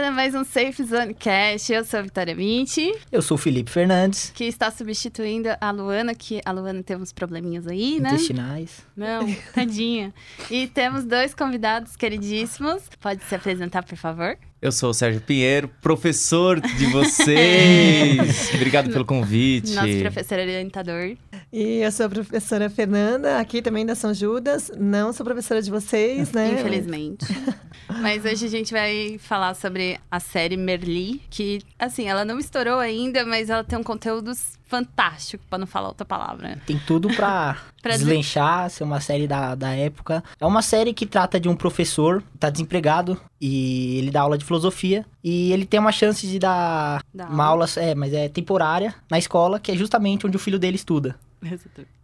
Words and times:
começando 0.00 0.14
mais 0.14 0.34
um 0.34 0.44
Safe 0.44 0.82
Zone 0.82 1.12
Cast. 1.12 1.70
Eu 1.70 1.84
sou 1.84 2.00
a 2.00 2.02
Vitória 2.02 2.34
Minti, 2.34 2.90
Eu 3.12 3.20
sou 3.20 3.34
o 3.34 3.38
Felipe 3.38 3.70
Fernandes, 3.70 4.32
que 4.34 4.44
está 4.44 4.70
substituindo 4.70 5.50
a 5.60 5.70
Luana, 5.70 6.14
que 6.14 6.40
a 6.42 6.52
Luana 6.52 6.82
teve 6.82 7.02
uns 7.02 7.12
probleminhas 7.12 7.66
aí, 7.66 8.00
né? 8.00 8.14
intestinais. 8.14 8.80
Não, 8.96 9.26
tadinha. 9.54 10.14
E 10.50 10.66
temos 10.66 11.04
dois 11.04 11.34
convidados 11.34 11.96
queridíssimos. 11.96 12.84
Pode 12.98 13.22
se 13.24 13.34
apresentar, 13.34 13.82
por 13.82 13.96
favor? 13.96 14.38
Eu 14.62 14.70
sou 14.70 14.90
o 14.90 14.94
Sérgio 14.94 15.22
Pinheiro, 15.22 15.68
professor 15.80 16.60
de 16.60 16.84
vocês. 16.92 18.50
Obrigado 18.54 18.90
pelo 18.90 19.06
convite. 19.06 19.72
Nosso 19.72 19.98
professor 20.00 20.38
orientador. 20.38 21.16
E 21.50 21.78
eu 21.78 21.90
sou 21.90 22.04
a 22.04 22.08
professora 22.10 22.68
Fernanda, 22.68 23.38
aqui 23.38 23.62
também 23.62 23.86
da 23.86 23.94
São 23.94 24.12
Judas. 24.12 24.70
Não 24.76 25.14
sou 25.14 25.24
professora 25.24 25.62
de 25.62 25.70
vocês, 25.70 26.32
né? 26.32 26.52
Infelizmente. 26.52 27.24
Mas 28.02 28.22
hoje 28.26 28.44
a 28.44 28.50
gente 28.50 28.70
vai 28.70 29.16
falar 29.18 29.54
sobre 29.54 29.98
a 30.10 30.20
série 30.20 30.58
Merli, 30.58 31.22
que, 31.30 31.60
assim, 31.78 32.06
ela 32.06 32.22
não 32.22 32.38
estourou 32.38 32.78
ainda, 32.78 33.24
mas 33.24 33.50
ela 33.50 33.64
tem 33.64 33.78
um 33.78 33.82
conteúdo 33.82 34.30
fantástico, 34.70 35.42
pra 35.50 35.58
não 35.58 35.66
falar 35.66 35.88
outra 35.88 36.04
palavra. 36.06 36.58
Tem 36.64 36.78
tudo 36.86 37.08
pra, 37.14 37.56
Pra 37.82 37.96
deslenchar, 37.96 38.70
ser 38.70 38.84
uma 38.84 39.00
série 39.00 39.26
da, 39.26 39.54
da 39.54 39.74
época. 39.74 40.22
É 40.40 40.46
uma 40.46 40.62
série 40.62 40.94
que 40.94 41.04
trata 41.04 41.40
de 41.40 41.48
um 41.48 41.56
professor, 41.56 42.22
tá 42.38 42.48
desempregado, 42.48 43.20
e 43.40 43.98
ele 43.98 44.10
dá 44.10 44.20
aula 44.22 44.38
de 44.38 44.44
filosofia. 44.44 45.04
E 45.24 45.52
ele 45.52 45.66
tem 45.66 45.80
uma 45.80 45.92
chance 45.92 46.26
de 46.26 46.38
dar 46.38 47.02
Dá 47.12 47.26
uma 47.26 47.44
aula. 47.44 47.66
é, 47.76 47.94
mas 47.94 48.12
é 48.14 48.28
temporária, 48.28 48.94
na 49.10 49.18
escola, 49.18 49.58
que 49.58 49.72
é 49.72 49.76
justamente 49.76 50.26
onde 50.26 50.36
o 50.36 50.40
filho 50.40 50.58
dele 50.58 50.76
estuda. 50.76 51.16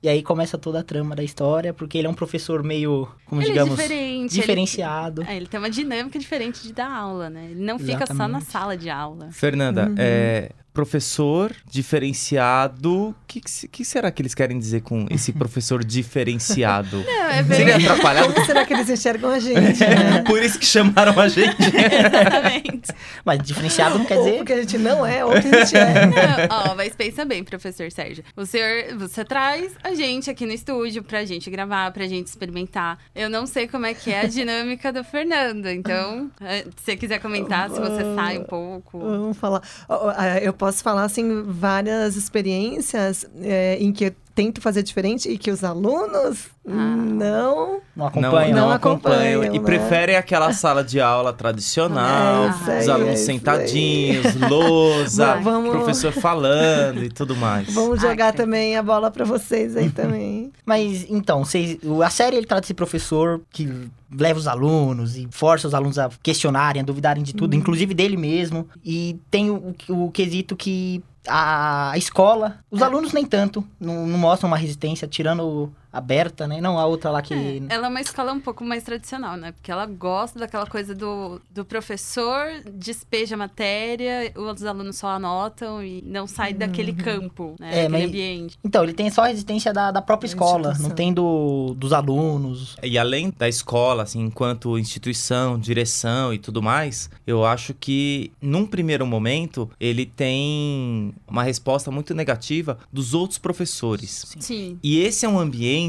E 0.02 0.08
aí 0.08 0.22
começa 0.22 0.56
toda 0.56 0.80
a 0.80 0.82
trama 0.82 1.14
da 1.14 1.22
história, 1.22 1.74
porque 1.74 1.98
ele 1.98 2.06
é 2.06 2.10
um 2.10 2.14
professor 2.14 2.62
meio, 2.62 3.06
como 3.26 3.42
Ele 3.42 3.50
digamos, 3.50 3.78
é 3.78 3.82
diferente. 3.82 4.32
diferenciado. 4.32 5.20
Ele, 5.22 5.30
é, 5.30 5.36
ele 5.36 5.46
tem 5.46 5.60
uma 5.60 5.68
dinâmica 5.68 6.18
diferente 6.18 6.62
de 6.62 6.72
dar 6.72 6.90
aula, 6.90 7.28
né? 7.28 7.48
Ele 7.50 7.62
não 7.62 7.78
fica 7.78 8.06
só 8.06 8.26
na 8.26 8.40
sala 8.40 8.78
de 8.78 8.88
aula. 8.88 9.28
Fernanda, 9.32 9.88
Uhum. 9.90 9.94
é 9.98 10.52
professor 10.76 11.52
diferenciado. 11.66 13.08
O 13.08 13.14
que, 13.26 13.40
que 13.40 13.50
se- 13.50 13.66
que 13.66 13.82
será 13.84 14.10
que 14.10 14.20
eles 14.20 14.34
querem 14.34 14.58
dizer 14.58 14.82
com 14.82 15.06
esse 15.10 15.32
professor 15.34 15.82
diferenciado? 15.82 16.98
Não, 17.02 17.30
é 17.30 17.42
bem... 17.42 17.56
Seria 17.56 17.76
atrapalhado? 17.76 18.32
Como 18.34 18.44
será 18.46 18.64
que 18.66 18.74
eles 18.74 18.88
enxergam 18.90 19.30
a 19.30 19.38
gente, 19.40 19.80
né? 19.80 20.22
Por 20.28 20.42
isso 20.42 20.58
que 20.58 20.66
chamaram 20.66 21.18
a 21.18 21.28
gente. 21.28 21.56
Exatamente. 21.64 22.92
Mas 23.24 23.38
diferenciado 23.42 23.98
não 23.98 24.04
quer 24.04 24.18
Ou 24.18 24.24
dizer... 24.24 24.36
porque 24.38 24.52
a 24.52 24.56
gente 24.60 24.78
não 24.78 25.04
é, 25.06 25.24
ou 25.24 25.32
que 25.32 25.48
a 25.48 25.64
gente 25.64 25.76
é. 25.76 26.06
Não, 26.06 26.72
ó, 26.72 26.74
mas 26.74 26.94
pensa 26.94 27.24
bem, 27.24 27.42
professor 27.42 27.90
Sérgio. 27.90 28.22
O 28.36 28.44
senhor, 28.44 28.96
você 28.98 29.24
traz 29.24 29.72
a 29.82 29.94
gente 29.94 30.28
aqui 30.30 30.44
no 30.44 30.52
estúdio 30.52 31.02
pra 31.02 31.24
gente 31.24 31.48
gravar, 31.50 31.90
pra 31.90 32.06
gente 32.06 32.26
experimentar. 32.26 32.98
Eu 33.14 33.30
não 33.30 33.46
sei 33.46 33.66
como 33.66 33.86
é 33.86 33.94
que 33.94 34.12
é 34.12 34.20
a 34.20 34.26
dinâmica 34.26 34.92
do 34.92 35.02
Fernando, 35.02 35.66
então, 35.68 36.30
eh, 36.40 36.64
se 36.76 36.84
você 36.84 36.96
quiser 36.96 37.18
comentar, 37.20 37.70
se 37.70 37.80
você 37.80 38.02
sai 38.14 38.38
um 38.38 38.44
pouco. 38.44 38.98
Vamos 38.98 39.36
falar. 39.38 39.62
Ah, 39.88 40.38
Eu 40.42 40.52
posso 40.52 40.65
falar, 40.72 41.04
assim, 41.04 41.42
várias 41.42 42.16
experiências 42.16 43.26
é, 43.40 43.76
em 43.80 43.92
que 43.92 44.12
tento 44.36 44.60
fazer 44.60 44.82
diferente 44.84 45.28
e 45.28 45.36
que 45.36 45.50
os 45.50 45.64
alunos 45.64 46.46
Ah. 46.68 46.70
não... 46.72 47.80
Não 47.96 48.06
acompanha. 48.06 48.54
Não 48.54 48.70
acompanham. 48.70 49.40
acompanham, 49.40 49.44
E 49.54 49.58
né? 49.58 49.64
preferem 49.64 50.16
aquela 50.16 50.52
sala 50.52 50.84
de 50.84 51.00
aula 51.00 51.32
tradicional, 51.32 52.44
É 52.44 52.50
isso 52.50 52.70
aí, 52.70 52.80
os 52.82 52.88
alunos 52.90 53.08
é 53.08 53.14
isso 53.14 53.30
aí. 53.30 53.36
sentadinhos, 53.38 54.34
lousa, 54.50 55.36
Vamos- 55.36 55.70
professor 55.70 56.12
falando 56.12 57.02
e 57.02 57.08
tudo 57.08 57.34
mais. 57.34 57.72
Vamos 57.72 58.04
Ai, 58.04 58.10
jogar 58.10 58.32
que- 58.32 58.36
também 58.38 58.76
a 58.76 58.82
bola 58.82 59.10
pra 59.10 59.24
vocês 59.24 59.74
aí 59.76 59.88
também. 59.90 60.52
Mas 60.66 61.06
então, 61.08 61.44
vocês, 61.44 61.78
a 62.04 62.10
série 62.10 62.36
ele 62.36 62.46
trata 62.46 62.66
esse 62.66 62.74
professor 62.74 63.40
que 63.50 63.88
leva 64.14 64.38
os 64.38 64.46
alunos 64.46 65.16
e 65.16 65.26
força 65.30 65.66
os 65.66 65.74
alunos 65.74 65.98
a 65.98 66.10
questionarem, 66.22 66.82
a 66.82 66.84
duvidarem 66.84 67.22
de 67.22 67.34
tudo, 67.34 67.54
inclusive 67.56 67.94
dele 67.94 68.16
mesmo. 68.16 68.68
E 68.84 69.18
tem 69.30 69.50
o, 69.50 69.74
o 69.88 70.10
quesito 70.10 70.54
que 70.54 71.02
a 71.28 71.92
escola, 71.96 72.58
os 72.70 72.82
alunos 72.82 73.12
nem 73.12 73.24
tanto, 73.24 73.64
não, 73.80 74.06
não 74.06 74.18
mostram 74.18 74.48
uma 74.48 74.56
resistência, 74.56 75.08
tirando 75.08 75.72
a 75.96 76.00
Berta, 76.00 76.46
né? 76.46 76.60
Não 76.60 76.78
a 76.78 76.84
outra 76.86 77.10
lá 77.10 77.22
que. 77.22 77.32
É, 77.34 77.60
ela 77.68 77.86
é 77.86 77.90
uma 77.90 78.00
escola 78.00 78.32
um 78.32 78.40
pouco 78.40 78.64
mais 78.64 78.82
tradicional, 78.82 79.36
né? 79.36 79.52
Porque 79.52 79.70
ela 79.70 79.86
gosta 79.86 80.38
daquela 80.38 80.66
coisa 80.66 80.94
do, 80.94 81.40
do 81.50 81.64
professor, 81.64 82.46
despeja 82.72 83.34
a 83.34 83.38
matéria, 83.38 84.32
os 84.36 84.62
alunos 84.64 84.96
só 84.96 85.08
anotam 85.08 85.82
e 85.82 86.02
não 86.02 86.26
sai 86.26 86.52
daquele 86.52 86.92
campo, 86.92 87.54
né? 87.58 87.70
É, 87.70 87.82
daquele 87.84 87.90
mas- 87.92 88.08
ambiente. 88.08 88.58
Então, 88.64 88.84
ele 88.84 88.92
tem 88.92 89.08
só 89.10 89.22
a 89.24 89.28
resistência 89.28 89.72
da, 89.72 89.90
da 89.90 90.02
própria 90.02 90.28
Da 90.28 90.34
escola, 90.34 90.74
não 90.80 90.90
tem 90.90 91.12
do, 91.12 91.74
dos 91.76 91.92
alunos. 91.92 92.76
E 92.82 92.98
além 92.98 93.32
da 93.36 93.48
escola, 93.48 94.02
assim, 94.02 94.20
enquanto 94.20 94.78
instituição, 94.78 95.58
direção 95.58 96.32
e 96.34 96.38
tudo 96.38 96.62
mais, 96.62 97.08
eu 97.26 97.44
acho 97.44 97.72
que 97.74 98.30
num 98.40 98.66
primeiro 98.66 99.06
momento 99.06 99.70
ele 99.80 100.04
tem 100.04 101.14
uma 101.26 101.42
resposta 101.42 101.90
muito 101.90 102.14
negativa 102.14 102.78
dos 102.92 103.14
outros 103.14 103.38
professores. 103.38 104.34
Sim. 104.38 104.78
E 104.82 104.98
esse 105.00 105.24
é 105.24 105.28
um 105.28 105.38
ambiente 105.38 105.85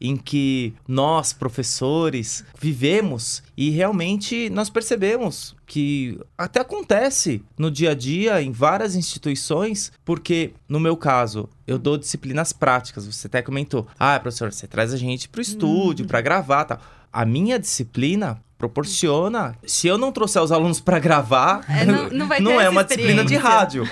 em 0.00 0.16
que 0.16 0.74
nós, 0.86 1.32
professores, 1.32 2.44
vivemos 2.58 3.42
e 3.56 3.70
realmente 3.70 4.50
nós 4.50 4.70
percebemos 4.70 5.54
que 5.66 6.18
até 6.38 6.60
acontece 6.60 7.42
no 7.58 7.70
dia 7.70 7.90
a 7.90 7.94
dia 7.94 8.40
em 8.40 8.52
várias 8.52 8.94
instituições, 8.94 9.92
porque 10.04 10.52
no 10.68 10.78
meu 10.78 10.96
caso, 10.96 11.48
eu 11.66 11.78
dou 11.78 11.98
disciplinas 11.98 12.52
práticas. 12.52 13.06
Você 13.06 13.26
até 13.26 13.42
comentou: 13.42 13.86
"Ah, 13.98 14.18
professor, 14.20 14.52
você 14.52 14.66
traz 14.66 14.92
a 14.92 14.96
gente 14.96 15.28
pro 15.28 15.40
estúdio 15.40 16.06
para 16.06 16.20
gravar, 16.20 16.64
tal". 16.64 16.80
A 17.16 17.24
minha 17.24 17.58
disciplina 17.58 18.38
proporciona, 18.58 19.54
se 19.66 19.86
eu 19.86 19.96
não 19.98 20.12
trouxer 20.12 20.42
os 20.42 20.52
alunos 20.52 20.80
para 20.80 20.98
gravar, 20.98 21.64
É, 21.68 21.84
não- 21.84 22.08
não 22.12 22.26
vai 22.28 22.42
ter 22.42 22.50
é 22.50 22.68
uma 22.68 22.84
disciplina 22.84 23.24
de 23.24 23.36
rádio. 23.36 23.84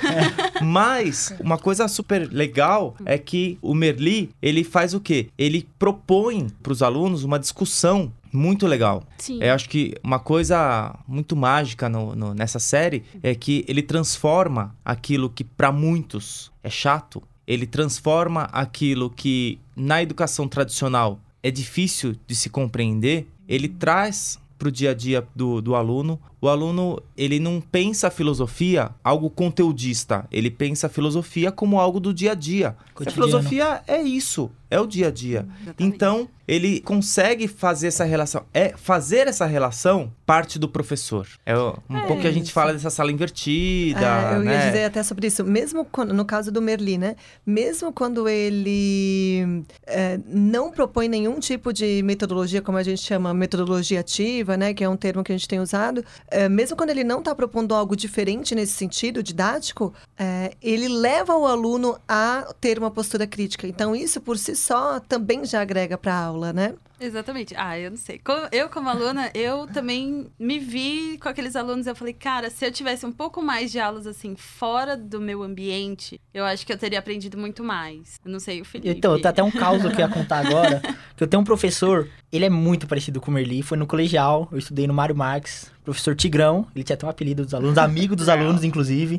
Mas 0.60 1.34
uma 1.40 1.58
coisa 1.58 1.88
super 1.88 2.28
legal 2.30 2.94
é 3.04 3.16
que 3.18 3.58
o 3.62 3.74
Merli, 3.74 4.30
ele 4.42 4.64
faz 4.64 4.94
o 4.94 5.00
quê? 5.00 5.28
Ele 5.38 5.66
propõe 5.78 6.48
para 6.62 6.72
os 6.72 6.82
alunos 6.82 7.24
uma 7.24 7.38
discussão 7.38 8.12
muito 8.32 8.66
legal. 8.66 9.04
Sim. 9.18 9.38
Eu 9.42 9.54
acho 9.54 9.68
que 9.68 9.94
uma 10.02 10.18
coisa 10.18 10.94
muito 11.06 11.36
mágica 11.36 11.88
no- 11.88 12.14
no- 12.16 12.34
nessa 12.34 12.58
série 12.58 13.04
é 13.22 13.34
que 13.34 13.64
ele 13.68 13.82
transforma 13.82 14.74
aquilo 14.84 15.30
que 15.30 15.44
para 15.44 15.70
muitos 15.70 16.50
é 16.62 16.68
chato, 16.70 17.22
ele 17.46 17.66
transforma 17.66 18.48
aquilo 18.52 19.08
que 19.10 19.58
na 19.76 20.02
educação 20.02 20.48
tradicional 20.48 21.18
é 21.44 21.50
difícil 21.50 22.16
de 22.27 22.34
se 22.34 22.49
compreender, 22.49 23.28
ele 23.47 23.69
traz 23.69 24.41
para 24.59 24.69
o 24.69 24.72
dia 24.72 24.93
a 24.93 24.94
dia 24.94 25.28
do, 25.37 25.60
do 25.60 25.75
aluno. 25.75 26.19
O 26.44 26.49
aluno 26.50 27.03
ele 27.16 27.41
não 27.41 27.59
pensa 27.59 28.09
a 28.09 28.10
filosofia 28.10 28.91
algo 29.03 29.31
conteudista, 29.31 30.27
ele 30.31 30.50
pensa 30.50 30.88
a 30.88 30.91
filosofia 30.91 31.50
como 31.50 31.81
algo 31.81 31.99
do 31.99 32.12
dia 32.12 32.32
a 32.32 32.34
dia. 32.34 32.77
A 32.78 32.93
Cotidiano. 32.93 33.12
filosofia 33.31 33.82
é 33.88 34.03
isso, 34.03 34.50
é 34.71 34.78
o 34.78 34.87
dia 34.87 35.09
a 35.09 35.10
dia. 35.10 35.47
Exatamente. 35.62 35.83
Então, 35.83 36.28
ele 36.47 36.81
consegue 36.83 37.49
fazer 37.49 37.87
essa 37.88 38.04
relação. 38.04 38.44
É 38.53 38.75
fazer 38.77 39.27
essa 39.27 39.47
relação 39.47 40.12
parte 40.27 40.59
do 40.59 40.69
professor. 40.69 41.27
É 41.47 41.56
um 41.59 41.97
É 41.97 42.06
pouco 42.06 42.21
que 42.21 42.28
a 42.28 42.33
gente 42.33 42.53
fala 42.53 42.72
dessa 42.72 42.91
sala 42.91 43.10
invertida, 43.10 44.00
É, 44.00 44.37
eu 44.37 44.41
né? 44.41 44.53
ia 44.53 44.66
dizer 44.66 44.84
até 44.84 45.03
sobre 45.03 45.27
isso. 45.28 45.43
Mesmo 45.44 45.84
quando, 45.87 46.12
no 46.12 46.25
caso 46.25 46.53
do 46.53 46.60
Merli, 46.60 46.99
né? 46.99 47.16
Mesmo 47.47 47.91
quando 47.93 48.28
ele 48.28 49.65
é, 49.87 50.21
não 50.27 50.71
propõe 50.71 51.09
nenhum 51.09 51.41
tipo 51.41 51.72
de 51.72 52.03
metodologia, 52.03 52.60
como 52.60 52.77
a 52.78 52.83
gente 52.83 53.00
chama 53.00 53.33
metodologia 53.33 54.01
ativa, 54.01 54.57
né? 54.57 54.74
Que 54.74 54.84
é 54.84 54.89
um 54.89 54.97
termo 54.97 55.24
que 55.24 55.33
a 55.33 55.36
gente 55.36 55.48
tem 55.48 55.60
usado. 55.60 56.04
É, 56.34 56.48
mesmo 56.48 56.77
quando 56.77 56.91
ele 56.91 57.04
não 57.04 57.21
está 57.21 57.33
propondo 57.33 57.75
algo 57.75 57.95
diferente 57.95 58.54
nesse 58.57 58.72
sentido 58.72 59.22
didático, 59.22 59.95
é, 60.19 60.53
ele 60.60 60.89
leva 60.89 61.36
o 61.36 61.47
aluno 61.47 61.97
a 62.09 62.53
ter 62.60 62.77
uma 62.77 62.91
postura 62.91 63.25
crítica. 63.25 63.69
Então, 63.69 63.95
isso 63.95 64.21
por 64.21 64.36
si 64.36 64.57
só 64.57 64.98
também 64.98 65.45
já 65.45 65.60
agrega 65.60 65.97
para 65.97 66.13
a 66.13 66.25
aula, 66.25 66.53
né? 66.53 66.75
Exatamente. 67.00 67.54
Ah, 67.56 67.78
eu 67.78 67.91
não 67.91 67.96
sei. 67.96 68.20
Eu, 68.52 68.68
como 68.68 68.88
aluna, 68.88 69.30
eu 69.34 69.66
também 69.66 70.26
me 70.38 70.58
vi 70.58 71.18
com 71.18 71.28
aqueles 71.28 71.56
alunos. 71.56 71.86
Eu 71.86 71.94
falei, 71.94 72.14
cara, 72.14 72.50
se 72.50 72.64
eu 72.64 72.72
tivesse 72.72 73.04
um 73.04 73.12
pouco 73.12 73.42
mais 73.42 73.72
de 73.72 73.78
aulas 73.78 74.06
assim, 74.06 74.34
fora 74.36 74.96
do 74.96 75.20
meu 75.20 75.42
ambiente, 75.42 76.20
eu 76.32 76.44
acho 76.44 76.64
que 76.64 76.72
eu 76.72 76.78
teria 76.78 76.98
aprendido 76.98 77.36
muito 77.36 77.62
mais. 77.62 78.20
Eu 78.24 78.30
não 78.30 78.41
sei, 78.41 78.60
o 78.60 78.64
Felipe. 78.64 78.96
Então, 78.96 79.20
tem 79.20 79.28
até 79.28 79.42
um 79.42 79.50
caos 79.50 79.82
que 79.82 79.88
eu 79.88 79.98
ia 79.98 80.08
contar 80.08 80.46
agora. 80.46 80.80
que 81.16 81.22
eu 81.22 81.26
tenho 81.26 81.41
um 81.41 81.44
professor, 81.44 82.08
ele 82.32 82.44
é 82.44 82.50
muito 82.50 82.86
parecido 82.86 83.20
com 83.20 83.30
o 83.30 83.34
Merli. 83.34 83.62
Foi 83.62 83.76
no 83.76 83.86
colegial, 83.86 84.48
eu 84.50 84.58
estudei 84.58 84.86
no 84.86 84.94
Mário 84.94 85.14
Marx. 85.14 85.72
Professor 85.84 86.16
Tigrão, 86.16 86.66
ele 86.74 86.82
tinha 86.82 86.94
até 86.94 87.04
um 87.04 87.10
apelido 87.10 87.44
dos 87.44 87.52
alunos, 87.52 87.76
amigo 87.76 88.16
dos 88.16 88.30
alunos, 88.30 88.64
inclusive. 88.64 89.18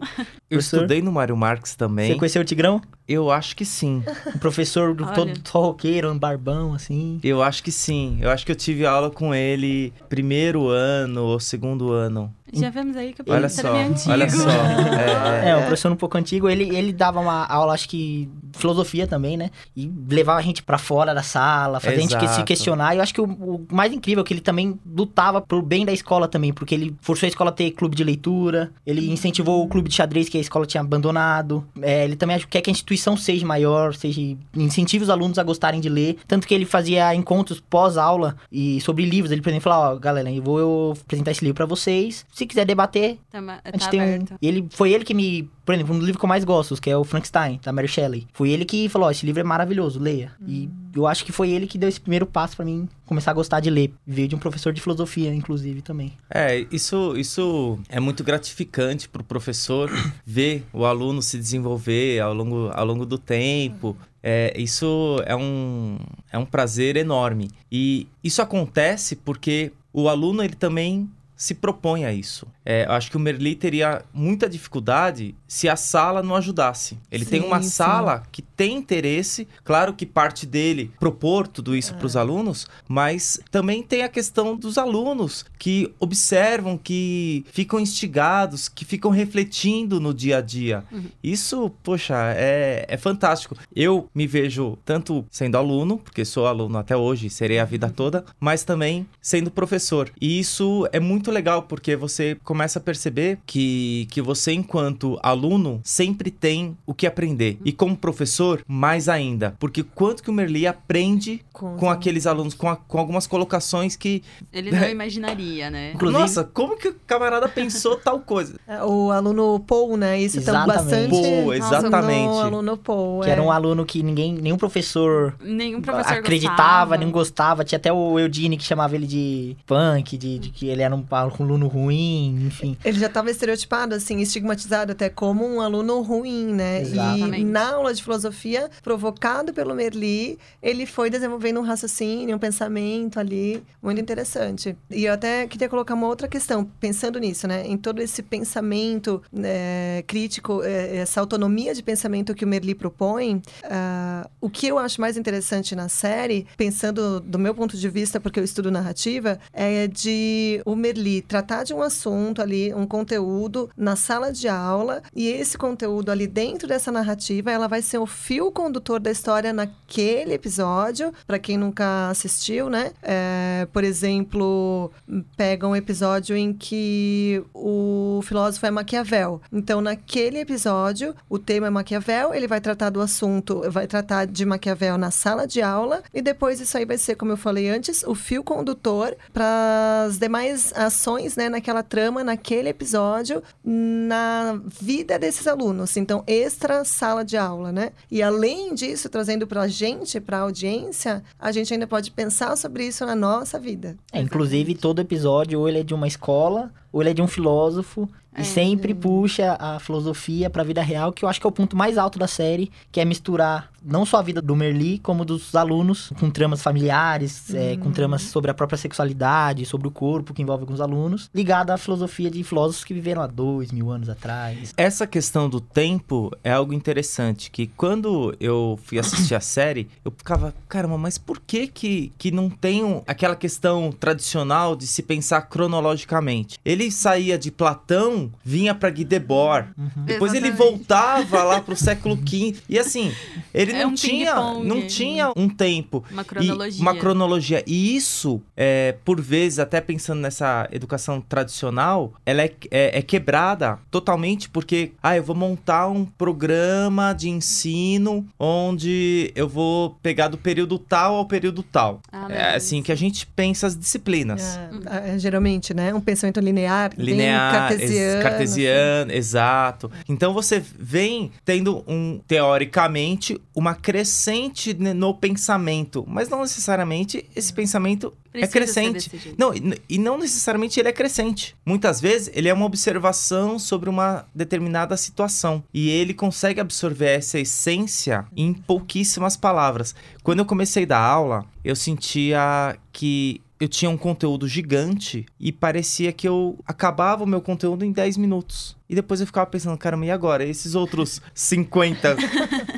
Eu 0.50 0.57
Professor, 0.57 0.77
estudei 0.77 1.00
no 1.00 1.12
Mário 1.12 1.38
Marx 1.38 1.75
também. 1.75 2.12
Você 2.12 2.18
conheceu 2.18 2.42
o 2.42 2.45
Tigrão? 2.45 2.81
Eu 3.07 3.30
acho 3.30 3.56
que 3.56 3.66
sim. 3.66 4.04
Um 4.36 4.40
professor 4.40 4.96
todo 5.13 5.31
só 5.44 5.62
roqueiro, 5.62 6.12
um 6.12 6.18
barbão, 6.18 6.74
assim. 6.74 7.19
Eu 7.24 7.42
acho 7.42 7.63
que 7.63 7.72
sim. 7.72 8.18
Eu 8.22 8.30
acho 8.30 8.46
que 8.46 8.52
eu 8.52 8.56
tive 8.56 8.86
aula 8.86 9.10
com 9.10 9.34
ele 9.34 9.94
primeiro 10.10 10.68
ano 10.68 11.24
ou 11.24 11.40
segundo 11.40 11.92
ano. 11.92 12.34
Já 12.54 12.70
vemos 12.70 12.96
aí 12.96 13.14
que 13.14 13.22
o 13.22 13.26
professor 13.26 13.62
só, 13.62 13.68
é 13.70 13.74
meio 13.74 13.86
antigo. 13.92 14.12
olha 14.12 14.30
só. 14.30 14.48
É, 15.46 15.50
É, 15.50 15.56
um 15.58 15.62
professor 15.62 15.92
um 15.92 15.96
pouco 15.96 16.18
antigo. 16.18 16.50
Ele, 16.50 16.76
ele 16.76 16.94
dava 16.94 17.20
uma 17.20 17.46
aula, 17.46 17.74
acho 17.74 17.90
que, 17.90 18.30
de 18.44 18.60
filosofia 18.60 19.08
também, 19.08 19.36
né? 19.38 19.50
E 19.76 19.92
levava 20.10 20.40
a 20.40 20.42
gente 20.42 20.64
pra 20.64 20.78
fora 20.78 21.14
da 21.14 21.24
sala, 21.24 21.80
fazia 21.80 21.98
a 21.98 22.02
gente 22.02 22.18
se 22.18 22.24
Exato. 22.26 22.46
questionar. 22.46 22.94
E 22.94 22.98
eu 22.98 23.04
acho 23.04 23.14
que 23.14 23.22
o, 23.22 23.26
o 23.26 23.66
mais 23.72 23.92
incrível 23.92 24.24
é 24.24 24.26
que 24.28 24.34
ele 24.34 24.42
também 24.42 24.80
lutava 24.86 25.42
pro 25.42 25.62
bem 25.62 25.86
da 25.86 25.92
escola 25.92 26.28
também, 26.28 26.54
porque 26.54 26.74
ele 26.76 26.96
forçou 27.02 27.28
a 27.28 27.30
escola 27.30 27.50
a 27.50 27.54
ter 27.54 27.72
clube 27.72 27.96
de 27.96 28.04
leitura, 28.04 28.72
ele 28.86 29.12
incentivou 29.12 29.64
o 29.64 29.68
clube 29.68 29.90
de 29.90 29.96
xadrez 29.96 30.30
que 30.30 30.38
a 30.38 30.42
escola 30.42 30.66
tinha 30.66 30.82
abandonado. 30.82 31.66
É, 31.82 32.04
ele 32.06 32.16
também 32.16 32.36
acho- 32.38 32.48
quer 32.48 32.62
que 32.62 32.70
a 32.70 32.72
instituição 32.72 33.18
seja 33.18 33.46
maior, 33.46 33.94
seja 33.96 34.22
incentive 34.56 35.04
os 35.04 35.10
alunos 35.10 35.38
a 35.40 35.44
gostarem 35.44 35.80
de 35.82 35.90
ler. 35.90 36.18
Tanto 36.28 36.48
que 36.48 36.54
ele 36.54 36.66
fazia 36.66 37.14
encontros 37.16 37.60
pós-aula 37.60 38.36
e 38.52 38.80
sobre 38.82 39.06
livros. 39.06 39.32
Ele, 39.32 39.42
por 39.42 39.50
exemplo, 39.50 39.64
falava, 39.64 39.96
ó, 39.96 40.00
galera, 40.00 40.32
eu 40.32 40.42
vou 40.42 40.60
eu 40.60 40.94
apresentar 41.02 41.32
esse 41.32 41.44
livro 41.44 41.56
pra 41.56 41.66
vocês. 41.66 42.26
Se 42.36 42.46
quiser 42.46 42.66
debater, 42.66 43.18
Tá, 43.32 43.40
a 43.64 43.72
gente 43.72 43.80
tá 43.86 43.90
tem 43.90 44.02
um- 44.02 44.04
aberto. 44.04 44.36
e 44.42 44.46
ele 44.48 44.68
foi 44.72 44.92
ele 44.92 45.06
que 45.06 45.14
me, 45.14 45.50
por 45.66 45.74
exemplo, 45.74 45.96
um 45.96 45.98
dos 45.98 46.06
livros 46.06 46.20
que 46.20 46.26
eu 46.26 46.28
mais 46.30 46.44
gosto, 46.44 46.76
que 46.82 46.90
é 46.90 46.98
o 46.98 47.06
Frankenstein, 47.06 47.62
da 47.64 47.72
Mary 47.72 47.88
Shelley. 47.88 48.28
Foi 48.34 48.50
ele 48.50 48.66
que 48.66 48.90
falou, 48.90 49.08
ó, 49.08 49.12
esse 49.12 49.26
livro 49.26 49.40
é 49.40 49.44
maravilhoso, 49.46 50.02
leia. 50.02 50.34
E 50.46 50.70
eu 50.94 51.08
acho 51.08 51.24
que 51.24 51.32
foi 51.32 51.50
ele 51.52 51.66
que 51.66 51.78
deu 51.78 51.88
esse 51.88 52.02
primeiro 52.02 52.26
passo 52.26 52.58
pra 52.58 52.66
mim 52.66 52.90
começar 53.06 53.32
a 53.32 53.34
gostar 53.34 53.62
de 53.62 53.70
ler. 53.70 53.94
Veio 54.06 54.28
de 54.28 54.36
um 54.36 54.38
professor 54.38 54.74
de 54.74 54.82
filosofia, 54.82 55.34
inclusive, 55.34 55.82
também. 55.82 56.12
É, 56.30 56.66
isso, 56.70 57.16
isso 57.16 57.80
é 57.88 58.02
muito 58.02 58.22
gratificante 58.22 59.08
para 59.08 59.22
o 59.22 59.26
professor 59.26 59.90
ver 60.28 60.66
o 60.74 60.84
aluno 60.86 61.22
se 61.22 61.38
desenvolver 61.38 62.20
ao 62.20 62.34
longo, 62.34 62.70
ao 62.74 62.86
longo 62.86 63.06
do 63.06 63.18
tempo. 63.18 63.96
É, 64.22 64.54
isso 64.58 65.22
é 65.26 65.36
um, 65.38 65.98
é 66.34 66.38
um 66.38 66.46
prazer 66.46 66.98
enorme. 66.98 67.50
E 67.72 68.08
isso 68.22 68.42
acontece 68.42 69.16
porque 69.16 69.72
o 69.94 70.10
aluno 70.10 70.44
ele 70.44 70.56
também 70.56 71.10
se 71.36 71.54
propõe 71.54 72.06
a 72.06 72.14
isso. 72.14 72.48
É, 72.66 72.86
eu 72.86 72.92
acho 72.92 73.12
que 73.12 73.18
o 73.18 73.20
Merli 73.20 73.56
teria 73.56 74.04
muita 74.14 74.50
dificuldade 74.50 75.36
se 75.48 75.70
a 75.70 75.76
sala 75.76 76.24
não 76.24 76.36
ajudasse. 76.36 76.98
Ele 77.12 77.26
tem 77.26 77.42
Sim, 77.42 77.48
uma 77.48 77.62
sim. 77.62 77.70
sala 77.70 78.24
que 78.32 78.42
tem 78.42 78.76
interesse, 78.76 79.48
claro 79.64 79.94
que 79.94 80.06
parte 80.06 80.46
dele 80.46 80.92
propor 81.00 81.48
tudo 81.48 81.76
isso 81.76 81.94
para 81.96 82.06
os 82.06 82.16
alunos, 82.16 82.68
mas 82.88 83.40
também 83.52 83.84
tem 83.84 84.04
a 84.04 84.10
questão 84.10 84.56
dos 84.56 84.78
alunos 84.78 85.46
que 85.60 85.94
observam, 86.00 86.78
que 86.78 87.46
ficam 87.52 87.80
instigados, 87.80 88.68
que 88.70 88.86
ficam 88.86 89.12
refletindo 89.12 90.00
no 90.00 90.14
dia 90.14 90.38
a 90.38 90.42
dia. 90.42 90.84
Isso, 91.24 91.70
poxa, 91.84 92.16
é, 92.36 92.86
é 92.88 92.98
fantástico. 92.98 93.56
Eu 93.76 94.10
me 94.14 94.26
vejo 94.26 94.78
tanto 94.86 95.26
sendo 95.30 95.58
aluno, 95.58 95.98
porque 95.98 96.24
sou 96.26 96.48
aluno 96.48 96.78
até 96.78 96.96
hoje, 96.96 97.30
serei 97.30 97.60
a 97.60 97.66
vida 97.66 97.90
toda, 97.90 98.26
mas 98.40 98.64
também 98.64 99.08
sendo 99.22 99.52
professor. 99.52 100.12
E 100.20 100.40
isso 100.40 100.88
é 100.92 101.00
muito 101.00 101.25
legal, 101.31 101.63
porque 101.63 101.95
você 101.95 102.38
começa 102.44 102.80
a 102.80 102.81
perceber 102.81 103.38
que, 103.45 104.07
que 104.12 104.22
você, 104.22 104.51
enquanto 104.54 105.19
aluno, 105.22 105.80
sempre 105.83 106.30
tem 106.31 106.77
o 106.86 106.94
que 106.94 107.06
aprender. 107.07 107.57
E 107.66 107.72
como 107.72 107.95
professor, 107.95 108.63
mais 108.68 109.07
ainda. 109.10 109.56
Porque 109.60 109.83
quanto 109.83 110.22
que 110.24 110.30
o 110.30 110.33
Merli 110.33 110.66
aprende 110.68 111.42
Com- 111.54 111.77
com 111.77 111.89
aqueles 111.89 112.25
alunos, 112.27 112.54
com, 112.54 112.69
a- 112.69 112.75
com 112.75 112.98
algumas 113.00 113.27
colocações 113.27 113.95
que. 113.95 114.24
Ele 114.51 114.72
não 114.72 114.89
imaginaria, 114.89 115.69
né? 115.69 115.92
Inclusive- 115.94 116.19
Nossa, 116.22 116.44
como 116.44 116.77
que 116.77 116.89
o 116.89 116.95
camarada 117.06 117.48
pensou 117.48 117.95
tal 117.98 118.19
coisa? 118.19 118.56
É, 118.68 118.83
O 118.83 119.12
aluno 119.12 119.60
Paul, 119.60 119.95
né? 119.98 120.19
Isso 120.19 120.42
tá 120.42 120.51
Exatamente. 120.51 120.75
bastante. 120.77 121.10
Paul, 121.12 121.54
exatamente. 121.54 122.27
No 122.27 122.39
aluno 122.39 122.77
Paul. 122.77 123.22
Que 123.22 123.30
é. 123.30 123.31
era 123.33 123.42
um 123.42 123.51
aluno 123.51 123.86
que 123.86 124.01
ninguém, 124.01 124.33
nenhum 124.33 124.57
professor 124.57 125.36
Nenhum 125.42 125.81
professor 125.81 126.13
acreditava, 126.13 126.57
gostava. 126.57 126.98
nenhum 126.98 127.12
gostava. 127.12 127.63
Tinha 127.63 127.77
até 127.77 127.94
o 127.94 128.19
Eudine 128.19 128.57
que 128.57 128.63
chamava 128.63 128.95
ele 128.95 129.06
de 129.07 129.56
punk, 129.66 130.18
de, 130.18 130.39
de 130.39 130.50
que 130.50 130.68
ele 130.68 130.81
era 130.81 130.95
um 130.95 131.01
aluno 131.16 131.68
ruim, 131.68 132.46
enfim. 132.48 132.78
Ele 132.84 133.00
já 133.00 133.08
estava 133.08 133.32
estereotipado, 133.32 133.96
assim, 133.96 134.20
estigmatizado 134.20 134.92
até 134.92 135.10
como 135.10 135.46
um 135.46 135.62
aluno 135.62 136.02
ruim, 136.02 136.54
né? 136.54 136.82
Exatamente. 136.82 137.42
E 137.42 137.46
na 137.46 137.74
aula 137.74 137.94
de 137.94 138.04
filosofia, 138.04 138.70
provocado 138.84 139.54
pelo 139.54 139.74
Merli, 139.74 140.38
ele 140.62 140.86
foi 140.86 141.10
desenvolvendo 141.10 141.60
um 141.60 141.64
raciocínio, 141.64 142.36
um 142.36 142.40
pensamento 142.40 143.20
ali 143.20 143.64
muito 143.82 144.02
interessante. 144.02 144.76
E 144.90 145.06
eu 145.06 145.14
até 145.14 145.48
queria 145.48 145.70
colocar 145.70 145.94
uma 145.94 146.08
outra 146.08 146.28
questão, 146.28 146.70
pensando 146.80 147.20
nisso, 147.20 147.48
né? 147.48 147.66
Em 147.66 147.78
todo 147.78 148.02
esse 148.02 148.22
pensamento 148.22 149.22
né, 149.32 150.04
crítico, 150.08 150.62
eh, 150.64 150.98
essa 150.98 151.20
autonomia 151.20 151.74
de 151.74 151.82
pensamento 151.82 152.34
que 152.34 152.44
o 152.44 152.48
Merli 152.48 152.76
propõe, 152.76 153.42
ah, 153.64 154.30
o 154.42 154.50
que 154.50 154.68
eu 154.68 154.78
acho 154.78 155.00
mais 155.00 155.18
interessante 155.18 155.76
na 155.76 155.88
série, 155.88 156.46
pensando 156.58 157.20
do 157.20 157.40
meu 157.40 157.54
ponto 157.54 157.78
de 157.78 157.90
vista, 157.90 158.20
porque 158.20 158.40
eu 158.40 158.44
estudo 158.44 158.72
narrativa, 158.72 159.40
é 159.54 159.88
de 159.88 160.62
o 160.66 160.76
Merli 160.76 161.05
tratar 161.22 161.63
de 161.63 161.74
um 161.74 161.81
assunto 161.81 162.42
ali, 162.42 162.74
um 162.74 162.86
conteúdo 162.86 163.69
na 163.78 163.96
sala 163.96 164.31
de 164.31 164.48
aula, 164.48 165.02
e 165.16 165.28
esse 165.28 165.57
conteúdo 165.57 166.12
ali 166.12 166.28
dentro 166.28 166.68
dessa 166.68 166.92
narrativa, 166.92 167.52
ela 167.52 167.68
vai 167.68 167.81
ser 167.81 167.98
o 167.98 168.06
fio 168.06 168.52
condutor 168.52 169.00
da 169.00 169.12
história 169.12 169.54
naquele 169.54 170.34
episódio, 170.34 171.13
para 171.25 171.40
quem 171.40 171.57
nunca 171.57 172.10
assistiu, 172.10 172.69
né? 172.69 172.92
É, 173.02 173.68
por 173.72 173.84
exemplo, 173.84 174.92
pega 175.36 175.68
um 175.68 175.75
episódio 175.75 176.36
em 176.36 176.54
que 176.54 177.44
o 177.54 178.22
filósofo 178.24 178.66
é 178.66 178.72
Maquiavel. 178.72 179.42
Então, 179.51 179.81
naquele 179.81 180.40
episódio, 180.40 181.16
o 181.30 181.38
tema 181.38 181.68
é 181.68 181.69
Maquiavel, 181.69 182.34
ele 182.34 182.48
vai 182.48 182.62
tratar 182.62 182.90
do 182.90 183.01
assunto, 183.01 183.62
vai 183.69 183.88
tratar 183.88 184.25
de 184.25 184.46
Maquiavel 184.46 184.98
na 184.98 185.12
sala 185.12 185.48
de 185.48 185.62
aula, 185.62 186.01
e 186.13 186.22
depois 186.22 186.60
isso 186.60 186.78
aí 186.78 186.86
vai 186.86 186.98
ser, 186.98 187.16
como 187.16 187.31
eu 187.31 187.38
falei 187.38 187.69
antes, 187.69 188.04
o 188.04 188.16
fio 188.16 188.44
condutor 188.44 189.16
para 189.34 190.06
as 190.08 190.18
demais 190.18 190.72
ações, 190.96 191.36
né, 191.36 191.50
naquela 191.50 191.84
trama, 191.84 192.24
naquele 192.24 192.70
episódio, 192.70 193.44
na 193.64 194.60
vida 194.82 195.20
desses 195.20 195.46
alunos. 195.48 195.96
Então, 195.98 196.24
extra 196.26 196.84
sala 196.86 197.24
de 197.24 197.38
aula, 197.38 197.72
né? 197.72 197.92
E 198.10 198.22
além 198.24 198.74
disso, 198.74 199.10
trazendo 199.10 199.46
para 199.46 199.62
a 199.64 199.68
gente, 199.68 200.20
para 200.20 200.38
a 200.38 200.42
audiência, 200.42 201.24
a 201.40 201.52
gente 201.52 201.74
ainda 201.74 201.86
pode 201.88 202.12
pensar 202.12 202.56
sobre 202.56 202.86
isso 202.88 203.06
na 203.06 203.16
nossa 203.16 203.60
vida. 203.60 203.96
É, 204.12 204.20
inclusive, 204.22 204.76
todo 204.76 205.02
episódio, 205.02 205.60
ou 205.60 205.68
ele 205.70 205.80
é 205.80 205.84
de 205.84 205.94
uma 205.94 206.08
escola, 206.08 206.72
ou 206.92 207.02
ele 207.02 207.12
é 207.12 207.14
de 207.14 207.22
um 207.22 207.28
filósofo. 207.28 208.10
E 208.38 208.42
É. 208.42 208.44
sempre 208.44 208.94
puxa 208.94 209.56
a 209.58 209.80
filosofia 209.80 210.50
pra 210.50 210.62
vida 210.64 210.82
real, 210.82 211.14
que 211.14 211.24
eu 211.24 211.30
acho 211.30 211.40
que 211.40 211.48
é 211.48 211.50
o 211.50 211.54
ponto 211.54 211.76
mais 211.78 211.98
alto 211.98 212.20
da 212.20 212.28
série, 212.28 212.70
que 212.92 213.00
é 213.00 213.06
misturar 213.06 213.72
não 213.86 214.06
só 214.06 214.18
a 214.18 214.22
vida 214.22 214.42
do 214.42 214.56
Merli, 214.56 215.00
como 215.00 215.24
dos 215.24 215.54
alunos, 215.56 216.12
com 216.20 216.30
tramas 216.30 216.62
familiares, 216.62 217.54
é, 217.54 217.78
com 217.78 217.92
tramas 217.92 218.24
sobre 218.24 218.50
a 218.50 218.54
própria 218.54 218.78
sexualidade, 218.78 219.66
sobre 219.66 219.88
o 219.88 219.92
corpo, 219.92 220.34
que 220.34 220.42
envolve 220.42 220.63
alguns 220.63 220.82
alunos, 220.82 221.30
ligado 221.34 221.72
à 221.72 221.77
filosofia 221.77 222.32
de 222.32 222.44
filósofos 222.44 222.84
que 222.84 222.94
viveram 222.94 223.22
há 223.22 223.27
dois 223.27 223.72
mil 223.72 223.92
anos 223.92 224.10
atrás. 224.10 224.74
Essa 224.75 225.06
questão 225.06 225.48
do 225.48 225.62
tempo 225.62 226.32
é 226.44 226.51
algo 226.51 226.74
interessante, 226.74 227.51
que 227.51 227.68
quando 227.68 228.36
eu 228.39 228.80
fui 228.84 228.98
assistir 228.98 229.36
a 229.36 229.39
série, 229.42 229.88
eu 230.04 230.12
ficava, 230.12 230.54
caramba, 230.68 230.98
mas 230.98 231.18
por 231.18 231.39
que 231.39 231.68
que, 231.68 232.12
que 232.18 232.32
não 232.32 232.50
tem 232.50 233.01
aquela 233.08 233.36
questão 233.36 233.92
tradicional 233.92 234.75
de 234.75 234.88
se 234.88 235.04
pensar 235.04 235.42
cronologicamente? 235.44 236.60
Ele 236.65 236.89
saía 236.92 237.38
de 237.38 237.51
Platão, 237.51 238.32
vinha 238.44 238.74
para 238.74 238.89
Guy 238.89 239.06
Debord, 239.06 239.70
depois 239.98 240.34
ele 240.34 240.48
Exatamente. 240.48 240.77
voltava 240.77 241.44
lá 241.44 241.62
pro 241.62 241.75
século 241.77 242.15
V, 242.15 242.56
e 242.68 242.80
assim, 242.80 243.12
ele 243.54 243.75
É 243.75 243.84
não 243.84 243.89
um 243.91 243.94
tinha, 243.94 244.36
não 244.36 244.88
tinha 244.88 245.32
um 245.36 245.50
tempo. 245.50 246.03
Uma 246.12 246.22
E 246.22 246.25
cronologia. 246.25 246.82
uma 246.82 246.96
cronologia. 246.96 247.63
E 247.67 247.96
isso, 247.96 248.41
é, 248.55 248.96
por 249.03 249.20
vezes, 249.22 249.60
até 249.60 249.82
pensando 249.82 250.20
nessa 250.22 250.67
educação 250.72 251.20
tradicional, 251.22 252.13
ela 252.25 252.41
é, 252.44 252.51
é- 252.72 253.00
é 253.00 253.01
quebrada 253.01 253.77
totalmente 253.91 254.50
porque, 254.50 254.91
ah, 255.01 255.15
eu 255.17 255.24
vou 255.24 255.36
montar 255.36 255.88
um 255.88 256.05
programa 256.05 257.13
de 257.13 257.29
ensino 257.29 258.25
onde 258.39 259.32
eu 259.36 259.48
vou 259.48 259.98
pegar 260.01 260.27
do 260.27 260.38
período 260.38 260.77
tal 260.77 261.15
ao 261.15 261.25
período 261.25 261.63
tal. 261.63 262.01
Ah, 262.12 262.27
é 262.29 262.55
assim 262.55 262.82
que 262.82 262.91
a 262.91 262.96
gente 262.96 263.25
pensa 263.27 263.67
as 263.67 263.77
disciplinas. 263.77 264.60
É, 264.86 265.15
é, 265.15 265.20
geralmente, 265.20 265.74
né? 265.74 265.94
Um 265.94 266.01
pensamento 266.01 266.39
linear, 266.39 266.96
bem 266.96 267.05
Linear, 267.05 267.70
cartesiano. 267.70 268.22
cartesiano, 268.24 269.12
exato. 269.12 269.91
Então 270.08 270.34
você 270.34 270.63
vem 270.77 271.32
tendo 271.44 271.84
um, 271.88 272.20
teoricamente, 272.27 273.39
uma 273.55 273.64
crescente 273.74 274.74
ne- 274.74 274.93
no 274.93 275.13
pensamento, 275.13 276.03
mas 276.07 276.29
não 276.29 276.41
necessariamente 276.41 277.25
esse 277.36 277.51
pensamento 277.53 278.13
é 278.34 278.45
Precisa 278.45 278.74
ser 278.74 278.91
crescente. 278.91 279.36
Não, 279.38 279.53
e, 279.53 279.81
e 279.89 279.98
não 279.98 280.17
necessariamente 280.17 280.79
ele 280.79 280.89
é 280.89 280.91
crescente. 280.91 281.55
Muitas 281.65 282.01
vezes 282.01 282.29
ele 282.34 282.50
é 282.50 282.53
uma 282.53 282.65
observação 282.65 283.57
sobre 283.57 283.89
uma 283.89 284.25
determinada 284.36 284.98
situação 284.98 285.63
e 285.74 285.89
ele 285.89 286.13
consegue 286.13 286.60
absorver 286.60 287.12
essa 287.12 287.39
essência 287.39 288.25
em 288.36 288.53
pouquíssimas 288.53 289.38
palavras. 289.38 289.95
Quando 290.22 290.39
eu 290.39 290.45
comecei 290.45 290.84
a 290.84 290.88
dar 290.88 291.00
aula, 291.00 291.45
eu 291.63 291.75
sentia 291.75 292.77
que 292.91 293.41
eu 293.60 293.69
tinha 293.69 293.89
um 293.89 293.98
conteúdo 293.98 294.48
gigante 294.48 295.25
e 295.39 295.51
parecia 295.51 296.12
que 296.12 296.27
eu 296.27 296.60
acabava 296.67 297.24
o 297.24 297.27
meu 297.27 297.41
conteúdo 297.41 297.86
em 297.86 297.91
10 297.91 298.17
minutos. 298.17 298.75
E 298.89 298.93
depois 298.93 299.22
eu 299.22 299.25
ficava 299.25 299.45
pensando, 299.48 299.77
caramba, 299.77 300.05
e 300.05 300.12
agora? 300.12 300.43
Esses 300.43 300.75
outros 300.75 301.22
50, 301.34 302.17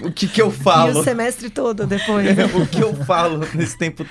o 0.08 0.12
que 0.12 0.28
que 0.28 0.42
eu 0.42 0.50
E 0.50 0.52
falo? 0.52 1.00
o 1.00 1.04
semestre 1.04 1.50
todo 1.50 1.86
depois. 1.86 2.36
né? 2.36 2.46
o 2.56 2.66
que 2.68 2.82
eu 2.82 2.94
falo 3.06 3.40
nesse 3.54 3.78
tempo. 3.78 4.06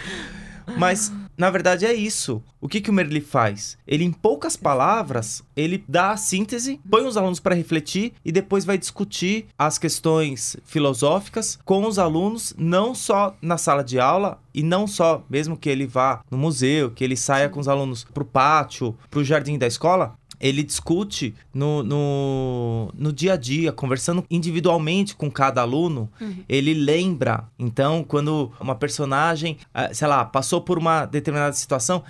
Mas 0.77 1.13
na 1.37 1.51
verdade, 1.51 1.85
é 1.85 1.93
isso. 1.93 2.43
O 2.61 2.69
que, 2.69 2.81
que 2.81 2.89
o 2.89 2.93
Merli 2.93 3.21
faz? 3.21 3.77
Ele, 3.87 4.05
em 4.05 4.11
poucas 4.11 4.57
palavras, 4.57 5.43
ele 5.55 5.85
dá 5.87 6.13
a 6.13 6.17
síntese, 6.17 6.81
põe 6.91 7.05
os 7.05 7.17
alunos 7.17 7.41
para 7.41 7.55
refletir 7.55 8.15
e 8.25 8.33
depois 8.33 8.65
vai 8.65 8.79
discutir 8.79 9.47
as 9.59 9.77
questões 9.77 10.57
filosóficas 10.65 11.59
com 11.65 11.87
os 11.87 11.99
alunos, 11.99 12.55
não 12.57 12.95
só 12.95 13.37
na 13.43 13.59
sala 13.59 13.85
de 13.85 14.01
aula 14.01 14.41
e 14.55 14.63
não 14.63 14.87
só, 14.87 15.23
mesmo 15.29 15.59
que 15.59 15.69
ele 15.69 15.87
vá 15.87 16.23
no 16.31 16.39
museu, 16.39 16.91
que 16.91 17.05
ele 17.05 17.17
saia 17.17 17.51
com 17.51 17.61
os 17.61 17.69
alunos 17.69 18.05
para 18.05 18.23
o 18.23 18.27
pátio, 18.27 18.97
para 19.11 19.21
o 19.21 19.25
jardim 19.25 19.59
da 19.59 19.67
escola, 19.67 20.15
ele 20.41 20.63
discute 20.63 21.35
no, 21.53 21.83
no, 21.83 22.93
no, 22.95 23.13
dia 23.13 23.35
a 23.35 23.37
dia, 23.37 23.73
conversando 23.73 24.25
individualmente 24.31 25.15
com 25.15 25.31
cada 25.31 25.61
aluno, 25.63 26.11
uhum. 26.21 26.45
ele 26.49 26.75
lembra. 26.75 27.45
Então, 27.59 28.05
quando 28.05 28.53
uma 28.61 28.75
personagem, 28.75 29.59
ah, 29.73 29.93
sei 29.93 30.07
lá, 30.07 30.25
passou 30.25 30.61
por 30.61 30.79
uma 30.79 31.07
determinada 31.07 31.53
situação, 31.53 32.03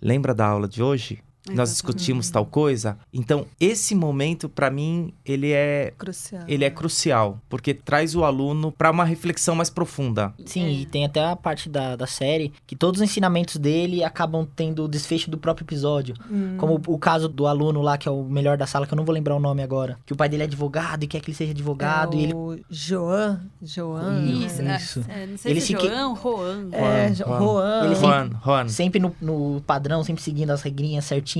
lembra 0.00 0.34
da 0.34 0.46
aula 0.46 0.68
de 0.68 0.82
hoje? 0.82 1.22
Nós 1.52 1.70
discutimos 1.70 2.30
tal 2.30 2.44
coisa. 2.44 2.98
Então, 3.12 3.46
esse 3.60 3.94
momento, 3.94 4.48
para 4.48 4.70
mim, 4.70 5.12
ele 5.24 5.52
é 5.52 5.92
crucial. 5.96 6.44
Ele 6.48 6.64
é 6.64 6.70
crucial, 6.70 7.40
porque 7.48 7.74
traz 7.74 8.14
o 8.14 8.24
aluno 8.24 8.72
para 8.72 8.90
uma 8.90 9.04
reflexão 9.04 9.54
mais 9.54 9.70
profunda. 9.70 10.34
Sim, 10.44 10.64
é. 10.64 10.70
e 10.70 10.86
tem 10.86 11.04
até 11.04 11.24
a 11.24 11.36
parte 11.36 11.68
da, 11.68 11.96
da 11.96 12.06
série 12.06 12.52
que 12.66 12.74
todos 12.74 13.00
os 13.00 13.04
ensinamentos 13.04 13.56
dele 13.56 14.02
acabam 14.02 14.46
tendo 14.56 14.84
o 14.84 14.88
desfecho 14.88 15.30
do 15.30 15.38
próprio 15.38 15.64
episódio. 15.64 16.14
Hum. 16.30 16.56
Como 16.58 16.74
o, 16.74 16.94
o, 16.94 16.98
caso 16.98 17.28
do 17.28 17.46
aluno 17.46 17.80
lá, 17.80 17.96
que 17.96 18.08
é 18.08 18.10
o 18.10 18.24
melhor 18.24 18.56
da 18.56 18.66
sala, 18.66 18.86
que 18.86 18.92
eu 18.92 18.96
não 18.96 19.04
vou 19.04 19.14
lembrar 19.14 19.36
o 19.36 19.40
nome 19.40 19.62
agora. 19.62 19.98
Que 20.04 20.12
o 20.12 20.16
pai 20.16 20.28
dele 20.28 20.42
é 20.42 20.46
advogado 20.46 21.04
e 21.04 21.06
quer 21.06 21.20
que 21.20 21.30
ele 21.30 21.36
seja 21.36 21.52
advogado. 21.52 22.16
É 22.16 22.20
e 22.20 22.24
ele... 22.24 22.34
o 22.34 22.58
Joan. 22.68 23.40
Joan. 23.62 24.24
Isso, 24.24 24.62
é, 24.62 24.76
isso. 24.76 25.04
É, 25.08 25.26
não 25.26 25.36
sei 25.36 25.52
ele 25.52 25.60
se 25.60 25.74
é 25.74 25.78
Joan, 25.78 26.14
que... 26.14 26.22
Juan. 26.22 26.68
É, 26.72 27.14
Juan. 27.14 27.84
Ele 27.84 27.94
Juan, 27.94 28.30
Juan. 28.44 28.68
sempre 28.68 28.98
no, 28.98 29.14
no 29.20 29.62
padrão, 29.66 30.02
sempre 30.02 30.22
seguindo 30.22 30.50
as 30.50 30.62
regrinhas 30.62 31.04
certinho. 31.04 31.35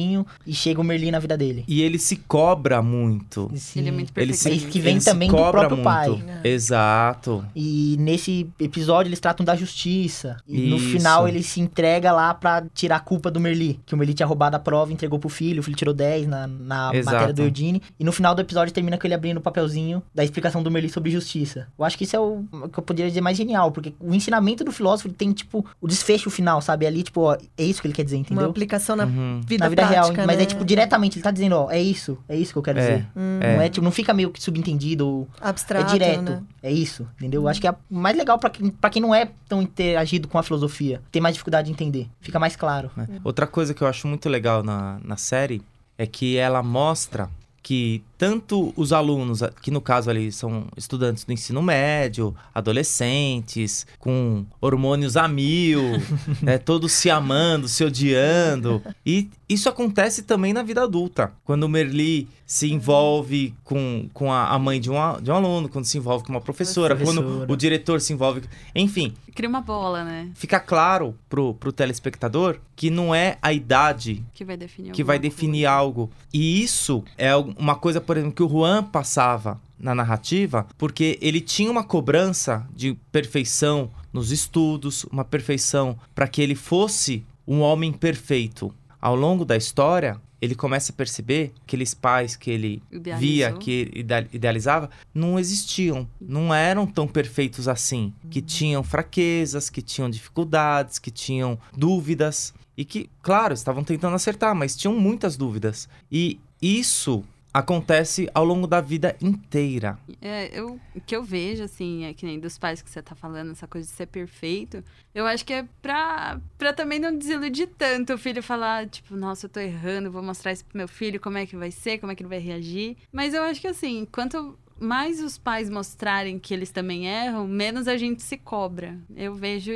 E 0.47 0.53
chega 0.53 0.81
o 0.81 0.85
Merlin 0.85 1.11
na 1.11 1.19
vida 1.19 1.37
dele. 1.37 1.65
E 1.67 1.83
ele 1.83 1.99
se 1.99 2.17
cobra 2.17 2.83
muito. 2.83 3.51
Sim. 3.55 3.81
Ele 3.81 3.89
é 3.89 3.93
muito 3.93 4.13
perfeito. 4.13 4.47
Ele 4.47 4.61
se, 4.61 4.67
que 4.67 4.81
vem 4.81 4.99
também 4.99 5.29
do 5.29 5.37
próprio 5.37 5.71
muito. 5.71 5.83
pai. 5.83 6.23
É. 6.45 6.49
Exato. 6.49 7.45
E 7.55 7.97
nesse 7.99 8.49
episódio 8.61 9.09
eles 9.09 9.21
tratam 9.21 9.45
da 9.45 9.57
justiça. 9.57 10.37
E 10.47 10.67
Isso. 10.67 10.71
no 10.71 10.79
final 10.79 11.29
ele 11.29 11.43
se 11.43 11.61
entrega 11.61 12.13
lá 12.13 12.35
pra 12.35 12.65
tirar 12.75 12.97
a 12.97 13.01
culpa 13.01 13.31
do 13.31 13.41
Merli. 13.41 13.81
Que 13.87 13.95
o 13.95 13.99
Merli 13.99 14.15
tinha 14.15 14.27
roubado 14.27 14.57
a 14.57 14.59
prova, 14.59 14.93
entregou 14.93 15.19
pro 15.19 15.29
filho, 15.29 15.61
o 15.61 15.63
filho 15.63 15.77
tirou 15.77 15.95
10 15.95 16.27
na, 16.27 16.47
na 16.47 16.93
matéria 16.93 17.33
do 17.33 17.43
Eudine. 17.43 17.83
E 17.99 18.05
no 18.05 18.13
final 18.13 18.35
do 18.35 18.41
episódio 18.41 18.73
termina 18.73 18.99
com 18.99 19.07
ele 19.07 19.15
abrindo 19.15 19.39
o 19.39 19.41
papelzinho 19.41 20.03
da 20.15 20.25
explicação 20.25 20.63
do 20.63 20.71
Merli 20.71 20.89
sobre 20.89 21.11
justiça. 21.11 21.69
Eu 21.79 21.85
acho 21.85 21.97
que 21.97 22.05
isso 22.05 22.17
é 22.17 22.21
o, 22.21 22.45
o 22.53 22.69
que 22.69 22.79
eu 22.79 22.83
poderia 22.83 23.09
dizer 23.09 23.21
mais 23.21 23.37
genial, 23.37 23.71
porque 23.71 23.95
o 24.01 24.15
ensinamento 24.15 24.65
do 24.65 24.73
filósofo 24.73 25.09
tem, 25.09 25.33
tipo, 25.33 25.65
o 25.81 25.87
desfecho 25.87 26.31
final, 26.31 26.61
sabe? 26.61 26.87
Ali, 26.87 27.03
tipo, 27.03 27.21
ó, 27.23 27.37
é 27.57 27.65
isso 27.65 27.81
que 27.81 27.87
ele 27.87 27.95
quer 27.95 28.05
dizer, 28.05 28.17
entendeu? 28.17 28.45
Uma 28.45 28.51
aplicação 28.51 28.97
na 28.97 29.05
uhum. 29.05 29.41
vida, 29.47 29.65
na 29.65 29.69
vida 29.69 29.86
real. 29.87 30.13
Mas 30.27 30.37
né? 30.37 30.43
é, 30.43 30.47
tipo, 30.47 30.65
diretamente, 30.65 31.17
ele 31.17 31.23
tá 31.23 31.31
dizendo, 31.31 31.57
ó, 31.57 31.71
é 31.71 31.81
isso, 31.81 32.19
é 32.29 32.37
isso 32.37 32.53
que 32.53 32.59
eu 32.59 32.63
quero 32.63 32.79
é, 32.79 32.83
dizer. 32.83 33.07
Hum. 33.17 33.41
Não 33.41 33.63
é, 33.63 33.69
tipo, 33.69 33.85
não 33.85 33.91
fica 33.91 34.13
meio 34.13 34.31
que 34.31 34.43
subentendido 34.43 35.07
ou 35.07 35.29
abstrato, 35.41 35.91
é 35.91 35.93
direto. 35.93 36.23
Né? 36.23 36.43
É 36.63 36.73
isso, 36.73 37.07
entendeu? 37.17 37.45
Hum. 37.45 37.49
Acho 37.49 37.61
que 37.61 37.69
é 37.69 37.75
mais 37.91 38.17
legal 38.17 38.39
para 38.39 38.51
quem, 38.51 38.71
pra 38.71 38.91
quem 38.91 39.03
não 39.03 39.15
é 39.15 39.29
tão 39.49 39.63
interagido 39.63 40.29
com 40.29 40.39
a 40.39 40.43
filosofia, 40.43 41.01
tem 41.11 41.23
mais 41.23 41.35
dificuldade 41.35 41.67
de 41.67 41.73
entender, 41.73 42.09
fica 42.21 42.39
mais 42.39 42.57
claro. 42.57 42.91
É. 42.99 43.21
Outra 43.25 43.47
coisa 43.47 43.73
que 43.75 43.83
eu 43.83 43.89
acho 43.89 44.07
muito 44.07 44.29
legal 44.29 44.63
na, 44.63 44.99
na 45.05 45.17
série 45.17 45.63
é 45.99 46.07
que 46.07 46.37
ela 46.37 46.63
mostra 46.63 47.29
que 47.67 48.01
tanto 48.17 48.73
os 48.77 48.93
alunos, 48.93 49.41
que 49.61 49.73
no 49.73 49.81
caso 49.81 50.09
ali 50.09 50.31
são 50.31 50.69
estudantes 50.77 51.25
do 51.25 51.33
ensino 51.33 51.61
médio, 51.61 52.33
adolescentes, 52.55 53.85
com 53.99 54.47
hormônios 54.61 55.17
a 55.17 55.27
mil, 55.27 55.83
né, 56.41 56.59
todos 56.59 56.93
se 56.93 57.11
amando, 57.11 57.67
se 57.67 57.83
odiando. 57.83 58.81
E 59.05 59.29
isso 59.49 59.69
acontece 59.69 60.23
também 60.23 60.53
na 60.53 60.63
vida 60.63 60.85
adulta. 60.85 61.33
Quando 61.45 61.65
o 61.65 61.69
Merli 61.69 62.29
se 62.47 62.73
envolve 62.73 63.53
com, 63.65 64.09
com 64.15 64.33
a, 64.33 64.51
a 64.51 64.59
mãe 64.59 64.81
de 64.81 64.89
um, 64.89 64.95
de 65.21 65.31
um 65.33 65.35
aluno, 65.35 65.69
quando 65.69 65.85
se 65.85 65.99
envolve 65.99 66.25
com 66.25 66.31
uma 66.31 66.41
professora, 66.41 66.95
professora, 66.95 67.27
quando 67.27 67.53
o 67.53 67.57
diretor 67.57 68.01
se 68.01 68.13
envolve. 68.13 68.43
Enfim. 68.75 69.13
Cria 69.35 69.49
uma 69.49 69.61
bola, 69.61 70.05
né? 70.05 70.31
Fica 70.35 70.61
claro 70.61 71.15
pro, 71.29 71.53
pro 71.55 71.73
telespectador 71.73 72.59
que 72.75 72.89
não 72.89 73.15
é 73.15 73.37
a 73.43 73.53
idade 73.53 74.25
que 74.33 74.45
vai 74.45 74.57
definir, 74.57 74.93
que 74.93 75.05
vai 75.05 75.19
definir 75.19 75.67
algo. 75.67 76.11
E 76.33 76.63
isso 76.63 77.03
é 77.19 77.35
uma 77.57 77.75
coisa, 77.75 78.01
por 78.01 78.17
exemplo, 78.17 78.35
que 78.35 78.43
o 78.43 78.49
Juan 78.49 78.83
passava 78.85 79.61
na 79.79 79.95
narrativa, 79.95 80.67
porque 80.79 81.19
ele 81.21 81.41
tinha 81.41 81.71
uma 81.71 81.85
cobrança 81.85 82.67
de 82.75 82.95
perfeição 83.13 83.91
nos 84.13 84.31
estudos, 84.31 85.05
uma 85.05 85.25
perfeição 85.25 85.99
para 86.15 86.29
que 86.29 86.41
ele 86.41 86.55
fosse 86.55 87.25
um 87.47 87.61
homem 87.61 87.93
perfeito. 87.93 88.73
Ao 89.01 89.15
longo 89.15 89.45
da 89.45 89.57
história, 89.57 90.21
ele 90.41 90.55
começa 90.55 90.93
a 90.93 90.95
perceber 90.95 91.49
que 91.49 91.77
aqueles 91.77 91.95
pais 91.95 92.37
que 92.37 92.51
ele 92.51 92.83
Idealizou. 92.91 93.29
via, 93.29 93.53
que 93.53 93.91
idealizava, 94.33 94.91
não 95.15 95.39
existiam, 95.39 96.09
não 96.21 96.55
eram 96.55 96.87
tão 96.87 97.07
perfeitos 97.07 97.69
assim, 97.69 98.13
que 98.31 98.41
uhum. 98.41 98.47
tinham 98.47 98.83
fraquezas, 98.83 99.71
que 99.71 99.83
tinham 99.83 100.11
dificuldades, 100.11 100.99
que 100.99 101.11
tinham 101.11 101.59
dúvidas 101.77 102.55
e 102.77 102.85
que, 102.85 103.09
claro, 103.23 103.55
estavam 103.55 103.83
tentando 103.83 104.15
acertar, 104.15 104.55
mas 104.55 104.77
tinham 104.77 104.95
muitas 104.95 105.37
dúvidas. 105.37 105.89
E 106.11 106.39
isso 106.61 107.25
acontece 107.57 108.29
ao 108.35 108.45
longo 108.45 108.67
da 108.67 108.83
vida 108.83 109.17
inteira. 109.19 109.99
É, 110.21 110.51
eu, 110.53 110.79
o 110.95 111.01
que 111.01 111.17
eu 111.17 111.23
vejo, 111.23 111.65
assim, 111.65 112.05
é 112.05 112.13
que 112.13 112.27
nem 112.27 112.39
dos 112.39 112.59
pais 112.59 112.83
que 112.83 112.91
você 112.91 113.01
tá 113.01 113.15
falando, 113.15 113.53
essa 113.53 113.67
coisa 113.67 113.89
de 113.89 113.95
ser 113.95 114.07
perfeito, 114.07 114.85
eu 115.15 115.25
acho 115.25 115.43
que 115.43 115.55
é 115.55 115.67
pra, 115.81 116.39
pra 116.59 116.75
também 116.75 116.99
não 116.99 117.17
desiludir 117.17 117.71
tanto 117.79 118.13
o 118.13 118.19
filho 118.19 118.43
falar, 118.43 118.87
tipo, 118.87 119.17
nossa, 119.17 119.47
eu 119.47 119.51
tô 119.51 119.59
errando, 119.59 120.11
vou 120.11 120.23
mostrar 120.23 120.53
isso 120.53 120.67
pro 120.67 120.77
meu 120.77 120.87
filho, 120.87 121.19
como 121.19 121.39
é 121.39 121.47
que 121.47 121.57
vai 121.57 121.71
ser, 121.71 121.97
como 121.97 122.13
é 122.13 122.15
que 122.15 122.23
ele 122.23 122.29
vai 122.29 122.41
reagir. 122.41 122.95
Mas 123.11 123.33
eu 123.33 123.43
acho 123.43 123.59
que, 123.59 123.69
assim, 123.69 124.07
quanto 124.13 124.59
mais 124.79 125.23
os 125.23 125.39
pais 125.39 125.71
mostrarem 125.71 126.39
que 126.39 126.53
eles 126.53 126.71
também 126.71 127.07
erram, 127.07 127.47
menos 127.47 127.89
a 127.89 127.97
gente 127.97 128.23
se 128.23 128.37
cobra. 128.37 128.99
Eu 129.15 129.35
vejo 129.35 129.73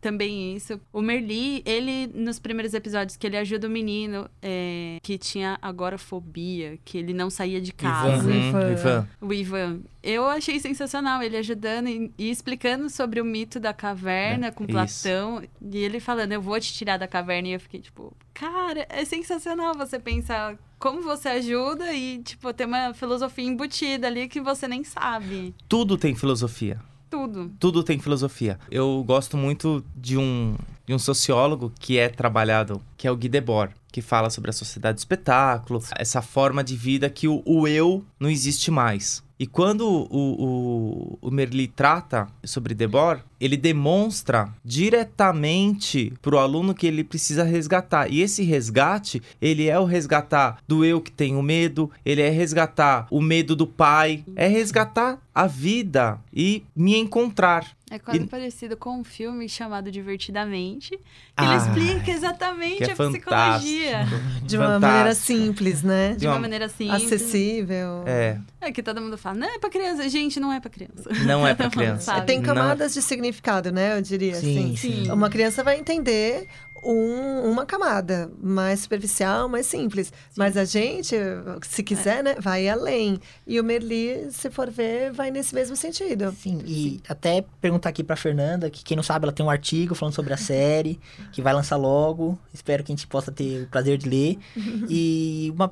também 0.00 0.54
isso. 0.54 0.80
O 0.92 1.00
Merli, 1.00 1.62
ele, 1.64 2.06
nos 2.14 2.38
primeiros 2.38 2.74
episódios, 2.74 3.16
que 3.16 3.26
ele 3.26 3.36
ajuda 3.36 3.66
o 3.66 3.70
menino 3.70 4.28
é, 4.42 4.98
que 5.02 5.16
tinha 5.16 5.58
agorafobia, 5.62 6.78
que 6.84 6.98
ele 6.98 7.14
não 7.14 7.30
saía 7.30 7.60
de 7.60 7.72
casa. 7.72 8.30
Ivan. 8.30 8.58
Uhum. 8.58 8.72
Ivan. 8.72 9.08
O 9.20 9.32
Ivan. 9.32 9.80
Eu 10.02 10.26
achei 10.26 10.60
sensacional 10.60 11.22
ele 11.22 11.36
ajudando 11.38 11.88
e, 11.88 12.12
e 12.18 12.30
explicando 12.30 12.90
sobre 12.90 13.20
o 13.20 13.24
mito 13.24 13.58
da 13.58 13.72
caverna 13.72 14.48
é, 14.48 14.50
com 14.50 14.66
Platão. 14.66 15.38
Isso. 15.42 15.50
E 15.62 15.78
ele 15.78 15.98
falando, 15.98 16.32
eu 16.32 16.42
vou 16.42 16.60
te 16.60 16.72
tirar 16.74 16.98
da 16.98 17.08
caverna. 17.08 17.48
E 17.48 17.52
eu 17.52 17.60
fiquei 17.60 17.80
tipo, 17.80 18.14
cara, 18.34 18.86
é 18.90 19.04
sensacional 19.04 19.74
você 19.74 19.98
pensar 19.98 20.58
como 20.84 21.00
você 21.00 21.30
ajuda 21.30 21.94
e, 21.94 22.18
tipo, 22.18 22.52
ter 22.52 22.66
uma 22.66 22.92
filosofia 22.92 23.46
embutida 23.46 24.06
ali 24.06 24.28
que 24.28 24.38
você 24.38 24.68
nem 24.68 24.84
sabe. 24.84 25.54
Tudo 25.66 25.96
tem 25.96 26.14
filosofia. 26.14 26.78
Tudo. 27.08 27.50
Tudo 27.58 27.82
tem 27.82 27.98
filosofia. 27.98 28.58
Eu 28.70 29.02
gosto 29.02 29.34
muito 29.34 29.82
de 29.96 30.18
um, 30.18 30.54
de 30.84 30.92
um 30.92 30.98
sociólogo 30.98 31.72
que 31.80 31.96
é 31.96 32.10
trabalhado, 32.10 32.82
que 32.98 33.08
é 33.08 33.10
o 33.10 33.16
Guy 33.16 33.30
Debord, 33.30 33.74
que 33.90 34.02
fala 34.02 34.28
sobre 34.28 34.50
a 34.50 34.52
sociedade 34.52 34.96
do 34.96 34.98
espetáculo, 34.98 35.82
essa 35.96 36.20
forma 36.20 36.62
de 36.62 36.76
vida 36.76 37.08
que 37.08 37.26
o, 37.28 37.42
o 37.46 37.66
eu 37.66 38.04
não 38.20 38.28
existe 38.28 38.70
mais. 38.70 39.24
E 39.38 39.46
quando 39.46 39.88
o, 39.88 40.08
o, 40.10 41.18
o 41.22 41.30
Merli 41.30 41.66
trata 41.66 42.28
sobre 42.44 42.74
Debord, 42.74 43.22
ele 43.44 43.58
demonstra 43.58 44.48
diretamente 44.64 46.14
para 46.22 46.34
o 46.34 46.38
aluno 46.38 46.74
que 46.74 46.86
ele 46.86 47.04
precisa 47.04 47.44
resgatar. 47.44 48.10
E 48.10 48.22
esse 48.22 48.42
resgate, 48.42 49.22
ele 49.38 49.68
é 49.68 49.78
o 49.78 49.84
resgatar 49.84 50.62
do 50.66 50.82
eu 50.82 50.98
que 50.98 51.12
tenho 51.12 51.42
medo, 51.42 51.90
ele 52.06 52.22
é 52.22 52.30
resgatar 52.30 53.06
o 53.10 53.20
medo 53.20 53.54
do 53.54 53.66
pai, 53.66 54.24
é 54.34 54.46
resgatar 54.46 55.18
a 55.34 55.46
vida 55.46 56.18
e 56.32 56.64
me 56.74 56.96
encontrar. 56.96 57.76
É 57.90 57.98
quase 57.98 58.20
e... 58.20 58.26
parecido 58.26 58.76
com 58.76 59.00
um 59.00 59.04
filme 59.04 59.48
chamado 59.48 59.90
Divertidamente, 59.90 60.90
que 60.90 61.00
ah, 61.36 61.44
ele 61.44 61.56
explica 61.56 62.10
exatamente 62.10 62.82
é 62.84 62.92
a 62.92 62.96
psicologia. 62.96 64.06
De 64.42 64.56
uma 64.56 64.66
fantástico. 64.66 64.80
maneira 64.80 65.14
simples, 65.14 65.82
né? 65.82 66.14
De 66.14 66.26
uma, 66.26 66.34
uma 66.34 66.40
maneira 66.40 66.68
simples. 66.68 67.04
Acessível. 67.04 68.04
É. 68.06 68.38
É 68.60 68.72
que 68.72 68.82
todo 68.82 69.00
mundo 69.00 69.18
fala, 69.18 69.36
não 69.36 69.48
é 69.48 69.58
pra 69.58 69.68
criança. 69.68 70.08
Gente, 70.08 70.40
não 70.40 70.52
é 70.52 70.58
pra 70.58 70.70
criança. 70.70 71.10
Não 71.26 71.46
é 71.46 71.54
pra 71.54 71.68
criança. 71.70 72.20
Tem 72.22 72.40
camadas 72.40 72.94
não. 72.94 73.00
de 73.00 73.06
significado, 73.06 73.33
né? 73.72 73.96
Eu 73.96 74.02
diria 74.02 74.34
sim, 74.34 74.74
assim. 74.74 74.76
Sim. 74.76 75.10
Uma 75.10 75.30
criança 75.30 75.62
vai 75.62 75.78
entender 75.78 76.46
um, 76.84 77.50
uma 77.50 77.64
camada 77.64 78.30
mais 78.40 78.80
superficial, 78.80 79.48
mais 79.48 79.66
simples. 79.66 80.08
Sim. 80.08 80.12
Mas 80.36 80.56
a 80.56 80.64
gente, 80.64 81.16
se 81.62 81.82
quiser, 81.82 82.18
é. 82.18 82.22
né, 82.22 82.34
vai 82.38 82.68
além. 82.68 83.18
E 83.46 83.58
o 83.58 83.64
Merli, 83.64 84.28
se 84.30 84.50
for 84.50 84.70
ver, 84.70 85.12
vai 85.12 85.30
nesse 85.30 85.54
mesmo 85.54 85.76
sentido. 85.76 86.32
Sim, 86.32 86.60
e 86.66 87.00
até 87.08 87.44
perguntar 87.60 87.88
aqui 87.88 88.04
pra 88.04 88.16
Fernanda, 88.16 88.70
que 88.70 88.84
quem 88.84 88.96
não 88.96 89.02
sabe, 89.02 89.24
ela 89.24 89.32
tem 89.32 89.44
um 89.44 89.50
artigo 89.50 89.94
falando 89.94 90.14
sobre 90.14 90.32
a 90.32 90.36
série, 90.36 91.00
que 91.32 91.42
vai 91.42 91.52
lançar 91.52 91.76
logo. 91.76 92.38
Espero 92.52 92.84
que 92.84 92.92
a 92.92 92.94
gente 92.94 93.06
possa 93.06 93.32
ter 93.32 93.64
o 93.64 93.66
prazer 93.68 93.98
de 93.98 94.08
ler. 94.08 94.38
e 94.88 95.52
uma, 95.54 95.70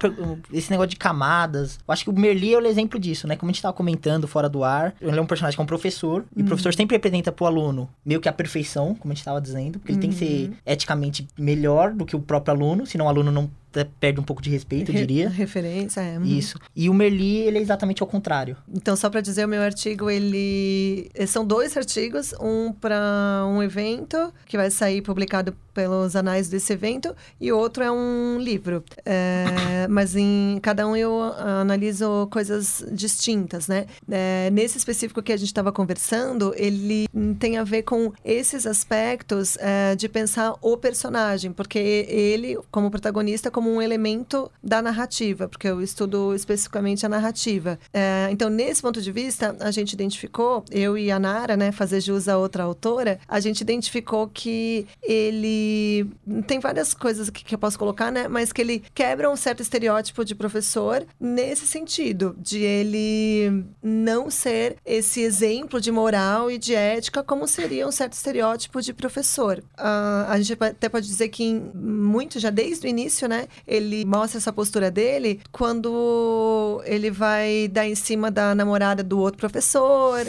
esse 0.52 0.70
negócio 0.70 0.90
de 0.90 0.96
camadas, 0.96 1.78
eu 1.86 1.92
acho 1.92 2.04
que 2.04 2.10
o 2.10 2.12
Merli 2.12 2.54
é 2.54 2.58
o 2.58 2.66
exemplo 2.66 2.98
disso, 2.98 3.26
né? 3.26 3.36
Como 3.36 3.50
a 3.50 3.52
gente 3.52 3.62
tava 3.62 3.74
comentando 3.74 4.26
fora 4.26 4.48
do 4.48 4.64
ar, 4.64 4.94
ele 5.00 5.18
é 5.18 5.20
um 5.20 5.26
personagem 5.26 5.56
que 5.56 5.60
é 5.60 5.64
um 5.64 5.66
professor, 5.66 6.24
e 6.34 6.40
o 6.40 6.42
uhum. 6.42 6.48
professor 6.48 6.72
sempre 6.74 6.96
representa 6.96 7.30
pro 7.30 7.46
aluno 7.46 7.88
meio 8.04 8.20
que 8.20 8.28
a 8.28 8.32
perfeição, 8.32 8.94
como 8.94 9.12
a 9.12 9.14
gente 9.14 9.20
estava 9.20 9.40
dizendo, 9.40 9.78
porque 9.78 9.92
ele 9.92 10.00
tem 10.00 10.10
que 10.10 10.16
ser 10.16 10.52
eticamente 10.64 11.01
melhor 11.38 11.92
do 11.92 12.04
que 12.04 12.16
o 12.16 12.20
próprio 12.20 12.54
aluno, 12.54 12.86
senão 12.86 13.06
o 13.06 13.08
aluno 13.08 13.30
não 13.30 13.50
perde 14.00 14.20
um 14.20 14.22
pouco 14.22 14.42
de 14.42 14.50
respeito, 14.50 14.90
eu 14.90 14.96
diria. 14.96 15.28
Referência, 15.28 16.00
é. 16.00 16.18
Uhum. 16.18 16.24
Isso. 16.24 16.58
E 16.74 16.88
o 16.88 16.94
Merli, 16.94 17.38
ele 17.38 17.58
é 17.58 17.60
exatamente 17.60 18.02
ao 18.02 18.06
contrário. 18.06 18.56
Então, 18.72 18.96
só 18.96 19.08
para 19.08 19.20
dizer, 19.20 19.44
o 19.44 19.48
meu 19.48 19.62
artigo, 19.62 20.10
ele... 20.10 21.10
São 21.26 21.44
dois 21.44 21.76
artigos, 21.76 22.34
um 22.40 22.72
para 22.72 23.44
um 23.48 23.62
evento, 23.62 24.32
que 24.46 24.56
vai 24.56 24.70
sair 24.70 25.02
publicado 25.02 25.54
pelos 25.74 26.14
anais 26.14 26.48
desse 26.48 26.72
evento, 26.72 27.14
e 27.40 27.50
outro 27.52 27.82
é 27.82 27.90
um 27.90 28.38
livro. 28.38 28.84
É, 29.04 29.86
mas 29.88 30.14
em 30.14 30.58
cada 30.62 30.86
um 30.86 30.96
eu 30.96 31.20
analiso 31.22 32.28
coisas 32.30 32.84
distintas, 32.92 33.68
né? 33.68 33.86
É, 34.10 34.50
nesse 34.52 34.78
específico 34.78 35.22
que 35.22 35.32
a 35.32 35.36
gente 35.36 35.48
estava 35.48 35.72
conversando, 35.72 36.52
ele 36.56 37.08
tem 37.38 37.56
a 37.56 37.64
ver 37.64 37.82
com 37.82 38.12
esses 38.24 38.66
aspectos 38.66 39.56
é, 39.58 39.94
de 39.96 40.08
pensar 40.08 40.54
o 40.60 40.76
personagem, 40.76 41.52
porque 41.52 41.78
ele, 41.78 42.58
como 42.70 42.90
protagonista, 42.90 43.50
como 43.50 43.61
um 43.70 43.82
elemento 43.82 44.50
da 44.62 44.82
narrativa, 44.82 45.48
porque 45.48 45.68
eu 45.68 45.80
estudo 45.82 46.34
especificamente 46.34 47.04
a 47.04 47.08
narrativa. 47.08 47.78
É, 47.92 48.28
então, 48.30 48.48
nesse 48.48 48.82
ponto 48.82 49.00
de 49.00 49.12
vista, 49.12 49.56
a 49.60 49.70
gente 49.70 49.92
identificou, 49.92 50.64
eu 50.70 50.96
e 50.96 51.10
a 51.10 51.18
Nara, 51.18 51.56
né, 51.56 51.72
fazer 51.72 52.00
jus 52.00 52.28
a 52.28 52.38
outra 52.38 52.64
autora, 52.64 53.18
a 53.28 53.40
gente 53.40 53.60
identificou 53.60 54.28
que 54.28 54.86
ele 55.02 56.06
tem 56.46 56.60
várias 56.60 56.94
coisas 56.94 57.30
que, 57.30 57.44
que 57.44 57.54
eu 57.54 57.58
posso 57.58 57.78
colocar, 57.78 58.10
né? 58.10 58.28
Mas 58.28 58.52
que 58.52 58.60
ele 58.60 58.82
quebra 58.94 59.30
um 59.30 59.36
certo 59.36 59.60
estereótipo 59.60 60.24
de 60.24 60.34
professor 60.34 61.04
nesse 61.20 61.66
sentido, 61.66 62.34
de 62.38 62.58
ele 62.58 63.64
não 63.82 64.30
ser 64.30 64.76
esse 64.84 65.20
exemplo 65.20 65.80
de 65.80 65.90
moral 65.90 66.50
e 66.50 66.58
de 66.58 66.74
ética 66.74 67.22
como 67.22 67.46
seria 67.46 67.86
um 67.86 67.92
certo 67.92 68.14
estereótipo 68.14 68.80
de 68.80 68.92
professor. 68.92 69.58
Uh, 69.78 70.28
a 70.28 70.38
gente 70.38 70.52
até 70.62 70.88
pode 70.88 71.06
dizer 71.06 71.28
que 71.28 71.52
muito, 71.74 72.38
já 72.38 72.50
desde 72.50 72.86
o 72.86 72.88
início, 72.88 73.28
né? 73.28 73.46
Ele 73.66 74.04
mostra 74.04 74.38
essa 74.38 74.52
postura 74.52 74.90
dele 74.90 75.40
quando 75.50 76.82
ele 76.84 77.10
vai 77.10 77.68
dar 77.68 77.86
em 77.86 77.94
cima 77.94 78.30
da 78.30 78.54
namorada 78.54 79.02
do 79.02 79.18
outro 79.18 79.38
professor. 79.38 80.26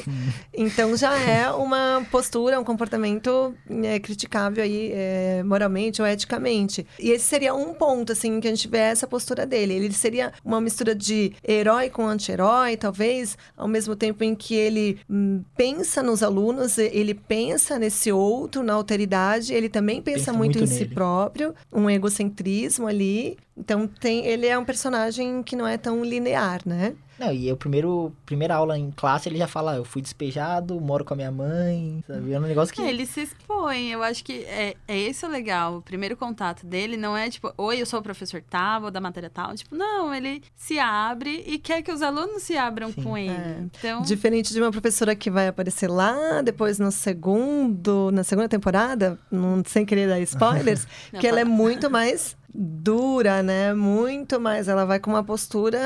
Então 0.55 0.95
já 0.95 1.17
é 1.17 1.49
uma 1.51 2.05
postura, 2.11 2.59
um 2.59 2.63
comportamento 2.63 3.53
é, 3.83 3.99
criticável 3.99 4.63
aí. 4.63 4.91
É, 4.93 5.43
moralmente 5.43 6.01
ou 6.01 6.07
eticamente. 6.07 6.85
E 6.99 7.11
esse 7.11 7.25
seria 7.25 7.53
um 7.53 7.73
ponto, 7.73 8.11
assim, 8.11 8.39
que 8.39 8.47
a 8.47 8.51
gente 8.51 8.67
vê 8.67 8.79
essa 8.79 9.05
postura 9.05 9.45
dele. 9.45 9.73
Ele 9.73 9.93
seria 9.93 10.33
uma 10.43 10.59
mistura 10.59 10.95
de 10.95 11.33
herói 11.47 11.89
com 11.89 12.07
anti-herói, 12.07 12.77
talvez, 12.77 13.37
ao 13.55 13.67
mesmo 13.67 13.95
tempo 13.95 14.23
em 14.23 14.33
que 14.33 14.55
ele 14.55 14.99
hum, 15.09 15.43
pensa 15.55 16.01
nos 16.01 16.23
alunos, 16.23 16.77
ele 16.77 17.13
pensa 17.13 17.77
nesse 17.77 18.11
outro, 18.11 18.63
na 18.63 18.73
alteridade, 18.73 19.53
ele 19.53 19.69
também 19.69 20.01
pensa, 20.01 20.17
pensa 20.17 20.33
muito, 20.33 20.57
muito, 20.57 20.71
em 20.71 20.73
nele. 20.73 20.89
si 20.89 20.93
próprio, 20.93 21.53
um 21.71 21.89
egocentrismo 21.89 22.87
ali. 22.87 23.12
Então, 23.55 23.87
tem, 23.87 24.25
ele 24.25 24.47
é 24.47 24.57
um 24.57 24.65
personagem 24.65 25.43
que 25.43 25.55
não 25.55 25.67
é 25.67 25.77
tão 25.77 26.03
linear, 26.03 26.61
né? 26.65 26.95
Não, 27.19 27.31
e 27.31 27.51
o 27.51 27.57
primeiro 27.57 28.11
primeira 28.25 28.55
aula 28.55 28.77
em 28.77 28.91
classe 28.91 29.29
ele 29.29 29.37
já 29.37 29.47
fala, 29.47 29.75
eu 29.75 29.85
fui 29.85 30.01
despejado, 30.01 30.79
moro 30.81 31.05
com 31.05 31.13
a 31.13 31.17
minha 31.17 31.31
mãe, 31.31 32.03
sabe? 32.07 32.33
É 32.33 32.39
um 32.39 32.41
negócio 32.41 32.73
que. 32.73 32.81
É, 32.81 32.89
ele 32.89 33.05
se 33.05 33.21
expõe, 33.21 33.91
eu 33.91 34.01
acho 34.01 34.23
que 34.23 34.43
é, 34.45 34.75
é 34.87 34.97
esse 34.97 35.25
o 35.25 35.29
legal. 35.29 35.77
O 35.77 35.81
primeiro 35.81 36.17
contato 36.17 36.65
dele 36.65 36.97
não 36.97 37.15
é 37.15 37.29
tipo, 37.29 37.53
oi, 37.57 37.81
eu 37.81 37.85
sou 37.85 37.99
o 37.99 38.03
professor 38.03 38.43
tal, 38.49 38.81
vou 38.81 38.91
da 38.91 38.99
matéria 38.99 39.29
tal. 39.29 39.53
Tipo, 39.55 39.75
não, 39.75 40.13
ele 40.13 40.41
se 40.55 40.79
abre 40.79 41.43
e 41.45 41.59
quer 41.59 41.81
que 41.81 41.91
os 41.91 42.01
alunos 42.01 42.43
se 42.43 42.57
abram 42.57 42.91
Sim. 42.91 43.03
com 43.03 43.17
ele. 43.17 43.29
É. 43.29 43.57
Então... 43.61 44.01
Diferente 44.01 44.51
de 44.51 44.59
uma 44.59 44.71
professora 44.71 45.15
que 45.15 45.29
vai 45.29 45.47
aparecer 45.47 45.89
lá, 45.89 46.41
depois 46.41 46.79
no 46.79 46.91
segundo, 46.91 48.11
na 48.11 48.23
segunda 48.23 48.49
temporada, 48.49 49.19
não, 49.31 49.61
sem 49.65 49.85
querer 49.85 50.07
dar 50.07 50.19
spoilers, 50.21 50.87
não, 51.13 51.19
que 51.19 51.27
ela 51.27 51.39
é 51.39 51.45
muito 51.45 51.89
mais 51.89 52.35
dura, 52.53 53.41
né? 53.41 53.73
Muito 53.73 54.39
mais. 54.39 54.67
Ela 54.67 54.85
vai 54.85 54.99
com 54.99 55.09
uma 55.09 55.23
postura 55.23 55.79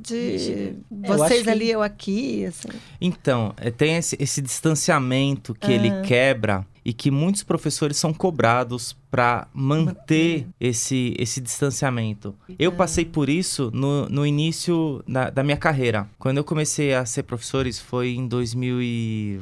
de 0.00 0.74
vocês 0.90 1.48
ali, 1.48 1.66
que... 1.66 1.70
eu 1.70 1.82
aqui. 1.82 2.44
Assim. 2.44 2.68
Então, 3.00 3.54
é, 3.56 3.70
tem 3.70 3.96
esse, 3.96 4.16
esse 4.20 4.42
distanciamento 4.42 5.54
que 5.54 5.72
ele 5.72 6.02
quebra 6.02 6.66
e 6.84 6.92
que 6.92 7.10
muitos 7.10 7.42
professores 7.42 7.96
são 7.96 8.12
cobrados 8.12 8.96
para 9.10 9.46
manter 9.52 10.46
esse, 10.58 11.14
esse 11.18 11.40
distanciamento. 11.40 12.34
Eu 12.58 12.72
passei 12.72 13.04
por 13.04 13.28
isso 13.28 13.70
no, 13.72 14.08
no 14.08 14.26
início 14.26 15.02
da, 15.06 15.30
da, 15.30 15.42
minha 15.42 15.56
carreira. 15.56 16.08
Quando 16.18 16.38
eu 16.38 16.44
comecei 16.44 16.94
a 16.94 17.04
ser 17.04 17.24
professor, 17.24 17.66
isso 17.66 17.84
foi 17.84 18.14
em 18.14 18.26
2000 18.26 18.82
e... 18.82 19.38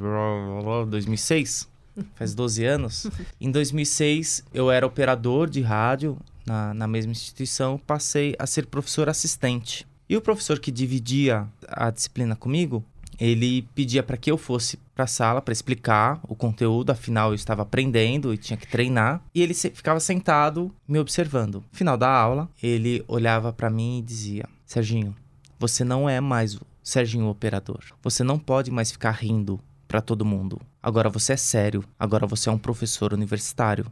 2006 0.88 1.68
faz 2.14 2.34
12 2.34 2.64
anos. 2.64 3.06
Em 3.40 3.50
2006, 3.50 4.44
eu 4.52 4.70
era 4.70 4.86
operador 4.86 5.48
de 5.48 5.60
rádio 5.60 6.16
na, 6.48 6.72
na 6.72 6.86
mesma 6.86 7.12
instituição, 7.12 7.78
passei 7.78 8.34
a 8.38 8.46
ser 8.46 8.66
professor 8.66 9.08
assistente. 9.08 9.86
E 10.08 10.16
o 10.16 10.20
professor 10.20 10.58
que 10.58 10.70
dividia 10.70 11.46
a 11.68 11.90
disciplina 11.90 12.34
comigo, 12.34 12.82
ele 13.20 13.62
pedia 13.74 14.02
para 14.02 14.16
que 14.16 14.30
eu 14.30 14.38
fosse 14.38 14.78
para 14.94 15.04
a 15.04 15.08
sala 15.08 15.42
para 15.42 15.52
explicar 15.52 16.20
o 16.26 16.34
conteúdo, 16.34 16.90
afinal 16.90 17.30
eu 17.30 17.34
estava 17.34 17.62
aprendendo 17.62 18.32
e 18.32 18.38
tinha 18.38 18.56
que 18.56 18.66
treinar, 18.66 19.22
e 19.34 19.42
ele 19.42 19.52
ficava 19.52 20.00
sentado 20.00 20.74
me 20.86 20.98
observando. 20.98 21.56
No 21.56 21.76
final 21.76 21.96
da 21.96 22.08
aula, 22.08 22.48
ele 22.62 23.04
olhava 23.06 23.52
para 23.52 23.68
mim 23.68 23.98
e 23.98 24.02
dizia: 24.02 24.44
"Serginho, 24.64 25.14
você 25.58 25.84
não 25.84 26.08
é 26.08 26.20
mais 26.20 26.54
o 26.54 26.62
Serginho 26.82 27.28
operador. 27.28 27.80
Você 28.02 28.24
não 28.24 28.38
pode 28.38 28.70
mais 28.70 28.90
ficar 28.90 29.10
rindo 29.10 29.60
para 29.86 30.00
todo 30.00 30.24
mundo. 30.24 30.58
Agora 30.82 31.10
você 31.10 31.34
é 31.34 31.36
sério, 31.36 31.84
agora 31.98 32.26
você 32.26 32.48
é 32.48 32.52
um 32.52 32.56
professor 32.56 33.12
universitário 33.12 33.84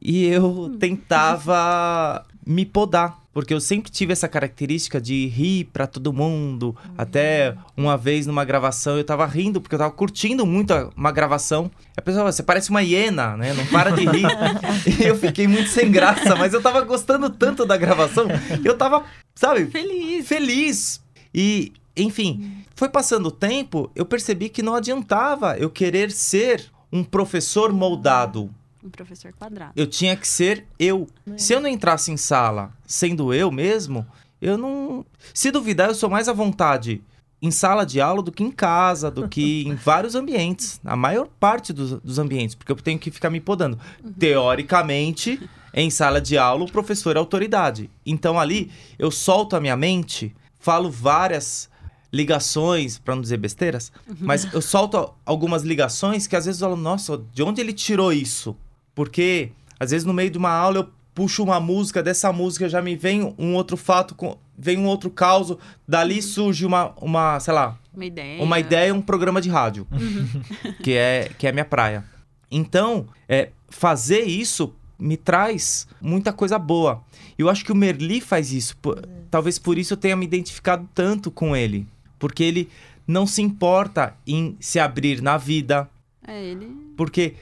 e 0.00 0.26
eu 0.26 0.76
tentava 0.78 2.24
me 2.46 2.66
podar, 2.66 3.18
porque 3.32 3.54
eu 3.54 3.60
sempre 3.60 3.90
tive 3.90 4.12
essa 4.12 4.28
característica 4.28 5.00
de 5.00 5.26
rir 5.26 5.64
para 5.72 5.86
todo 5.86 6.12
mundo. 6.12 6.76
Até 6.96 7.56
uma 7.76 7.96
vez 7.96 8.26
numa 8.26 8.44
gravação 8.44 8.96
eu 8.96 9.04
tava 9.04 9.26
rindo 9.26 9.60
porque 9.60 9.74
eu 9.74 9.78
tava 9.78 9.90
curtindo 9.90 10.44
muito 10.44 10.72
uma 10.96 11.10
gravação. 11.10 11.70
A 11.96 12.02
pessoa, 12.02 12.30
você 12.30 12.42
parece 12.42 12.70
uma 12.70 12.82
hiena, 12.82 13.36
né? 13.36 13.52
Não 13.54 13.66
para 13.66 13.90
de 13.90 14.04
rir. 14.04 14.26
e 15.00 15.04
eu 15.04 15.16
fiquei 15.16 15.48
muito 15.48 15.70
sem 15.70 15.90
graça, 15.90 16.36
mas 16.36 16.52
eu 16.52 16.62
tava 16.62 16.80
gostando 16.82 17.30
tanto 17.30 17.64
da 17.64 17.76
gravação, 17.76 18.26
eu 18.64 18.76
tava, 18.76 19.04
sabe, 19.34 19.66
feliz. 19.66 20.28
Feliz. 20.28 21.00
E, 21.34 21.72
enfim, 21.96 22.64
foi 22.76 22.88
passando 22.88 23.26
o 23.26 23.32
tempo, 23.32 23.90
eu 23.96 24.04
percebi 24.04 24.48
que 24.48 24.62
não 24.62 24.74
adiantava 24.74 25.56
eu 25.56 25.70
querer 25.70 26.10
ser 26.10 26.64
um 26.92 27.02
professor 27.02 27.72
moldado 27.72 28.48
um 28.84 28.90
professor 28.90 29.32
quadrado. 29.32 29.72
Eu 29.74 29.86
tinha 29.86 30.14
que 30.16 30.28
ser 30.28 30.66
eu. 30.78 31.08
É. 31.26 31.38
Se 31.38 31.52
eu 31.52 31.60
não 31.60 31.68
entrasse 31.68 32.12
em 32.12 32.16
sala 32.16 32.72
sendo 32.86 33.32
eu 33.32 33.50
mesmo, 33.50 34.06
eu 34.40 34.58
não. 34.58 35.04
Se 35.32 35.50
duvidar, 35.50 35.88
eu 35.88 35.94
sou 35.94 36.10
mais 36.10 36.28
à 36.28 36.32
vontade 36.32 37.02
em 37.40 37.50
sala 37.50 37.84
de 37.84 38.00
aula 38.00 38.22
do 38.22 38.32
que 38.32 38.42
em 38.42 38.50
casa, 38.50 39.10
do 39.10 39.28
que 39.28 39.64
em 39.68 39.74
vários 39.74 40.14
ambientes. 40.14 40.80
A 40.84 40.96
maior 40.96 41.28
parte 41.40 41.72
dos, 41.72 42.00
dos 42.00 42.18
ambientes, 42.18 42.54
porque 42.54 42.72
eu 42.72 42.76
tenho 42.76 42.98
que 42.98 43.10
ficar 43.10 43.30
me 43.30 43.40
podando. 43.40 43.78
Uhum. 44.02 44.12
Teoricamente, 44.12 45.40
em 45.72 45.90
sala 45.90 46.20
de 46.20 46.38
aula, 46.38 46.64
o 46.64 46.70
professor 46.70 47.16
é 47.16 47.18
autoridade. 47.18 47.90
Então 48.04 48.38
ali, 48.38 48.70
eu 48.98 49.10
solto 49.10 49.56
a 49.56 49.60
minha 49.60 49.76
mente, 49.76 50.34
falo 50.58 50.90
várias 50.90 51.68
ligações, 52.10 52.96
para 52.96 53.14
não 53.16 53.22
dizer 53.22 53.38
besteiras, 53.38 53.92
uhum. 54.08 54.16
mas 54.20 54.54
eu 54.54 54.62
solto 54.62 55.12
algumas 55.26 55.64
ligações 55.64 56.28
que 56.28 56.36
às 56.36 56.46
vezes 56.46 56.60
eu 56.60 56.68
falo, 56.68 56.80
nossa, 56.80 57.20
de 57.32 57.42
onde 57.42 57.60
ele 57.60 57.72
tirou 57.72 58.12
isso? 58.12 58.56
Porque, 58.94 59.50
às 59.78 59.90
vezes, 59.90 60.06
no 60.06 60.12
meio 60.12 60.30
de 60.30 60.38
uma 60.38 60.50
aula, 60.50 60.78
eu 60.78 60.88
puxo 61.14 61.42
uma 61.42 61.60
música, 61.60 62.02
dessa 62.02 62.32
música 62.32 62.68
já 62.68 62.82
me 62.82 62.96
vem 62.96 63.34
um 63.38 63.54
outro 63.54 63.76
fato, 63.76 64.16
vem 64.56 64.78
um 64.78 64.86
outro 64.86 65.10
caos, 65.10 65.56
dali 65.86 66.20
surge 66.20 66.66
uma, 66.66 66.92
uma 67.00 67.38
sei 67.40 67.54
lá... 67.54 67.78
Uma 67.94 68.04
ideia. 68.06 68.42
Uma 68.42 68.58
ideia, 68.58 68.94
um 68.94 69.00
programa 69.00 69.40
de 69.40 69.48
rádio, 69.48 69.86
uhum. 69.92 70.72
que, 70.82 70.92
é, 70.92 71.30
que 71.38 71.46
é 71.46 71.52
minha 71.52 71.64
praia. 71.64 72.04
Então, 72.50 73.06
é, 73.28 73.50
fazer 73.68 74.22
isso 74.22 74.74
me 74.98 75.16
traz 75.16 75.86
muita 76.00 76.32
coisa 76.32 76.58
boa. 76.58 77.02
Eu 77.38 77.48
acho 77.48 77.64
que 77.64 77.72
o 77.72 77.74
Merli 77.74 78.20
faz 78.20 78.52
isso. 78.52 78.76
Por, 78.78 79.02
talvez 79.30 79.58
por 79.58 79.78
isso 79.78 79.94
eu 79.94 79.96
tenha 79.98 80.16
me 80.16 80.24
identificado 80.24 80.88
tanto 80.94 81.30
com 81.30 81.54
ele. 81.54 81.86
Porque 82.18 82.42
ele 82.42 82.68
não 83.06 83.26
se 83.26 83.42
importa 83.42 84.16
em 84.26 84.56
se 84.60 84.78
abrir 84.78 85.20
na 85.20 85.36
vida. 85.36 85.88
É 86.26 86.42
ele. 86.42 86.68
Porque 86.96 87.34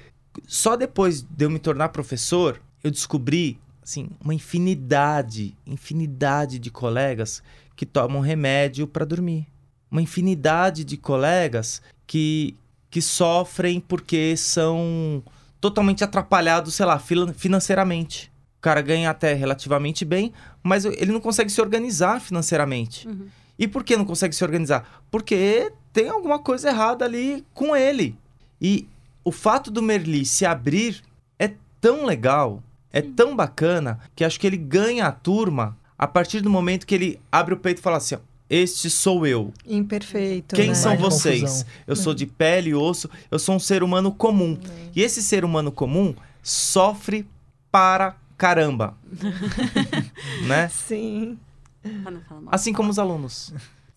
só 0.46 0.76
depois 0.76 1.22
de 1.22 1.44
eu 1.44 1.50
me 1.50 1.58
tornar 1.58 1.90
professor, 1.90 2.60
eu 2.82 2.90
descobri 2.90 3.58
assim, 3.82 4.08
uma 4.22 4.34
infinidade, 4.34 5.56
infinidade 5.66 6.58
de 6.58 6.70
colegas 6.70 7.42
que 7.74 7.84
tomam 7.84 8.20
remédio 8.20 8.86
para 8.86 9.04
dormir. 9.04 9.46
Uma 9.90 10.00
infinidade 10.00 10.84
de 10.84 10.96
colegas 10.96 11.82
que, 12.06 12.56
que 12.90 13.02
sofrem 13.02 13.80
porque 13.80 14.36
são 14.36 15.22
totalmente 15.60 16.04
atrapalhados, 16.04 16.74
sei 16.74 16.86
lá, 16.86 16.98
financeiramente. 16.98 18.32
O 18.58 18.62
cara 18.62 18.80
ganha 18.80 19.10
até 19.10 19.34
relativamente 19.34 20.04
bem, 20.04 20.32
mas 20.62 20.84
ele 20.84 21.12
não 21.12 21.20
consegue 21.20 21.50
se 21.50 21.60
organizar 21.60 22.20
financeiramente. 22.20 23.08
Uhum. 23.08 23.26
E 23.58 23.68
por 23.68 23.84
que 23.84 23.96
não 23.96 24.04
consegue 24.04 24.34
se 24.34 24.44
organizar? 24.44 25.02
Porque 25.10 25.72
tem 25.92 26.08
alguma 26.08 26.38
coisa 26.38 26.68
errada 26.68 27.04
ali 27.04 27.44
com 27.52 27.76
ele. 27.76 28.16
E 28.60 28.88
o 29.24 29.32
fato 29.32 29.70
do 29.70 29.82
Merli 29.82 30.24
se 30.24 30.44
abrir 30.44 31.02
é 31.38 31.52
tão 31.80 32.04
legal, 32.04 32.62
é 32.92 33.00
tão 33.00 33.34
bacana, 33.34 33.98
que 34.14 34.24
acho 34.24 34.38
que 34.38 34.46
ele 34.46 34.56
ganha 34.56 35.06
a 35.06 35.12
turma 35.12 35.76
a 35.98 36.06
partir 36.06 36.40
do 36.40 36.50
momento 36.50 36.86
que 36.86 36.94
ele 36.94 37.20
abre 37.30 37.54
o 37.54 37.56
peito 37.56 37.78
e 37.78 37.82
fala 37.82 37.98
assim: 37.98 38.16
ó, 38.16 38.18
este 38.50 38.90
sou 38.90 39.26
eu. 39.26 39.52
Imperfeito. 39.66 40.54
Quem 40.54 40.68
né? 40.68 40.74
são 40.74 40.90
Mais 40.90 41.00
vocês? 41.00 41.40
confusão. 41.40 41.66
Eu 41.86 41.96
sou 41.96 42.14
de 42.14 42.26
pele 42.26 42.70
e 42.70 42.74
osso, 42.74 43.08
eu 43.30 43.38
sou 43.38 43.54
um 43.54 43.60
ser 43.60 43.82
humano 43.82 44.12
comum. 44.12 44.58
E 44.94 45.00
esse 45.00 45.22
ser 45.22 45.44
humano 45.44 45.72
comum 45.72 46.14
sofre 46.42 47.26
para 47.70 48.16
caramba. 48.36 48.96
né? 50.46 50.68
Sim. 50.68 51.38
Mal. 51.84 52.42
Assim 52.48 52.72
como 52.72 52.90
os 52.90 52.98
alunos. 52.98 53.54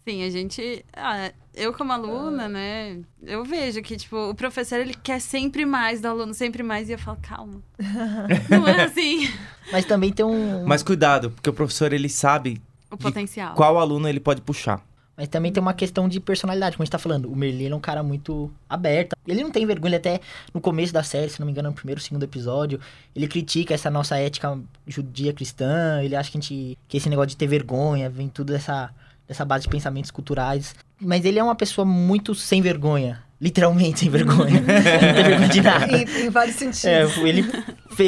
Sim, 0.08 0.24
a 0.24 0.30
gente. 0.30 0.86
ah, 0.96 1.32
eu, 1.56 1.74
como 1.74 1.92
aluna, 1.92 2.48
né? 2.48 3.00
Eu 3.24 3.44
vejo 3.44 3.82
que, 3.82 3.98
tipo, 3.98 4.30
o 4.30 4.36
professor 4.36 4.80
ele 4.80 4.94
quer 4.94 5.20
sempre 5.20 5.66
mais 5.66 6.00
do 6.00 6.08
aluno, 6.08 6.34
sempre 6.34 6.62
mais. 6.62 6.90
E 6.90 6.92
eu 6.92 7.00
falo, 7.00 7.18
calma. 7.22 7.62
Não 8.50 8.68
é 8.68 8.84
assim 8.84 9.28
Mas 9.72 9.84
também 9.86 10.14
tem 10.14 10.24
um. 10.24 10.64
Mas 10.66 10.84
cuidado, 10.84 11.32
porque 11.32 11.50
o 11.50 11.54
professor 11.54 11.92
ele 11.92 12.08
sabe 12.08 12.62
o 12.92 12.98
potencial. 12.98 13.56
qual 13.56 13.80
aluno 13.80 14.08
ele 14.08 14.20
pode 14.20 14.42
puxar. 14.42 14.86
Mas 15.18 15.30
também 15.30 15.52
tem 15.52 15.62
uma 15.62 15.74
questão 15.74 16.10
de 16.10 16.20
personalidade, 16.20 16.76
como 16.76 16.84
a 16.84 16.86
gente 16.86 16.92
tá 16.92 17.00
falando. 17.00 17.32
O 17.32 17.36
Merlin 17.36 17.70
é 17.70 17.76
um 17.76 17.80
cara 17.80 18.04
muito 18.04 18.52
aberto. 18.70 19.16
Ele 19.26 19.42
não 19.42 19.50
tem 19.50 19.66
vergonha, 19.66 19.92
ele 19.92 19.96
até 19.96 20.20
no 20.54 20.60
começo 20.60 20.92
da 20.92 21.04
série, 21.04 21.30
se 21.30 21.40
não 21.40 21.46
me 21.46 21.54
engano, 21.54 21.70
no 21.70 21.76
primeiro, 21.76 22.02
segundo 22.02 22.24
episódio, 22.24 22.82
ele 23.16 23.28
critica 23.28 23.74
essa 23.74 23.90
nossa 23.90 24.18
ética 24.18 24.60
judia 24.86 25.32
cristã. 25.32 26.02
Ele 26.04 26.16
acha 26.16 26.30
que 26.30 26.38
a 26.38 26.42
gente. 26.42 26.78
que 26.88 26.98
esse 26.98 27.10
negócio 27.10 27.30
de 27.30 27.38
ter 27.38 27.48
vergonha 27.48 28.10
vem 28.10 28.28
tudo 28.28 28.52
dessa, 28.52 28.94
dessa 29.28 29.44
base 29.46 29.64
de 29.64 29.70
pensamentos 29.70 30.12
culturais. 30.12 30.76
Mas 31.02 31.26
ele 31.26 31.40
é 31.40 31.44
uma 31.44 31.56
pessoa 31.56 31.86
muito 31.86 32.34
sem 32.36 32.62
vergonha. 32.62 33.24
Literalmente 33.42 34.00
sem 34.00 34.10
vergonha. 34.10 34.58
ele 34.58 34.60
não 34.66 35.14
tem 35.14 35.24
vergonha 35.24 35.50
de 35.50 35.62
nada. 35.62 35.98
Em, 35.98 36.26
em 36.26 36.30
vários 36.30 36.56
sentidos. 36.56 36.86
É, 36.86 37.04
ele, 37.28 37.46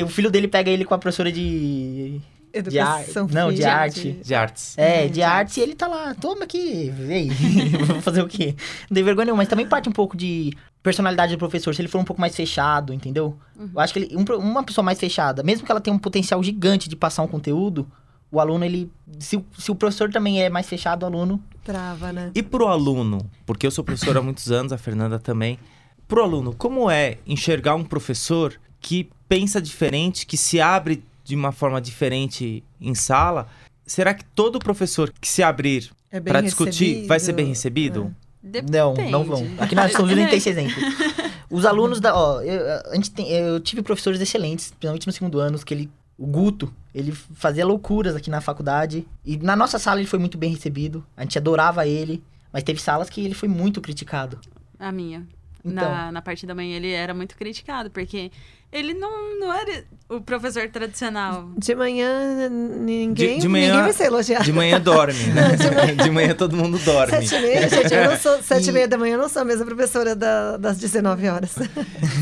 o 0.03 0.07
filho 0.07 0.31
dele 0.31 0.47
pega 0.47 0.69
ele 0.71 0.85
com 0.85 0.93
a 0.93 0.97
professora 0.97 1.31
de. 1.31 2.21
de 2.69 2.79
ar- 2.79 3.01
Educação 3.01 3.27
não, 3.29 3.49
de 3.49 3.57
física, 3.57 3.73
arte. 3.73 4.11
De 4.23 4.33
artes. 4.33 4.77
É, 4.77 5.03
Uhum, 5.03 5.09
de 5.11 5.21
arte, 5.21 5.59
e 5.59 5.63
ele 5.63 5.75
tá 5.75 5.85
lá, 5.87 6.15
toma 6.15 6.45
aqui, 6.45 6.89
vem, 6.95 7.29
vou 7.85 8.01
fazer 8.01 8.21
o 8.21 8.27
quê? 8.27 8.55
Não 8.89 8.95
tem 8.95 9.03
vergonha 9.03 9.25
nenhuma, 9.25 9.41
mas 9.41 9.49
também 9.49 9.67
parte 9.67 9.89
um 9.89 9.91
pouco 9.91 10.15
de 10.17 10.53
personalidade 10.81 11.33
do 11.35 11.37
professor, 11.37 11.75
se 11.75 11.81
ele 11.81 11.89
for 11.89 11.99
um 11.99 12.05
pouco 12.05 12.21
mais 12.21 12.35
fechado, 12.35 12.93
entendeu? 12.93 13.37
Eu 13.73 13.79
acho 13.79 13.91
que 13.93 13.99
ele, 13.99 14.15
um 14.15 14.23
uma 14.39 14.63
pessoa 14.63 14.83
mais 14.83 14.97
fechada, 14.97 15.43
mesmo 15.43 15.65
que 15.65 15.71
ela 15.71 15.81
tenha 15.81 15.93
um 15.95 15.99
potencial 15.99 16.41
gigante 16.41 16.87
de 16.87 16.95
passar 16.95 17.21
um 17.21 17.27
conteúdo, 17.27 17.85
o 18.31 18.39
aluno, 18.39 18.63
ele, 18.65 18.91
se, 19.19 19.37
o- 19.37 19.45
se 19.57 19.71
o 19.71 19.75
professor 19.75 20.11
também 20.11 20.41
é 20.41 20.49
mais 20.49 20.67
fechado, 20.67 21.03
o 21.03 21.05
aluno, 21.05 21.41
Trava, 21.63 22.13
né? 22.13 22.31
E 22.33 22.41
pro 22.41 22.67
aluno, 22.67 23.29
porque 23.45 23.67
eu 23.67 23.71
sou 23.71 23.83
professor 23.83 24.15
há 24.17 24.21
muitos 24.21 24.49
anos, 24.51 24.71
a 24.71 24.77
Fernanda 24.77 25.19
também. 25.19 25.59
Pro 26.07 26.23
aluno, 26.23 26.55
como 26.55 26.89
é 26.89 27.17
enxergar 27.27 27.75
um 27.75 27.83
professor 27.83 28.57
que 28.79 29.09
pensa 29.27 29.61
diferente, 29.61 30.25
que 30.25 30.37
se 30.37 30.61
abre 30.61 31.03
de 31.25 31.35
uma 31.35 31.51
forma 31.51 31.81
diferente 31.81 32.63
em 32.79 32.95
sala? 32.95 33.47
Será 33.85 34.13
que 34.13 34.23
todo 34.23 34.59
professor 34.59 35.11
que 35.19 35.27
se 35.27 35.43
abrir 35.43 35.89
É 36.09 36.21
para 36.21 36.39
discutir 36.39 37.05
vai 37.05 37.19
ser 37.19 37.33
bem 37.33 37.47
recebido? 37.47 38.13
recebido? 38.41 38.71
não, 38.71 38.93
não 39.09 39.23
vão. 39.25 39.45
Aqui 39.57 39.75
na 39.75 39.89
São 39.89 40.05
Luís 40.05 40.15
tem 40.29 40.37
esse 40.37 40.49
exemplo. 40.49 40.75
Os 41.51 41.65
alunos 41.65 41.99
da, 41.99 42.15
ó, 42.15 42.41
eu, 42.41 42.91
a 42.91 42.95
gente 42.95 43.11
tem, 43.11 43.29
eu 43.29 43.59
tive 43.59 43.81
professores 43.81 44.19
excelentes, 44.21 44.67
principalmente 44.71 45.07
no 45.07 45.13
segundo 45.13 45.39
ano, 45.39 45.57
que 45.59 45.73
ele, 45.73 45.89
o 46.17 46.25
Guto, 46.25 46.73
ele 46.93 47.11
fazia 47.11 47.65
loucuras 47.65 48.15
aqui 48.15 48.29
na 48.29 48.41
faculdade. 48.41 49.07
E 49.23 49.37
na 49.37 49.55
nossa 49.55 49.77
sala 49.77 49.99
ele 49.99 50.07
foi 50.07 50.19
muito 50.19 50.37
bem 50.37 50.51
recebido. 50.51 51.05
A 51.15 51.21
gente 51.21 51.37
adorava 51.37 51.87
ele. 51.87 52.23
Mas 52.51 52.63
teve 52.63 52.81
salas 52.81 53.09
que 53.09 53.23
ele 53.23 53.33
foi 53.35 53.47
muito 53.47 53.79
criticado. 53.81 54.39
A 54.79 54.91
minha. 54.91 55.27
Então. 55.63 55.89
Na, 55.89 56.11
na 56.11 56.21
parte 56.21 56.45
da 56.45 56.55
manhã 56.55 56.77
ele 56.77 56.91
era 56.91 57.13
muito 57.13 57.35
criticado, 57.37 57.91
porque 57.91 58.31
ele 58.71 58.93
não, 58.93 59.39
não 59.39 59.53
era 59.53 59.83
o 60.09 60.21
professor 60.21 60.67
tradicional. 60.69 61.49
De 61.57 61.75
manhã, 61.75 62.47
ninguém, 62.49 63.35
De- 63.35 63.41
de 63.41 63.47
manhã- 63.47 63.67
ninguém 63.67 63.83
vai 63.83 63.93
ser 63.93 64.05
elogiado. 64.05 64.43
De 64.45 64.53
manhã 64.53 64.79
dorme, 64.79 65.23
né? 65.33 65.55
De 66.03 66.09
manhã 66.09 66.33
todo 66.33 66.55
mundo 66.55 66.77
dorme. 66.79 67.11
Sete 67.27 67.35
e 67.35 67.39
meia, 67.41 67.69
gente, 67.69 67.93
eu 67.93 68.09
não 68.11 68.17
sou, 68.17 68.41
sete 68.41 68.69
e 68.69 68.71
meia 68.71 68.87
da 68.87 68.97
manhã, 68.97 69.15
eu 69.15 69.19
não 69.19 69.27
sou 69.29 69.41
a 69.41 69.45
mesma 69.45 69.65
professora 69.65 70.15
da- 70.15 70.55
das 70.57 70.77
19 70.77 71.27
horas. 71.27 71.55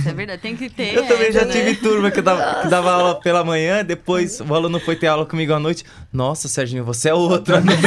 É 0.07 0.13
verdade, 0.13 0.41
tem 0.41 0.55
que 0.55 0.69
ter. 0.69 0.95
Eu 0.95 1.05
também 1.07 1.31
já 1.31 1.45
né? 1.45 1.51
tive 1.53 1.75
turma 1.75 2.09
que 2.09 2.21
dava, 2.21 2.61
que 2.63 2.67
dava 2.69 2.91
aula 2.91 3.19
pela 3.19 3.43
manhã, 3.43 3.83
depois 3.85 4.39
o 4.41 4.53
aluno 4.55 4.79
foi 4.79 4.95
ter 4.95 5.07
aula 5.07 5.25
comigo 5.25 5.53
à 5.53 5.59
noite. 5.59 5.83
Nossa, 6.11 6.47
Serginho, 6.47 6.83
você 6.83 7.09
é 7.09 7.13
outro 7.13 7.55
à 7.55 7.61
noite. 7.61 7.81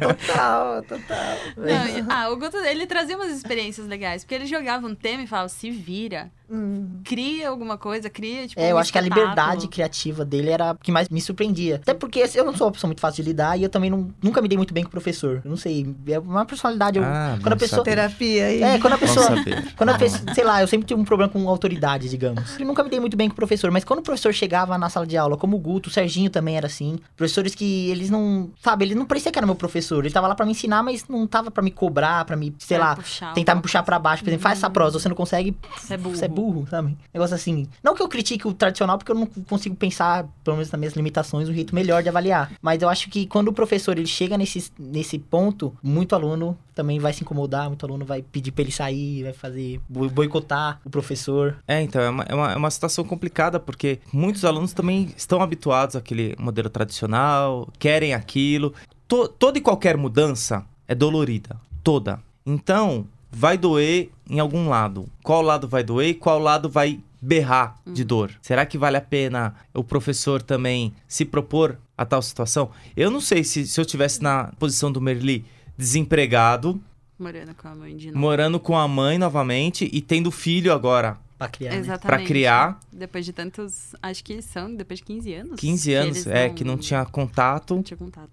total, 0.00 0.82
total. 0.82 1.36
Não, 1.56 1.86
e- 1.98 2.04
ah, 2.08 2.30
o 2.30 2.36
Guto, 2.36 2.56
ele 2.58 2.86
trazia 2.86 3.16
umas 3.16 3.30
experiências 3.32 3.86
legais, 3.86 4.24
porque 4.24 4.34
ele 4.34 4.46
jogava 4.46 4.86
um 4.86 4.94
tema 4.94 5.22
e 5.22 5.26
falava, 5.26 5.48
se 5.48 5.70
vira, 5.70 6.30
Hum. 6.50 7.00
cria 7.04 7.48
alguma 7.48 7.76
coisa, 7.78 8.10
cria, 8.10 8.46
tipo, 8.46 8.60
É, 8.60 8.70
eu 8.72 8.76
um 8.76 8.78
acho 8.78 8.92
que 8.92 8.98
a 8.98 9.00
espetáculo. 9.00 9.30
liberdade 9.30 9.68
criativa 9.68 10.24
dele 10.24 10.50
era 10.50 10.72
o 10.72 10.76
que 10.76 10.92
mais 10.92 11.08
me 11.08 11.20
surpreendia. 11.20 11.76
Até 11.76 11.94
porque 11.94 12.24
eu 12.34 12.44
não 12.44 12.54
sou 12.56 12.66
uma 12.66 12.72
pessoa 12.72 12.88
muito 12.88 13.00
fácil 13.00 13.22
de 13.24 13.30
lidar 13.30 13.58
e 13.58 13.62
eu 13.62 13.68
também 13.68 13.88
não, 13.90 14.10
nunca 14.22 14.40
me 14.42 14.48
dei 14.48 14.56
muito 14.58 14.72
bem 14.74 14.84
com 14.84 14.88
o 14.88 14.90
professor. 14.90 15.40
Eu 15.44 15.50
não 15.50 15.56
sei, 15.56 15.94
é 16.08 16.18
uma 16.18 16.44
personalidade. 16.44 16.98
eu- 16.98 17.04
Ah, 17.04 17.38
quando 17.42 17.54
a 17.54 17.56
pessoa. 17.56 17.78
saber. 17.78 17.90
Terapia 17.90 18.46
aí. 18.46 18.62
É, 18.62 18.78
quando 18.78 18.92
a 18.94 18.98
pessoa. 18.98 19.24
Quando 19.76 19.88
a 19.90 19.98
pessoa, 19.98 20.34
sei 20.34 20.44
lá, 20.44 20.60
eu 20.60 20.66
sempre 20.68 20.86
tive 20.86 21.00
um 21.00 21.04
problema 21.04 21.32
com 21.32 21.48
autoridade, 21.48 22.08
digamos. 22.08 22.58
Eu 22.58 22.66
nunca 22.66 22.82
me 22.82 22.90
dei 22.90 23.00
muito 23.00 23.16
bem 23.16 23.28
com 23.28 23.32
o 23.32 23.36
professor, 23.36 23.70
mas 23.70 23.84
quando 23.84 23.98
o 24.00 24.02
professor 24.02 24.32
chegava 24.32 24.76
na 24.78 24.88
sala 24.88 25.06
de 25.06 25.16
aula, 25.16 25.36
como 25.36 25.56
o 25.56 25.60
Guto, 25.60 25.88
o 25.88 25.92
Serginho 25.92 26.30
também 26.30 26.56
era 26.56 26.66
assim. 26.66 26.98
Professores 27.16 27.54
que 27.54 27.90
eles 27.90 28.10
não, 28.10 28.50
sabe, 28.62 28.84
ele 28.84 28.94
não 28.94 29.04
parecia 29.06 29.32
que 29.32 29.38
era 29.38 29.46
meu 29.46 29.54
professor. 29.56 30.04
Ele 30.04 30.12
tava 30.12 30.28
lá 30.28 30.34
pra 30.34 30.44
me 30.46 30.52
ensinar, 30.52 30.82
mas 30.82 31.06
não 31.08 31.26
tava 31.26 31.50
pra 31.50 31.62
me 31.62 31.70
cobrar, 31.70 32.24
pra 32.24 32.36
me, 32.36 32.54
sei 32.58 32.76
Pra 32.78 32.86
lá, 32.88 32.96
puxar 32.96 33.32
tentar 33.34 33.54
me 33.54 33.62
puxar 33.62 33.82
pra 33.82 33.98
baixo. 33.98 34.22
Por 34.22 34.30
exemplo, 34.30 34.42
faz 34.42 34.58
essa 34.58 34.70
prosa, 34.70 34.98
você 34.98 35.08
não 35.08 35.16
consegue, 35.16 35.56
Você 35.76 35.94
é 35.94 35.96
burro. 35.96 36.16
você 36.16 36.24
é 36.24 36.28
burro, 36.28 36.43
sabe? 36.70 36.96
Negócio 37.12 37.34
assim. 37.34 37.66
Não 37.82 37.94
que 37.94 38.02
eu 38.02 38.08
critique 38.08 38.46
o 38.46 38.52
tradicional, 38.54 38.98
porque 38.98 39.12
eu 39.12 39.16
não 39.16 39.26
consigo 39.26 39.74
pensar, 39.76 40.26
pelo 40.42 40.56
menos 40.56 40.70
nas 40.70 40.78
minhas 40.78 40.94
limitações, 40.94 41.48
um 41.48 41.54
jeito 41.54 41.74
melhor 41.74 42.02
de 42.02 42.08
avaliar. 42.08 42.52
Mas 42.60 42.82
eu 42.82 42.88
acho 42.88 43.08
que 43.10 43.26
quando 43.26 43.48
o 43.48 43.52
professor 43.52 43.96
ele 43.96 44.06
chega 44.06 44.36
nesse, 44.38 44.70
nesse 44.78 45.18
ponto, 45.18 45.74
muito 45.82 46.14
aluno 46.14 46.56
também 46.74 46.98
vai 46.98 47.12
se 47.12 47.22
incomodar, 47.22 47.68
muito 47.68 47.86
aluno 47.86 48.04
vai 48.04 48.20
pedir 48.22 48.50
pra 48.50 48.62
ele 48.62 48.72
sair, 48.72 49.22
vai 49.22 49.32
fazer 49.32 49.80
boi- 49.88 50.08
boicotar 50.08 50.80
o 50.84 50.90
professor. 50.90 51.56
É, 51.68 51.80
então, 51.80 52.02
é 52.02 52.08
uma, 52.10 52.24
é, 52.28 52.34
uma, 52.34 52.52
é 52.52 52.56
uma 52.56 52.70
situação 52.70 53.04
complicada, 53.04 53.60
porque 53.60 54.00
muitos 54.12 54.44
alunos 54.44 54.72
também 54.72 55.12
estão 55.16 55.40
habituados 55.40 55.94
àquele 55.94 56.34
modelo 56.38 56.68
tradicional, 56.68 57.68
querem 57.78 58.12
aquilo. 58.14 58.74
To- 59.06 59.28
toda 59.28 59.58
e 59.58 59.60
qualquer 59.60 59.96
mudança 59.96 60.64
é 60.88 60.94
dolorida. 60.94 61.56
Toda. 61.84 62.18
Então, 62.44 63.06
vai 63.34 63.58
doer 63.58 64.10
em 64.28 64.38
algum 64.38 64.68
lado. 64.68 65.06
Qual 65.22 65.42
lado 65.42 65.68
vai 65.68 65.82
doer 65.82 66.08
e 66.10 66.14
qual 66.14 66.38
lado 66.38 66.68
vai 66.68 67.00
berrar 67.20 67.80
de 67.86 68.04
dor? 68.04 68.30
Será 68.42 68.64
que 68.64 68.78
vale 68.78 68.96
a 68.96 69.00
pena 69.00 69.54
o 69.72 69.82
professor 69.82 70.40
também 70.42 70.92
se 71.08 71.24
propor 71.24 71.78
a 71.96 72.04
tal 72.04 72.22
situação? 72.22 72.70
Eu 72.96 73.10
não 73.10 73.20
sei 73.20 73.44
se, 73.44 73.66
se 73.66 73.80
eu 73.80 73.84
tivesse 73.84 74.22
na 74.22 74.52
posição 74.58 74.90
do 74.90 75.00
Merli 75.00 75.44
desempregado, 75.76 76.80
Morando 77.16 77.54
com 77.54 77.68
a 77.68 77.74
mãe 77.74 77.96
de 77.96 78.06
novo. 78.08 78.18
morando 78.18 78.60
com 78.60 78.76
a 78.76 78.88
mãe 78.88 79.18
novamente 79.18 79.88
e 79.92 80.00
tendo 80.00 80.30
filho 80.32 80.72
agora 80.72 81.16
Pra 81.38 81.48
criar, 81.48 81.70
né? 81.72 81.78
Exatamente. 81.78 82.06
Pra 82.06 82.26
criar. 82.26 82.80
Depois 82.92 83.24
de 83.24 83.32
tantos, 83.32 83.94
acho 84.02 84.22
que 84.24 84.40
são 84.40 84.74
depois 84.74 85.00
de 85.00 85.04
15 85.04 85.34
anos. 85.34 85.60
15 85.60 85.90
que 85.90 85.94
anos, 85.94 86.26
é, 86.26 86.48
que 86.48 86.64
não 86.64 86.76
tinha 86.76 87.04
contato. 87.04 87.74
Não 87.74 87.82
tinha 87.82 87.96
contato. 87.96 88.30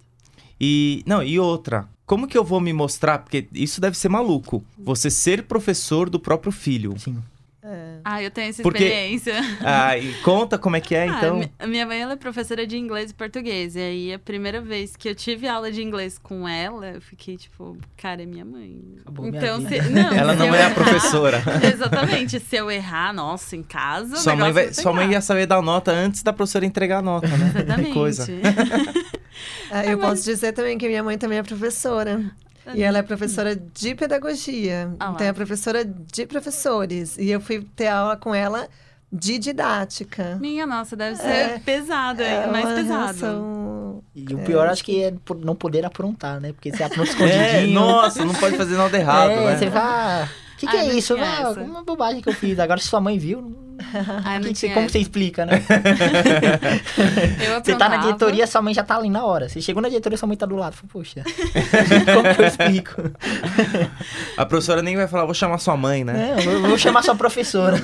E. 0.59 1.03
Não, 1.05 1.23
e 1.23 1.39
outra. 1.39 1.89
Como 2.11 2.27
que 2.27 2.37
eu 2.37 2.43
vou 2.43 2.59
me 2.59 2.73
mostrar? 2.73 3.19
Porque 3.19 3.47
isso 3.53 3.79
deve 3.79 3.97
ser 3.97 4.09
maluco. 4.09 4.61
Você 4.77 5.09
ser 5.09 5.43
professor 5.43 6.09
do 6.09 6.19
próprio 6.19 6.51
filho. 6.51 6.93
Sim. 6.99 7.17
Ah, 8.03 8.21
eu 8.21 8.29
tenho 8.31 8.49
essa 8.49 8.61
Porque- 8.63 8.83
experiência. 8.83 9.35
Ah, 9.63 9.97
e 9.97 10.11
conta 10.23 10.57
como 10.57 10.75
é 10.75 10.81
que 10.81 10.93
é, 10.93 11.03
Ah, 11.03 11.05
então. 11.17 11.37
mi- 11.37 11.51
a 11.57 11.67
minha 11.67 11.85
mãe 11.85 12.01
ela 12.01 12.13
é 12.13 12.15
professora 12.17 12.67
de 12.67 12.75
inglês 12.75 13.11
e 13.11 13.13
português. 13.13 13.75
E 13.75 13.79
aí, 13.79 14.13
a 14.13 14.19
primeira 14.19 14.59
vez 14.59 14.95
que 14.97 15.07
eu 15.07 15.15
tive 15.15 15.47
aula 15.47 15.71
de 15.71 15.81
inglês 15.81 16.17
com 16.21 16.45
ela, 16.49 16.87
eu 16.87 16.99
fiquei 17.01 17.37
tipo, 17.37 17.77
cara, 17.95 18.23
é 18.23 18.25
minha 18.25 18.43
mãe. 18.43 18.81
Acabou 19.01 19.25
minha 19.27 19.37
então, 19.41 19.59
vida. 19.59 19.83
se, 19.83 19.89
não, 19.91 20.11
Ela 20.13 20.33
se 20.33 20.39
não 20.39 20.45
é 20.47 20.63
a 20.63 20.65
errar- 20.65 20.73
professora. 20.73 21.41
Exatamente. 21.73 22.39
Se 22.41 22.55
eu 22.57 22.69
errar, 22.69 23.13
nossa, 23.13 23.55
em 23.55 23.63
casa. 23.63 24.15
o 24.15 24.17
Sua 24.17 24.35
mãe, 24.35 24.51
vai, 24.51 24.73
sua 24.73 24.91
mãe 24.91 25.11
ia 25.11 25.21
saber 25.21 25.45
dar 25.45 25.61
nota 25.61 25.91
antes 25.91 26.23
da 26.23 26.33
professora 26.33 26.65
entregar 26.65 26.97
a 26.97 27.01
nota, 27.03 27.27
né? 27.27 27.53
Exatamente. 27.55 27.87
Que 27.87 27.93
coisa. 27.93 28.27
É, 29.71 29.93
eu 29.93 29.97
posso 29.97 30.23
dizer 30.23 30.51
também 30.53 30.77
que 30.77 30.87
minha 30.87 31.03
mãe 31.03 31.17
também 31.17 31.37
é 31.39 31.43
professora. 31.43 32.21
E 32.75 32.83
ela 32.83 32.99
é 32.99 33.01
professora 33.01 33.55
de 33.55 33.95
pedagogia. 33.95 34.93
Ah 34.99 35.11
então 35.15 35.25
é 35.27 35.33
professora 35.33 35.83
de 35.83 36.25
professores. 36.27 37.17
E 37.17 37.29
eu 37.29 37.41
fui 37.41 37.65
ter 37.75 37.87
aula 37.87 38.15
com 38.15 38.35
ela 38.35 38.67
de 39.11 39.39
didática. 39.39 40.37
Minha 40.39 40.65
nossa, 40.67 40.95
deve 40.95 41.15
ser 41.17 41.27
É. 41.27 41.59
pesado, 41.59 42.21
É 42.21 42.47
mais 42.47 42.65
uma 42.65 42.75
pesado. 42.75 42.99
relação- 43.01 44.03
E 44.15 44.33
o 44.33 44.37
pior 44.39 44.67
acho 44.67 44.83
que 44.83 45.03
é 45.03 45.13
por 45.25 45.37
não 45.37 45.55
poder 45.55 45.85
aprontar, 45.85 46.39
né? 46.39 46.53
Porque 46.53 46.71
você 46.71 46.83
apronta 46.83 47.09
É, 47.11 47.13
escondidinho. 47.13 47.73
nossa, 47.79 48.23
não 48.23 48.33
pode 48.35 48.55
fazer 48.55 48.77
nada 48.77 48.95
errado, 48.97 49.31
é, 49.31 49.45
né? 49.45 49.57
você 49.57 49.69
vai. 49.69 50.23
O 50.25 50.57
que, 50.57 50.67
que 50.67 50.77
Ai, 50.77 50.89
é 50.89 50.93
isso? 50.93 51.15
tinha 51.15 51.25
Ah, 51.25 51.49
essa. 51.51 51.61
uma 51.61 51.83
bobagem 51.83 52.21
que 52.21 52.29
eu 52.29 52.33
fiz. 52.33 52.59
Agora, 52.59 52.79
se 52.79 52.87
sua 52.87 53.01
mãe 53.01 53.17
viu. 53.17 53.55
Ah, 54.23 54.39
não 54.39 54.53
Que 54.53 54.69
como 54.69 54.89
você 54.89 54.99
explica, 54.99 55.45
né? 55.45 55.53
Eu 57.43 57.63
Você 57.63 57.75
tá 57.75 57.89
na 57.89 57.97
diretoria, 57.97 58.45
sua 58.47 58.61
mãe 58.61 58.73
já 58.73 58.83
tá 58.83 58.97
ali 58.97 59.09
na 59.09 59.23
hora. 59.25 59.49
Você 59.49 59.61
chegou 59.61 59.81
na 59.81 59.89
diretoria, 59.89 60.17
sua 60.17 60.27
mãe 60.27 60.37
tá 60.37 60.45
do 60.45 60.55
lado. 60.55 60.75
Fala, 60.75 60.89
Poxa, 60.91 61.23
como 62.13 62.35
que 62.35 62.41
eu 62.41 62.47
explico? 62.47 63.01
A 64.37 64.45
professora 64.45 64.81
nem 64.81 64.95
vai 64.95 65.07
falar, 65.07 65.25
vou 65.25 65.33
chamar 65.33 65.57
sua 65.57 65.75
mãe, 65.75 66.03
né? 66.03 66.37
É, 66.37 66.45
eu 66.45 66.61
vou 66.61 66.77
chamar 66.77 67.03
sua 67.03 67.15
professora. 67.15 67.77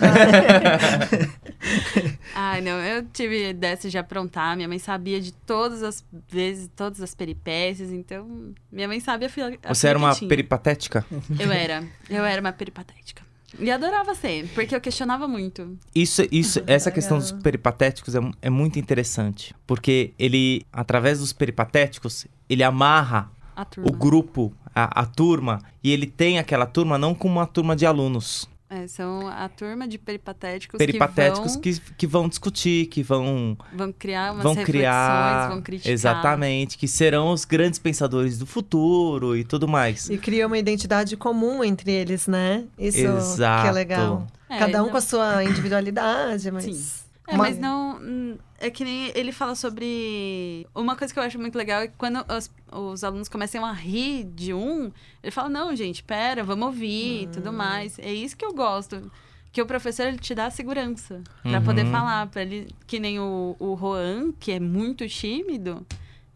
Ai, 2.36 2.62
não, 2.62 2.80
eu 2.80 3.06
tive 3.12 3.54
dessa 3.54 3.90
de 3.90 3.98
aprontar. 3.98 4.56
Minha 4.56 4.68
mãe 4.68 4.80
sabia 4.80 5.20
de 5.20 5.32
todas 5.34 5.84
as 5.84 6.04
vezes, 6.30 6.70
todas 6.76 7.02
as 7.02 7.16
peripécias, 7.16 7.92
então 7.92 8.54
minha 8.72 8.88
mãe 8.88 9.00
sabe 9.00 9.26
a 9.26 9.30
fila. 9.30 9.52
a 9.64 9.74
Você 9.74 9.88
era 9.88 9.98
uma 9.98 10.16
peripatética? 10.16 11.06
Eu 11.40 11.52
era. 11.52 11.84
Eu 12.10 12.24
era 12.24 12.40
uma 12.40 12.52
peripatética. 12.52 13.27
E 13.60 13.72
adorava 13.72 14.14
ser, 14.14 14.48
porque 14.54 14.76
eu 14.76 14.82
questionava 14.82 15.28
muito. 15.28 15.78
Isso, 15.96 16.24
isso, 16.32 16.62
essa 16.68 16.92
questão 16.92 17.18
dos 17.18 17.32
peripatéticos 17.32 18.14
é, 18.14 18.20
é 18.42 18.50
muito 18.50 18.78
interessante. 18.78 19.56
Porque 19.66 20.14
ele, 20.20 20.66
através 20.72 21.20
dos 21.20 21.32
peripatéticos, 21.32 22.28
ele 22.50 22.64
amarra 22.64 23.32
o 23.78 23.92
grupo, 23.92 24.54
a, 24.76 25.02
a 25.02 25.06
turma, 25.06 25.62
e 25.84 25.92
ele 25.92 26.06
tem 26.06 26.38
aquela 26.38 26.66
turma 26.66 26.98
não 26.98 27.16
como 27.16 27.36
uma 27.36 27.48
turma 27.48 27.76
de 27.76 27.86
alunos. 27.86 28.48
É, 28.70 28.86
são 28.86 29.26
a 29.30 29.48
turma 29.48 29.88
de 29.88 29.98
peripatéticos, 29.98 30.78
peripatéticos 30.78 31.56
que 31.56 31.74
que, 31.74 31.94
que 32.00 32.06
vão 32.08 32.28
discutir, 32.28 32.88
que 32.88 33.02
vão, 33.02 33.56
vão, 33.72 33.78
vão 33.78 33.94
criar 33.94 34.34
umas 34.34 34.44
vão 34.44 34.54
reflexões, 34.54 34.82
criar. 34.82 35.50
vão 35.50 35.62
criticar. 35.62 35.94
Exatamente, 35.94 36.78
que 36.78 36.86
serão 36.86 37.32
os 37.32 37.46
grandes 37.46 37.80
pensadores 37.80 38.38
do 38.38 38.46
futuro 38.46 39.38
e 39.38 39.46
tudo 39.46 39.70
mais. 39.70 40.10
E 40.10 40.18
cria 40.18 40.46
uma 40.48 40.58
identidade 40.58 41.16
comum 41.16 41.64
entre 41.64 41.92
eles, 41.92 42.28
né? 42.28 42.66
Isso 42.78 42.98
que 42.98 43.04
Exato. 43.06 43.68
é 43.68 43.72
legal. 43.72 44.28
É, 44.50 44.60
Cada 44.60 44.82
um 44.82 44.86
não- 44.86 44.92
com 44.92 44.98
a 44.98 45.02
sua 45.02 45.44
individualidade, 45.46 46.52
mas. 46.52 46.66
Sim. 46.66 47.07
É, 47.28 47.36
Uma- 47.36 47.44
mas 47.44 47.58
não. 47.60 48.00
hum, 48.02 48.38
É 48.60 48.72
que 48.72 48.84
nem 48.84 49.12
ele 49.14 49.32
fala 49.32 49.54
sobre. 49.54 50.66
Uma 50.74 50.96
coisa 50.96 51.14
que 51.14 51.20
eu 51.20 51.24
acho 51.24 51.38
muito 51.38 51.56
legal 51.56 51.82
é 51.82 51.88
que 51.88 51.94
quando 51.96 52.26
os, 52.36 52.50
os 52.72 53.04
alunos 53.04 53.30
começam 53.30 53.64
a 53.64 53.72
rir 53.72 54.24
de 54.24 54.52
um, 54.54 54.92
ele 55.22 55.32
fala: 55.32 55.48
não, 55.50 55.76
gente, 55.76 56.04
pera, 56.04 56.44
vamos 56.44 56.66
ouvir 56.66 57.24
e 57.24 57.28
tudo 57.28 57.54
mais. 57.54 58.00
É 58.00 58.12
isso 58.12 58.36
que 58.36 58.44
eu 58.46 58.54
gosto. 58.54 59.12
Que 59.52 59.62
o 59.62 59.66
professor 59.66 60.08
ele 60.08 60.18
te 60.18 60.34
dá 60.34 60.48
a 60.48 60.50
segurança 60.52 61.22
pra 61.44 61.60
Uhum. 61.60 61.64
poder 61.66 61.86
falar. 61.92 62.28
Pra 62.28 62.42
ele, 62.42 62.68
que 62.88 63.00
nem 63.00 63.20
o, 63.20 63.56
o 63.60 63.76
Juan, 63.78 64.32
que 64.40 64.52
é 64.52 64.60
muito 64.60 65.08
tímido, 65.08 65.86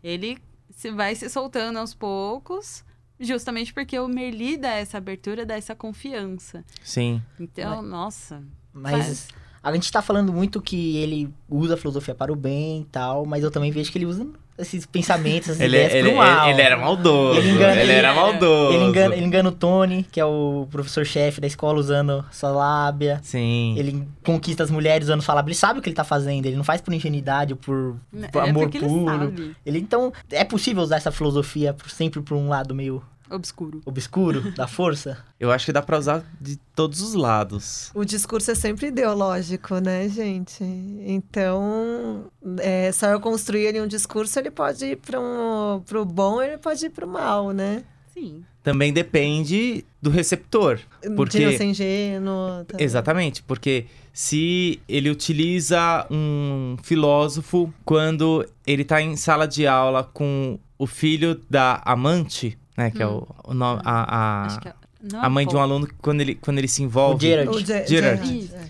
ele 0.03 0.37
se 0.69 0.91
vai 0.91 1.15
se 1.15 1.27
soltando 1.29 1.79
aos 1.79 1.93
poucos. 1.95 2.83
Justamente 3.19 3.71
porque 3.73 3.97
o 3.99 4.07
Merli 4.07 4.57
dá 4.57 4.69
essa 4.73 4.97
abertura, 4.97 5.45
dá 5.45 5.55
essa 5.55 5.75
confiança. 5.75 6.63
Sim. 6.83 7.21
Então, 7.39 7.81
nossa. 7.83 8.43
Mas 8.73 9.27
a 9.63 9.71
gente 9.73 9.91
tá 9.91 10.01
falando 10.01 10.31
muito 10.33 10.61
que 10.61 10.97
ele 10.97 11.29
usa 11.49 11.75
a 11.75 11.77
filosofia 11.77 12.15
para 12.15 12.31
o 12.31 12.35
bem 12.35 12.81
e 12.81 12.85
tal, 12.85 13.25
mas 13.25 13.43
eu 13.43 13.51
também 13.51 13.71
vejo 13.71 13.91
que 13.91 13.97
ele 13.97 14.05
usa 14.05 14.25
esses 14.57 14.85
pensamentos, 14.85 15.49
essas 15.49 15.59
Ele, 15.61 15.75
ideias 15.75 15.93
ele, 15.93 16.09
pro 16.09 16.17
mal. 16.17 16.49
ele 16.49 16.61
era 16.61 16.77
maldoso. 16.77 17.39
Ele 17.39 17.47
Ele, 17.47 17.55
engana- 17.55 17.81
era 17.81 18.09
ele- 18.09 18.19
maldoso. 18.19 18.73
Ele 18.75 18.83
engana, 18.83 19.15
ele 19.15 19.25
engana 19.25 19.49
o 19.49 19.51
Tony, 19.51 20.05
que 20.11 20.19
é 20.19 20.25
o 20.25 20.67
professor-chefe 20.69 21.41
da 21.41 21.47
escola, 21.47 21.79
usando 21.79 22.23
sua 22.31 22.51
lábia. 22.51 23.19
Sim. 23.23 23.73
Ele 23.77 24.07
conquista 24.23 24.63
as 24.63 24.69
mulheres 24.69 25.07
usando 25.07 25.21
sua 25.21 25.33
lábia. 25.35 25.49
Ele 25.51 25.57
sabe 25.57 25.79
o 25.79 25.81
que 25.81 25.89
ele 25.89 25.95
tá 25.95 26.03
fazendo. 26.03 26.45
Ele 26.45 26.55
não 26.57 26.63
faz 26.63 26.79
por 26.79 26.93
ingenuidade 26.93 27.53
ou 27.53 27.57
por, 27.57 27.95
por 28.31 28.43
é 28.45 28.49
amor 28.49 28.63
porque 28.63 28.77
ele 28.77 28.87
puro. 28.87 29.05
sabe. 29.05 29.55
Ele, 29.65 29.79
então, 29.79 30.13
é 30.29 30.43
possível 30.43 30.83
usar 30.83 30.97
essa 30.97 31.11
filosofia 31.11 31.75
sempre 31.87 32.21
por 32.21 32.35
um 32.37 32.47
lado 32.49 32.75
meio 32.75 33.01
Obscuro. 33.31 33.81
obscuro 33.85 34.51
da 34.51 34.67
força? 34.67 35.23
Eu 35.39 35.51
acho 35.51 35.65
que 35.65 35.71
dá 35.71 35.81
pra 35.81 35.97
usar 35.97 36.23
de 36.39 36.57
todos 36.75 37.01
os 37.01 37.13
lados. 37.13 37.89
O 37.95 38.05
discurso 38.05 38.51
é 38.51 38.55
sempre 38.55 38.87
ideológico, 38.87 39.79
né, 39.79 40.07
gente? 40.07 40.63
Então, 40.63 42.25
é, 42.59 42.91
só 42.91 43.07
eu 43.07 43.19
construir 43.19 43.67
ali 43.67 43.81
um 43.81 43.87
discurso, 43.87 44.37
ele 44.37 44.51
pode 44.51 44.85
ir 44.85 44.97
para 44.97 45.19
um, 45.19 45.81
pro 45.85 46.05
bom, 46.05 46.41
ele 46.41 46.57
pode 46.57 46.85
ir 46.85 46.89
para 46.91 47.05
o 47.05 47.09
mal, 47.09 47.51
né? 47.51 47.83
Sim. 48.13 48.43
Também 48.63 48.93
depende 48.93 49.83
do 50.01 50.09
receptor. 50.09 50.79
Porque... 51.15 51.39
De 51.39 51.45
não 51.45 51.57
ser 51.57 51.63
ingênuo. 51.65 52.65
tá. 52.65 52.77
Exatamente, 52.79 53.41
porque 53.41 53.85
se 54.13 54.79
ele 54.87 55.09
utiliza 55.09 56.05
um 56.11 56.75
filósofo 56.83 57.73
quando 57.83 58.45
ele 58.67 58.83
tá 58.83 59.01
em 59.01 59.15
sala 59.15 59.47
de 59.47 59.65
aula 59.65 60.03
com 60.03 60.59
o 60.77 60.85
filho 60.85 61.39
da 61.49 61.81
amante, 61.85 62.57
né, 62.77 62.91
que 62.91 63.01
é 63.01 63.07
o, 63.07 63.27
o 63.45 63.53
nome, 63.53 63.81
a, 63.83 64.47
a, 64.63 64.69
é... 64.69 64.73
a 65.17 65.29
mãe 65.29 65.45
de 65.47 65.55
um 65.55 65.59
aluno, 65.59 65.87
quando 66.01 66.21
ele, 66.21 66.35
quando 66.35 66.57
ele 66.57 66.67
se 66.67 66.81
envolve... 66.83 67.25
O 67.25 67.29
Gerard. 67.29 67.49
O 67.49 67.59
Ge- 67.59 67.87
Gerard. 67.87 68.27
Gerard, 68.27 68.51
é. 68.53 68.69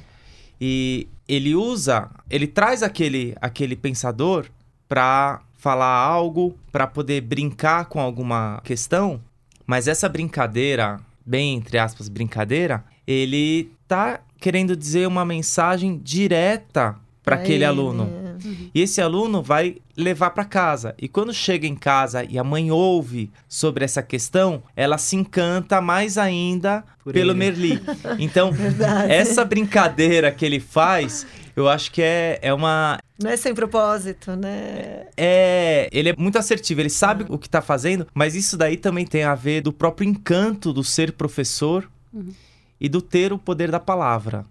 E 0.59 1.07
ele 1.27 1.55
usa, 1.55 2.09
ele 2.29 2.45
traz 2.45 2.83
aquele, 2.83 3.35
aquele 3.41 3.75
pensador 3.75 4.45
pra 4.87 5.41
falar 5.55 5.87
algo, 5.95 6.55
pra 6.71 6.85
poder 6.85 7.21
brincar 7.21 7.85
com 7.85 7.99
alguma 7.99 8.59
questão, 8.63 9.21
mas 9.65 9.87
essa 9.87 10.09
brincadeira, 10.09 10.99
bem 11.25 11.55
entre 11.55 11.77
aspas, 11.77 12.09
brincadeira, 12.09 12.83
ele 13.07 13.71
tá 13.87 14.19
querendo 14.39 14.75
dizer 14.75 15.07
uma 15.07 15.23
mensagem 15.23 15.97
direta 16.03 16.95
para 17.23 17.35
Pra 17.35 17.43
aquele 17.43 17.57
ele, 17.57 17.65
aluno. 17.65 18.30
É. 18.45 18.69
E 18.73 18.82
esse 18.82 19.01
aluno 19.01 19.41
vai 19.41 19.77
levar 19.95 20.32
para 20.32 20.45
casa. 20.45 20.95
E 20.97 21.08
quando 21.08 21.34
chega 21.34 21.67
em 21.67 21.75
casa 21.75 22.23
e 22.23 22.38
a 22.39 22.43
mãe 22.43 22.71
ouve 22.71 23.30
sobre 23.47 23.84
essa 23.86 24.01
questão, 24.01 24.63
ela 24.75 24.97
se 24.97 25.15
encanta 25.15 25.80
mais 25.82 26.17
ainda 26.17 26.84
Por 27.04 27.13
pelo 27.13 27.32
ele. 27.32 27.39
Merli. 27.39 27.82
Então, 28.19 28.51
Verdade. 28.51 29.12
essa 29.12 29.43
brincadeira 29.45 30.32
que 30.32 30.45
ele 30.45 30.60
faz, 30.60 31.25
eu 31.56 31.67
acho 31.69 31.91
que 31.91 32.01
é, 32.01 32.39
é 32.41 32.54
uma. 32.54 32.97
Não 33.21 33.30
é 33.30 33.38
sem 33.38 33.54
propósito, 33.54 34.36
né? 34.36 35.06
É. 35.15 35.88
Ele 35.91 36.10
é 36.10 36.15
muito 36.17 36.38
assertivo, 36.39 36.82
ele 36.82 36.89
sabe 36.89 37.25
o 37.30 37.38
que 37.38 37.49
tá 37.49 37.62
fazendo, 37.62 38.08
mas 38.13 38.36
isso 38.36 38.58
daí 38.58 38.77
também 38.77 39.06
tem 39.06 39.23
a 39.23 39.36
ver 39.36 39.62
do 39.62 39.71
próprio 39.71 40.08
encanto 40.10 40.73
do 40.73 40.84
ser 40.84 41.12
professor 41.13 41.89
Uhum. 42.13 42.34
e 42.80 42.89
do 42.89 43.01
ter 43.01 43.32
o 43.32 43.38
poder 43.38 43.71
da 43.71 43.80
palavra. 43.80 44.45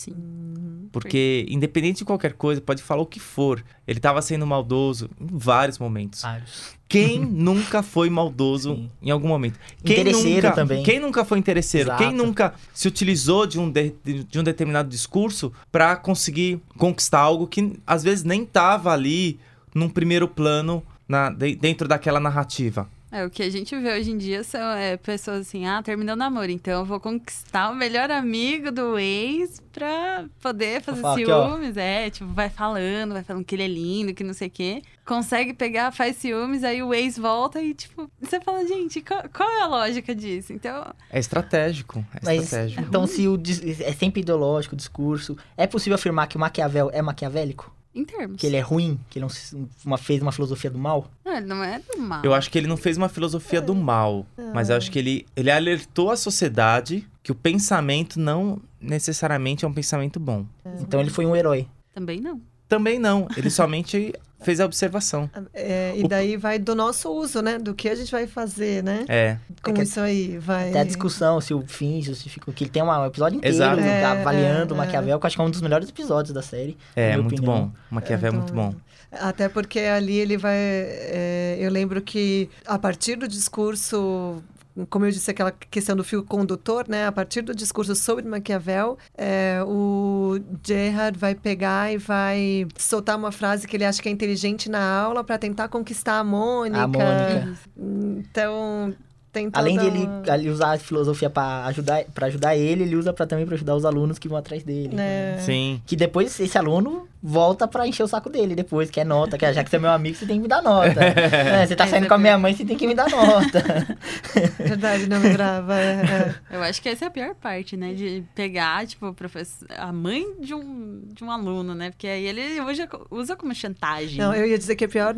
Sim. 0.00 0.88
Porque, 0.90 1.44
independente 1.50 1.98
de 1.98 2.04
qualquer 2.06 2.32
coisa, 2.32 2.58
pode 2.58 2.82
falar 2.82 3.02
o 3.02 3.06
que 3.06 3.20
for. 3.20 3.62
Ele 3.86 4.00
tava 4.00 4.22
sendo 4.22 4.46
maldoso 4.46 5.10
em 5.20 5.26
vários 5.30 5.78
momentos. 5.78 6.22
Vários. 6.22 6.74
Quem 6.88 7.18
nunca 7.22 7.82
foi 7.82 8.08
maldoso 8.08 8.74
Sim. 8.76 8.90
em 9.02 9.10
algum 9.10 9.28
momento? 9.28 9.58
Quem 9.84 10.00
Interesseiro 10.00 10.46
nunca, 10.48 10.52
também. 10.52 10.82
Quem 10.82 10.98
nunca 10.98 11.22
foi 11.22 11.38
interesseiro? 11.38 11.90
Exato. 11.90 12.02
Quem 12.02 12.14
nunca 12.14 12.54
se 12.72 12.88
utilizou 12.88 13.46
de 13.46 13.60
um, 13.60 13.70
de, 13.70 13.92
de 14.24 14.38
um 14.38 14.42
determinado 14.42 14.88
discurso 14.88 15.52
para 15.70 15.94
conseguir 15.96 16.62
conquistar 16.78 17.18
algo 17.20 17.46
que 17.46 17.78
às 17.86 18.02
vezes 18.02 18.24
nem 18.24 18.46
tava 18.46 18.90
ali 18.92 19.38
num 19.74 19.88
primeiro 19.88 20.26
plano 20.26 20.82
na- 21.06 21.28
de- 21.28 21.56
dentro 21.56 21.86
daquela 21.86 22.18
narrativa? 22.18 22.88
É, 23.12 23.24
o 23.24 23.30
que 23.30 23.42
a 23.42 23.50
gente 23.50 23.76
vê 23.76 23.98
hoje 23.98 24.12
em 24.12 24.16
dia 24.16 24.44
são 24.44 24.70
é, 24.70 24.96
pessoas 24.96 25.40
assim, 25.40 25.66
ah, 25.66 25.82
terminou 25.82 26.14
o 26.14 26.18
namoro, 26.18 26.50
então 26.50 26.80
eu 26.80 26.84
vou 26.84 27.00
conquistar 27.00 27.70
o 27.70 27.74
melhor 27.74 28.08
amigo 28.10 28.70
do 28.70 28.96
ex 28.98 29.60
pra 29.72 30.26
poder 30.40 30.80
fazer 30.80 31.02
falar 31.02 31.14
aqui, 31.14 31.24
ciúmes. 31.24 31.76
é, 31.76 32.10
tipo, 32.10 32.32
vai 32.32 32.48
falando, 32.48 33.12
vai 33.12 33.24
falando 33.24 33.44
que 33.44 33.54
ele 33.54 33.64
é 33.64 33.68
lindo, 33.68 34.14
que 34.14 34.22
não 34.22 34.32
sei 34.32 34.46
o 34.46 34.50
quê. 34.50 34.82
Consegue 35.04 35.52
pegar, 35.52 35.90
faz 35.90 36.16
ciúmes, 36.16 36.62
aí 36.62 36.82
o 36.84 36.94
ex 36.94 37.18
volta 37.18 37.60
e, 37.60 37.74
tipo, 37.74 38.08
você 38.20 38.40
fala, 38.40 38.64
gente, 38.64 39.00
qual, 39.00 39.24
qual 39.34 39.48
é 39.48 39.62
a 39.62 39.66
lógica 39.66 40.14
disso? 40.14 40.52
Então, 40.52 40.86
É 41.10 41.18
estratégico. 41.18 42.04
É 42.14 42.20
Mas, 42.22 42.44
estratégico. 42.44 42.82
então, 42.82 43.06
se 43.08 43.26
o 43.26 43.36
é 43.80 43.92
sempre 43.92 44.20
ideológico 44.20 44.74
o 44.74 44.78
discurso, 44.78 45.36
é 45.56 45.66
possível 45.66 45.96
afirmar 45.96 46.28
que 46.28 46.36
o 46.36 46.40
Maquiavel 46.40 46.90
é 46.92 47.02
maquiavélico? 47.02 47.74
Em 47.94 48.04
termos. 48.04 48.40
Que 48.40 48.46
ele 48.46 48.56
é 48.56 48.60
ruim? 48.60 48.98
Que 49.10 49.18
ele 49.18 49.22
não 49.24 49.28
se- 49.28 49.56
uma, 49.84 49.98
fez 49.98 50.22
uma 50.22 50.32
filosofia 50.32 50.70
do 50.70 50.78
mal? 50.78 51.10
Não, 51.24 51.36
ele 51.36 51.46
não 51.46 51.62
é 51.64 51.78
do 51.80 51.98
mal. 51.98 52.22
Eu 52.24 52.32
acho 52.34 52.50
que 52.50 52.56
ele 52.58 52.66
não 52.66 52.76
fez 52.76 52.96
uma 52.96 53.08
filosofia 53.08 53.60
do 53.60 53.74
mal, 53.74 54.26
mas 54.54 54.70
eu 54.70 54.76
acho 54.76 54.90
que 54.90 54.98
ele, 54.98 55.26
ele 55.36 55.50
alertou 55.50 56.10
a 56.10 56.16
sociedade 56.16 57.06
que 57.22 57.32
o 57.32 57.34
pensamento 57.34 58.18
não 58.18 58.60
necessariamente 58.80 59.64
é 59.64 59.68
um 59.68 59.72
pensamento 59.74 60.18
bom. 60.20 60.46
Então 60.80 61.00
ele 61.00 61.10
foi 61.10 61.26
um 61.26 61.34
herói. 61.34 61.66
Também 61.94 62.20
não. 62.20 62.40
Também 62.70 62.98
não, 62.98 63.28
ele 63.36 63.50
somente 63.50 64.14
fez 64.42 64.58
a 64.60 64.64
observação. 64.64 65.28
É, 65.52 65.92
e 65.96 66.04
O- 66.04 66.08
daí 66.08 66.36
vai 66.38 66.58
do 66.58 66.74
nosso 66.74 67.10
uso, 67.12 67.42
né? 67.42 67.58
Do 67.58 67.74
que 67.74 67.88
a 67.90 67.94
gente 67.94 68.10
vai 68.10 68.26
fazer, 68.26 68.82
né? 68.82 69.04
É, 69.08 69.36
Com 69.62 69.74
que- 69.74 69.82
isso 69.82 70.00
aí, 70.00 70.38
vai. 70.38 70.70
Até 70.70 70.80
a 70.80 70.84
discussão 70.84 71.38
se 71.42 71.52
o 71.52 71.62
fim 71.66 72.00
justifica. 72.00 72.50
Que 72.50 72.64
ele 72.64 72.70
tem 72.70 72.82
um 72.82 73.04
episódio 73.04 73.36
inteiro 73.36 73.54
Exato. 73.54 73.80
É, 73.80 74.02
avaliando 74.04 74.72
é, 74.72 74.74
o 74.74 74.78
Maquiavel, 74.78 75.18
que 75.18 75.24
eu 75.24 75.26
acho 75.26 75.36
que 75.36 75.42
é 75.42 75.44
um 75.44 75.50
dos 75.50 75.60
melhores 75.60 75.88
episódios 75.90 76.32
da 76.32 76.40
série. 76.40 76.78
na 76.96 77.02
é 77.02 77.06
minha 77.10 77.22
muito 77.22 77.34
opinião. 77.34 77.66
bom. 77.66 77.72
Maquiavel 77.90 78.32
é 78.32 78.34
muito 78.36 78.54
bom. 78.54 78.74
Até 79.12 79.48
porque 79.48 79.80
ali 79.80 80.16
ele 80.18 80.36
vai. 80.38 80.54
é, 80.56 81.56
eu 81.60 81.68
lembro 81.70 82.00
que 82.00 82.48
a 82.64 82.78
partir 82.78 83.16
do 83.16 83.26
discurso. 83.26 84.42
Como 84.88 85.04
eu 85.04 85.10
disse, 85.10 85.30
aquela 85.30 85.50
questão 85.50 85.96
do 85.96 86.04
fio 86.04 86.22
condutor, 86.22 86.86
né? 86.88 87.06
A 87.06 87.12
partir 87.12 87.42
do 87.42 87.54
discurso 87.54 87.94
sobre 87.94 88.24
Maquiavel, 88.26 88.96
é, 89.16 89.62
o 89.66 90.38
Gerard 90.64 91.18
vai 91.18 91.34
pegar 91.34 91.92
e 91.92 91.98
vai 91.98 92.66
soltar 92.76 93.16
uma 93.16 93.32
frase 93.32 93.66
que 93.66 93.76
ele 93.76 93.84
acha 93.84 94.00
que 94.00 94.08
é 94.08 94.12
inteligente 94.12 94.68
na 94.70 94.82
aula 94.82 95.24
para 95.24 95.38
tentar 95.38 95.68
conquistar 95.68 96.18
a 96.18 96.24
Mônica. 96.24 96.82
A 96.82 96.86
Mônica. 96.86 97.58
Então, 97.76 98.94
Tem 99.32 99.48
Além 99.52 99.78
de 99.78 99.86
ele, 99.86 99.98
uma- 100.06 100.34
ele 100.34 100.50
usar 100.50 100.72
a 100.72 100.78
filosofia 100.78 101.30
pra 101.30 101.64
ajudar, 101.66 102.04
pra 102.12 102.26
ajudar 102.26 102.56
ele, 102.56 102.82
ele 102.82 102.96
usa 102.96 103.12
pra, 103.12 103.26
também 103.26 103.46
pra 103.46 103.54
ajudar 103.54 103.76
os 103.76 103.84
alunos 103.84 104.18
que 104.18 104.28
vão 104.28 104.36
atrás 104.36 104.62
dele. 104.64 104.96
É. 104.98 105.36
Sim. 105.40 105.80
Que 105.86 105.94
depois 105.94 106.38
esse 106.40 106.58
aluno 106.58 107.06
volta 107.22 107.68
pra 107.68 107.86
encher 107.86 108.02
o 108.02 108.08
saco 108.08 108.28
dele 108.30 108.54
depois, 108.54 108.90
que 108.90 108.98
é 108.98 109.04
nota, 109.04 109.36
que 109.38 109.52
já 109.52 109.62
que 109.62 109.68
você 109.70 109.76
é 109.76 109.78
meu 109.78 109.90
amigo, 109.90 110.16
você 110.16 110.24
tem 110.26 110.36
que 110.36 110.42
me 110.42 110.48
dar 110.48 110.62
nota. 110.62 110.98
É, 111.60 111.66
você 111.66 111.76
tá 111.76 111.84
É, 111.84 111.86
saindo 111.88 112.08
com 112.08 112.14
a 112.14 112.18
minha 112.18 112.36
mãe, 112.38 112.54
você 112.54 112.64
tem 112.64 112.76
que 112.76 112.86
me 112.86 112.94
dar 112.94 113.08
nota. 113.10 113.62
Verdade, 114.58 115.06
não 115.06 115.20
me 115.20 115.30
grava. 115.32 115.78
É, 115.78 116.34
é. 116.50 116.56
Eu 116.56 116.62
acho 116.62 116.80
que 116.82 116.88
essa 116.88 117.04
é 117.04 117.08
a 117.08 117.10
pior 117.10 117.34
parte, 117.34 117.76
né? 117.76 117.92
De 117.94 118.24
pegar, 118.34 118.86
tipo, 118.86 119.12
professor, 119.14 119.68
a 119.76 119.92
mãe 119.92 120.26
de 120.40 120.54
um, 120.54 121.02
de 121.12 121.22
um 121.22 121.30
aluno, 121.30 121.74
né? 121.74 121.90
Porque 121.90 122.06
aí 122.06 122.26
ele 122.26 122.60
usa, 122.62 122.88
usa 123.10 123.36
como 123.36 123.54
chantagem. 123.54 124.18
Não, 124.18 124.34
eu 124.34 124.46
ia 124.46 124.58
dizer 124.58 124.74
que 124.76 124.84
a 124.84 124.88
pior, 124.88 125.14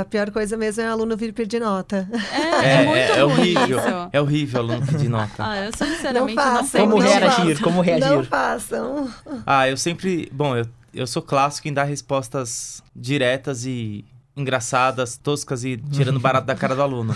a 0.00 0.04
pior 0.04 0.30
coisa 0.30 0.56
mesmo 0.56 0.82
é 0.82 0.88
o 0.88 0.92
aluno 0.92 1.16
vir 1.16 1.32
pedir 1.32 1.60
nota. 1.60 2.08
É, 2.32 2.82
é, 2.82 2.86
muito 2.86 3.12
é 3.12 3.20
ruim 3.22 3.49
horrível. 3.56 3.78
isso. 3.78 4.08
É 4.12 4.20
horrível 4.20 4.60
aluno 4.60 4.86
pedir 4.86 5.08
nota. 5.08 5.32
Ah, 5.38 5.64
eu 5.64 5.72
sinceramente 5.72 6.34
Não 6.34 6.54
não, 6.54 6.64
sei. 6.64 6.80
Como 6.80 6.94
não 6.94 7.00
reagir? 7.02 7.30
façam. 7.30 7.62
Como 7.62 7.80
reagir? 7.80 8.10
Não 8.10 8.24
façam. 8.24 9.14
Ah, 9.46 9.68
eu 9.68 9.76
sempre. 9.76 10.28
Bom, 10.32 10.56
eu, 10.56 10.66
eu 10.94 11.06
sou 11.06 11.22
clássico 11.22 11.68
em 11.68 11.72
dar 11.72 11.84
respostas 11.84 12.82
diretas 12.94 13.64
e 13.64 14.04
engraçadas, 14.36 15.16
toscas 15.16 15.64
e 15.64 15.76
tirando 15.76 16.18
barato 16.20 16.46
da 16.46 16.54
cara 16.54 16.74
do 16.74 16.82
aluno. 16.82 17.14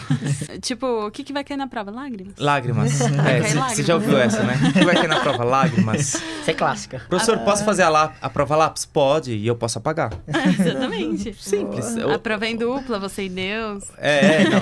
Tipo, 0.61 1.07
o 1.07 1.11
que, 1.11 1.23
que 1.25 1.33
vai 1.33 1.43
cair 1.45 1.57
na 1.57 1.67
prova? 1.67 1.91
Lágrimas? 1.91 2.35
Lágrimas. 2.39 3.01
É, 3.01 3.07
Você 3.43 3.55
lágrimas. 3.55 3.87
já 3.87 3.95
ouviu 3.95 4.19
essa, 4.19 4.43
né? 4.43 4.59
O 4.69 4.73
que 4.73 4.85
vai 4.85 4.95
cair 4.95 5.09
na 5.09 5.21
prova? 5.21 5.45
Lágrimas. 5.45 6.15
Isso 6.15 6.51
é 6.51 6.53
clássica. 6.55 7.03
Professor, 7.09 7.39
posso 7.39 7.65
fazer 7.65 7.83
a, 7.83 7.89
lá, 7.89 8.13
a 8.21 8.29
prova 8.29 8.57
lápis? 8.57 8.85
Pode, 8.85 9.33
e 9.35 9.47
eu 9.47 9.57
posso 9.57 9.79
apagar. 9.79 10.11
Exatamente. 10.59 11.35
Simples. 11.41 11.97
Eu- 11.97 12.13
A 12.13 12.19
prova 12.19 12.47
é 12.47 12.51
em 12.51 12.57
dupla, 12.57 12.99
você 12.99 13.25
e 13.25 13.29
Deus. 13.29 13.85
É, 13.99 14.43
é, 14.43 14.45
não. 14.45 14.61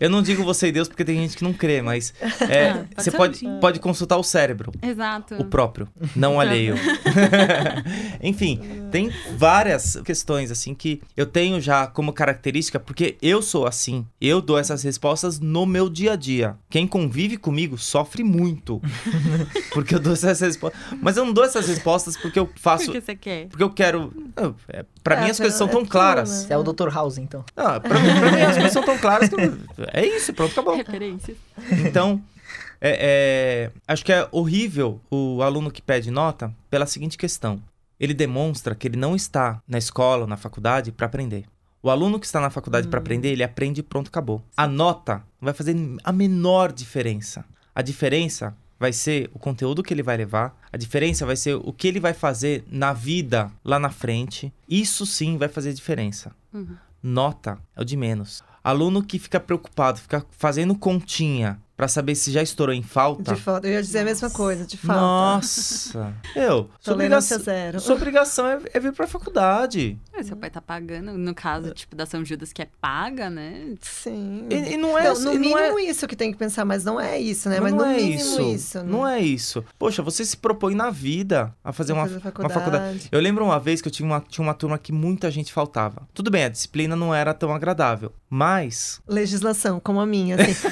Eu 0.00 0.10
não 0.10 0.22
digo 0.22 0.42
você 0.44 0.68
e 0.68 0.72
Deus 0.72 0.88
porque 0.88 1.04
tem 1.04 1.16
gente 1.18 1.36
que 1.36 1.44
não 1.44 1.52
crê, 1.52 1.80
mas 1.82 2.12
é, 2.48 2.70
Ah, 2.70 2.74
pode 2.74 3.02
você 3.04 3.10
pode, 3.10 3.46
um 3.46 3.60
pode 3.60 3.80
consultar 3.80 4.16
o 4.16 4.22
cérebro. 4.22 4.72
Exato. 4.82 5.34
O 5.36 5.44
próprio, 5.44 5.88
não 6.16 6.36
o 6.36 6.40
alheio. 6.40 6.74
Enfim, 8.22 8.60
tem 8.90 9.10
várias 9.36 9.96
questões 10.04 10.50
assim 10.50 10.74
que 10.74 11.00
eu 11.16 11.26
tenho 11.26 11.60
já 11.60 11.71
como 11.88 12.12
característica, 12.12 12.78
porque 12.78 13.16
eu 13.22 13.40
sou 13.42 13.66
assim. 13.66 14.06
Eu 14.20 14.40
dou 14.40 14.58
essas 14.58 14.82
respostas 14.82 15.40
no 15.40 15.64
meu 15.66 15.88
dia 15.88 16.12
a 16.12 16.16
dia. 16.16 16.56
Quem 16.70 16.86
convive 16.86 17.36
comigo 17.36 17.76
sofre 17.78 18.22
muito. 18.24 18.80
Porque 19.72 19.94
eu 19.94 20.00
dou 20.00 20.12
essas 20.12 20.40
respostas. 20.40 20.80
Mas 21.00 21.16
eu 21.16 21.24
não 21.24 21.32
dou 21.32 21.44
essas 21.44 21.66
respostas 21.66 22.16
porque 22.16 22.38
eu 22.38 22.48
faço. 22.56 22.84
Porque 22.86 23.00
você 23.00 23.16
quer. 23.16 23.48
Porque 23.48 23.62
eu 23.62 23.70
quero. 23.70 24.12
é, 24.68 24.84
Pra 25.02 25.16
É, 25.16 25.24
mim 25.24 25.30
as 25.30 25.38
coisas 25.38 25.56
são 25.58 25.66
é 25.66 25.70
tão 25.70 25.84
claras. 25.84 26.30
né? 26.30 26.36
Você 26.48 26.52
é 26.52 26.58
o 26.58 26.62
Dr. 26.62 26.88
House, 26.92 27.18
então. 27.18 27.44
Ah, 27.56 27.80
pra, 27.80 27.98
mim, 27.98 28.08
pra 28.20 28.30
mim 28.32 28.40
as 28.42 28.54
coisas 28.54 28.72
são 28.72 28.82
tão 28.84 28.98
claras 28.98 29.28
que 29.28 29.34
eu- 29.34 29.58
é 29.92 30.04
isso, 30.06 30.32
pronto, 30.34 30.52
acabou. 30.52 30.76
Referências. 30.76 31.36
Então, 31.86 32.22
é- 32.80 33.70
é, 33.70 33.70
acho 33.88 34.04
que 34.04 34.12
é 34.12 34.28
horrível 34.30 35.00
o 35.10 35.42
aluno 35.42 35.70
que 35.70 35.80
pede 35.82 36.10
nota 36.10 36.52
pela 36.70 36.86
seguinte 36.86 37.16
questão. 37.16 37.60
Ele 37.98 38.12
demonstra 38.14 38.74
que 38.74 38.88
ele 38.88 38.96
não 38.96 39.14
está 39.14 39.60
na 39.66 39.78
escola 39.78 40.22
ou 40.22 40.26
na 40.26 40.36
faculdade 40.36 40.90
para 40.90 41.06
aprender. 41.06 41.44
O 41.82 41.90
aluno 41.90 42.20
que 42.20 42.26
está 42.26 42.40
na 42.40 42.48
faculdade 42.48 42.86
para 42.86 43.00
aprender, 43.00 43.30
ele 43.30 43.42
aprende 43.42 43.80
e 43.80 43.82
pronto, 43.82 44.08
acabou. 44.08 44.40
A 44.56 44.68
nota 44.68 45.16
não 45.40 45.46
vai 45.46 45.54
fazer 45.54 45.76
a 46.04 46.12
menor 46.12 46.70
diferença. 46.70 47.44
A 47.74 47.82
diferença 47.82 48.56
vai 48.78 48.92
ser 48.92 49.30
o 49.32 49.38
conteúdo 49.38 49.82
que 49.82 49.94
ele 49.94 50.02
vai 50.02 50.16
levar, 50.16 50.56
a 50.72 50.76
diferença 50.76 51.24
vai 51.24 51.36
ser 51.36 51.54
o 51.54 51.72
que 51.72 51.86
ele 51.86 52.00
vai 52.00 52.12
fazer 52.12 52.64
na 52.68 52.92
vida 52.92 53.50
lá 53.64 53.78
na 53.78 53.90
frente. 53.90 54.52
Isso 54.68 55.06
sim 55.06 55.36
vai 55.36 55.48
fazer 55.48 55.72
diferença. 55.72 56.34
Uhum. 56.52 56.76
Nota 57.00 57.58
é 57.76 57.80
o 57.80 57.84
de 57.84 57.96
menos. 57.96 58.42
Aluno 58.62 59.02
que 59.02 59.18
fica 59.18 59.38
preocupado, 59.38 60.00
fica 60.00 60.26
fazendo 60.30 60.74
continha 60.74 61.60
pra 61.76 61.88
saber 61.88 62.14
se 62.14 62.30
já 62.30 62.42
estourou 62.42 62.74
em 62.74 62.82
falta. 62.82 63.34
De 63.34 63.40
falta. 63.40 63.66
Eu 63.66 63.72
ia 63.72 63.82
dizer 63.82 64.00
a 64.00 64.04
mesma 64.04 64.30
coisa, 64.30 64.64
de 64.64 64.76
falta. 64.76 65.00
Nossa! 65.00 66.14
Eu, 66.36 66.70
sua 66.80 66.94
obrigação, 66.94 67.38
zero. 67.38 67.80
sua 67.80 67.96
obrigação 67.96 68.46
é, 68.46 68.60
é 68.72 68.80
vir 68.80 68.92
pra 68.92 69.06
faculdade. 69.06 69.98
É, 70.12 70.22
seu 70.22 70.36
pai 70.36 70.50
tá 70.50 70.60
pagando, 70.60 71.16
no 71.16 71.34
caso, 71.34 71.72
tipo, 71.72 71.96
da 71.96 72.06
São 72.06 72.24
Judas, 72.24 72.52
que 72.52 72.62
é 72.62 72.68
paga, 72.80 73.28
né? 73.28 73.74
Sim. 73.80 74.46
E, 74.50 74.74
e 74.74 74.76
não 74.76 74.96
é 74.96 75.04
Não, 75.04 75.12
assim, 75.12 75.24
no 75.24 75.32
não 75.34 75.40
mínimo 75.40 75.78
é, 75.78 75.82
isso 75.82 76.06
que 76.06 76.14
tem 76.14 76.30
que 76.30 76.38
pensar, 76.38 76.64
mas 76.64 76.84
não 76.84 77.00
é 77.00 77.18
isso, 77.18 77.48
né? 77.48 77.60
mas 77.60 77.72
mas 77.72 77.80
não 77.80 77.86
no 77.86 77.92
é 77.92 77.96
mínimo 77.96 78.20
isso. 78.20 78.40
isso. 78.42 78.78
né? 78.78 78.84
Não 78.84 79.06
é 79.06 79.20
isso. 79.20 79.64
Poxa, 79.78 80.02
você 80.02 80.24
se 80.24 80.36
propõe 80.36 80.74
na 80.74 80.90
vida 80.90 81.54
a 81.64 81.72
fazer 81.72 81.92
uma, 81.92 82.02
Fazer 82.06 82.32
uma 82.38 82.50
faculdade. 82.50 83.08
Eu 83.10 83.20
lembro 83.20 83.44
uma 83.44 83.58
vez 83.58 83.80
que 83.80 83.88
eu 83.88 83.92
tinha 83.92 84.06
uma, 84.06 84.20
tinha 84.20 84.44
uma 84.44 84.54
turma 84.54 84.78
que 84.78 84.92
muita 84.92 85.30
gente 85.30 85.52
faltava. 85.52 86.06
Tudo 86.12 86.30
bem, 86.30 86.44
a 86.44 86.48
disciplina 86.48 86.94
não 86.94 87.14
era 87.14 87.32
tão 87.34 87.52
agradável, 87.52 88.12
mas 88.28 89.00
Legislação, 89.06 89.80
como 89.80 90.00
a 90.00 90.06
minha, 90.06 90.36
assim. 90.36 90.52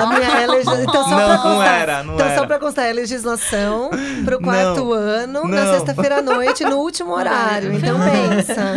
a 0.00 0.06
minha 0.06 0.39
é. 0.42 0.46
Então, 0.82 1.04
só 1.04 1.10
Não, 1.10 1.16
pra 1.16 1.28
não 1.36 1.42
constar, 1.42 1.80
era, 1.80 2.02
não 2.02 2.14
então, 2.14 2.26
era. 2.26 2.38
só 2.38 2.46
pra 2.46 2.58
constar, 2.58 2.84
é 2.86 2.92
legislação 2.92 3.90
pro 4.24 4.40
quarto 4.40 4.84
Não, 4.84 4.92
ano, 4.92 5.48
na 5.48 5.64
não. 5.64 5.74
sexta-feira 5.74 6.18
à 6.18 6.22
noite, 6.22 6.64
no 6.64 6.76
último 6.78 7.12
horário. 7.12 7.72
Então, 7.72 7.96
pensa. 8.00 8.76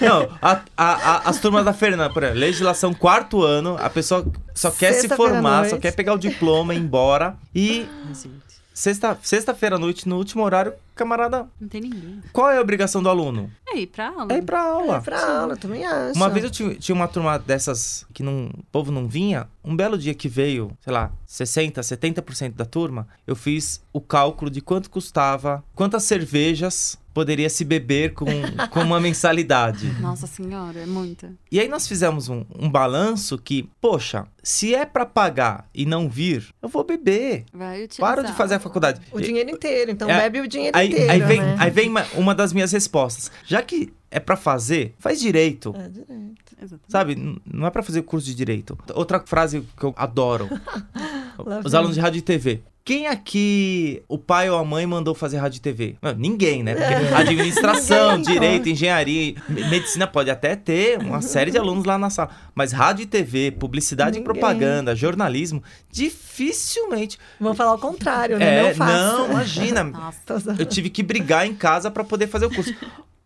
Não, 0.00 0.28
a- 0.42 0.60
a- 0.76 0.94
a- 1.16 1.22
as 1.26 1.38
turmas 1.38 1.64
da 1.64 1.72
Fernanda, 1.72 2.10
por 2.10 2.22
exemplo, 2.22 2.40
legislação 2.40 2.92
quarto 2.94 3.42
ano, 3.42 3.76
a 3.80 3.88
pessoa 3.90 4.24
só 4.54 4.70
quer 4.70 4.92
se 4.92 5.08
formar, 5.08 5.66
só 5.66 5.76
quer 5.78 5.92
pegar 5.92 6.14
o 6.14 6.18
diploma 6.18 6.74
e 6.74 6.76
ir 6.76 6.80
embora. 6.80 7.34
E 7.54 7.88
Gente, 8.12 8.30
sexta- 8.76 9.18
sexta-feira 9.22 9.76
à 9.76 9.78
noite, 9.78 10.06
no 10.08 10.16
último 10.18 10.44
horário, 10.44 10.74
camarada, 10.94 11.46
não 11.60 11.68
tem 11.68 11.80
ninguém. 11.80 12.22
qual 12.32 12.50
é 12.50 12.58
a 12.58 12.60
obrigação 12.60 13.02
do 13.02 13.08
aluno? 13.08 13.50
É 13.66 13.78
ir 13.78 13.86
pra 13.86 14.08
aula. 14.08 14.32
É 14.32 14.36
ir 14.38 14.42
pra 14.42 14.60
aula. 14.62 14.96
É 14.96 15.00
pra 15.00 15.38
aula, 15.40 15.54
eu 15.54 15.58
também 15.58 15.84
acho. 15.84 16.14
Uma 16.14 16.28
vez 16.28 16.44
eu 16.44 16.50
tinha, 16.50 16.74
tinha 16.74 16.94
uma 16.94 17.08
turma 17.08 17.38
dessas 17.38 18.06
que 18.12 18.22
não, 18.22 18.46
o 18.46 18.62
povo 18.70 18.92
não 18.92 19.06
vinha. 19.08 19.48
Um 19.64 19.74
belo 19.74 19.98
dia 19.98 20.14
que 20.14 20.28
veio, 20.28 20.70
sei 20.80 20.92
lá, 20.92 21.10
60%, 21.26 21.82
70% 21.82 22.54
da 22.54 22.64
turma, 22.64 23.06
eu 23.26 23.34
fiz 23.34 23.82
o 23.92 24.00
cálculo 24.00 24.50
de 24.50 24.60
quanto 24.60 24.88
custava, 24.90 25.62
quantas 25.74 26.04
cervejas 26.04 26.98
poderia 27.16 27.48
se 27.48 27.64
beber 27.64 28.12
com, 28.12 28.26
com 28.70 28.80
uma 28.80 29.00
mensalidade. 29.00 29.86
Nossa 30.02 30.26
senhora, 30.26 30.80
é 30.80 30.84
muita. 30.84 31.32
E 31.50 31.58
aí 31.58 31.66
nós 31.66 31.88
fizemos 31.88 32.28
um, 32.28 32.44
um 32.58 32.68
balanço 32.68 33.38
que, 33.38 33.66
poxa, 33.80 34.26
se 34.42 34.74
é 34.74 34.84
pra 34.84 35.06
pagar 35.06 35.66
e 35.74 35.86
não 35.86 36.10
vir, 36.10 36.46
eu 36.60 36.68
vou 36.68 36.84
beber. 36.84 37.46
Vai 37.54 37.84
utilizar. 37.84 38.14
Paro 38.16 38.22
de 38.22 38.34
fazer 38.34 38.56
a 38.56 38.60
faculdade. 38.60 39.00
O 39.10 39.18
dinheiro 39.18 39.48
inteiro, 39.48 39.90
então 39.90 40.10
É, 40.10 40.18
bebe 40.24 40.42
o 40.42 40.46
dinheiro 40.46 40.76
Aí, 40.76 40.88
inteiro, 40.88 41.10
aí 41.10 41.20
vem, 41.22 41.40
né? 41.40 41.56
aí 41.58 41.70
vem 41.70 41.88
uma, 41.88 42.04
uma 42.12 42.34
das 42.34 42.52
minhas 42.52 42.70
respostas. 42.70 43.32
Já 43.46 43.62
que 43.62 43.94
é 44.10 44.20
pra 44.20 44.36
fazer, 44.36 44.94
faz 44.98 45.18
direito. 45.18 45.74
É, 45.74 45.88
direito. 45.88 46.54
Exatamente. 46.60 46.82
Sabe? 46.86 47.40
Não 47.50 47.66
é 47.66 47.70
pra 47.70 47.82
fazer 47.82 48.02
curso 48.02 48.26
de 48.26 48.34
direito. 48.34 48.78
Outra 48.94 49.22
frase 49.24 49.66
que 49.74 49.84
eu 49.84 49.94
adoro. 49.96 50.50
Lá 51.44 51.60
Os 51.64 51.72
vem. 51.72 51.78
alunos 51.78 51.94
de 51.96 52.00
rádio 52.00 52.18
e 52.18 52.22
TV. 52.22 52.62
Quem 52.84 53.08
aqui 53.08 54.00
o 54.08 54.16
pai 54.16 54.48
ou 54.48 54.56
a 54.56 54.64
mãe 54.64 54.86
mandou 54.86 55.12
fazer 55.12 55.38
rádio 55.38 55.58
e 55.58 55.60
TV? 55.60 55.96
Não, 56.00 56.14
ninguém, 56.14 56.62
né? 56.62 56.72
Porque 56.76 56.94
administração, 57.14 58.22
direito, 58.22 58.68
engenharia, 58.68 59.34
me- 59.48 59.64
medicina 59.68 60.06
pode 60.06 60.30
até 60.30 60.54
ter 60.54 60.96
uma 61.00 61.20
série 61.20 61.50
de 61.50 61.58
alunos 61.58 61.84
lá 61.84 61.98
na 61.98 62.10
sala. 62.10 62.30
Mas 62.54 62.70
rádio 62.70 63.02
e 63.02 63.06
TV, 63.06 63.50
publicidade 63.50 64.18
e 64.18 64.20
Ninguém. 64.20 64.24
propaganda, 64.32 64.94
jornalismo, 64.94 65.60
dificilmente. 65.90 67.18
Vamos 67.40 67.56
falar 67.56 67.74
o 67.74 67.78
contrário, 67.78 68.38
né? 68.38 68.68
É, 68.70 68.74
não 68.74 68.86
não, 68.86 69.30
imagina. 69.32 69.82
Nossa. 70.28 70.54
Eu 70.58 70.64
tive 70.66 70.88
que 70.90 71.02
brigar 71.02 71.44
em 71.46 71.54
casa 71.54 71.90
pra 71.90 72.04
poder 72.04 72.28
fazer 72.28 72.46
o 72.46 72.54
curso. 72.54 72.72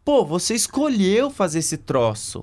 Pô, 0.03 0.25
você 0.25 0.55
escolheu 0.55 1.31
fazer 1.31 1.59
esse 1.59 1.77
troço. 1.77 2.42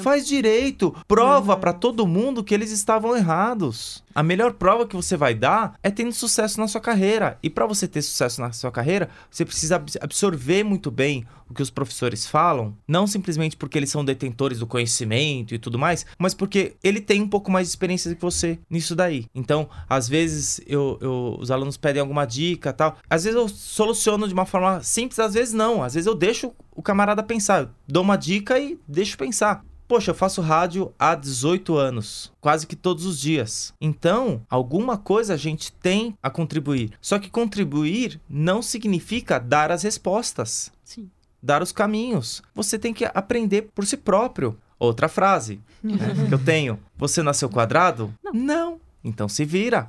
Faz 0.00 0.26
direito. 0.26 0.94
Prova 1.06 1.56
pra 1.56 1.72
todo 1.72 2.06
mundo 2.06 2.42
que 2.42 2.54
eles 2.54 2.70
estavam 2.70 3.16
errados. 3.16 4.02
A 4.14 4.22
melhor 4.22 4.54
prova 4.54 4.86
que 4.86 4.96
você 4.96 5.16
vai 5.16 5.34
dar 5.34 5.74
é 5.82 5.90
tendo 5.90 6.12
sucesso 6.12 6.58
na 6.60 6.66
sua 6.66 6.80
carreira. 6.80 7.38
E 7.42 7.48
pra 7.48 7.64
você 7.66 7.86
ter 7.86 8.02
sucesso 8.02 8.40
na 8.40 8.50
sua 8.52 8.72
carreira, 8.72 9.08
você 9.30 9.44
precisa 9.44 9.76
ab- 9.76 9.88
absorver 10.00 10.64
muito 10.64 10.90
bem 10.90 11.24
o 11.48 11.54
que 11.54 11.62
os 11.62 11.70
professores 11.70 12.26
falam, 12.26 12.76
não 12.86 13.06
simplesmente 13.08 13.56
porque 13.56 13.76
eles 13.76 13.90
são 13.90 14.04
detentores 14.04 14.58
do 14.60 14.66
conhecimento 14.68 15.52
e 15.54 15.58
tudo 15.58 15.78
mais, 15.78 16.06
mas 16.16 16.32
porque 16.32 16.76
ele 16.82 17.00
tem 17.00 17.20
um 17.22 17.28
pouco 17.28 17.50
mais 17.50 17.66
de 17.66 17.70
experiência 17.70 18.14
que 18.14 18.20
você 18.22 18.58
nisso 18.68 18.94
daí. 18.94 19.26
Então, 19.34 19.68
às 19.88 20.08
vezes 20.08 20.60
eu, 20.66 20.96
eu- 21.00 21.36
os 21.40 21.50
alunos 21.50 21.76
pedem 21.76 22.00
alguma 22.00 22.24
dica, 22.24 22.72
tal. 22.72 22.96
Às 23.08 23.24
vezes 23.24 23.36
eu 23.36 23.48
soluciono 23.48 24.26
de 24.28 24.34
uma 24.34 24.46
forma 24.46 24.82
simples, 24.82 25.18
às 25.18 25.34
vezes 25.34 25.54
não. 25.54 25.82
Às 25.82 25.94
vezes 25.94 26.06
eu 26.06 26.14
deixo 26.14 26.52
o 26.74 26.82
camarada 26.82 27.22
pensar, 27.22 27.62
eu 27.62 27.68
dou 27.86 28.02
uma 28.02 28.16
dica 28.16 28.58
e 28.58 28.78
deixo 28.86 29.16
pensar. 29.18 29.64
Poxa, 29.90 30.12
eu 30.12 30.14
faço 30.14 30.40
rádio 30.40 30.94
há 30.96 31.16
18 31.16 31.76
anos, 31.76 32.32
quase 32.40 32.64
que 32.64 32.76
todos 32.76 33.04
os 33.04 33.18
dias. 33.18 33.74
Então, 33.80 34.40
alguma 34.48 34.96
coisa 34.96 35.34
a 35.34 35.36
gente 35.36 35.72
tem 35.72 36.16
a 36.22 36.30
contribuir. 36.30 36.92
Só 37.00 37.18
que 37.18 37.28
contribuir 37.28 38.20
não 38.28 38.62
significa 38.62 39.40
dar 39.40 39.72
as 39.72 39.82
respostas 39.82 40.70
Sim. 40.84 41.10
dar 41.42 41.60
os 41.60 41.72
caminhos. 41.72 42.40
Você 42.54 42.78
tem 42.78 42.94
que 42.94 43.04
aprender 43.04 43.62
por 43.74 43.84
si 43.84 43.96
próprio. 43.96 44.56
Outra 44.78 45.08
frase 45.08 45.60
né, 45.82 45.96
que 46.28 46.34
eu 46.34 46.38
tenho. 46.38 46.78
Você 46.96 47.20
nasceu 47.20 47.48
quadrado? 47.48 48.14
Não. 48.32 48.78
Então 49.02 49.28
se 49.28 49.44
vira. 49.44 49.88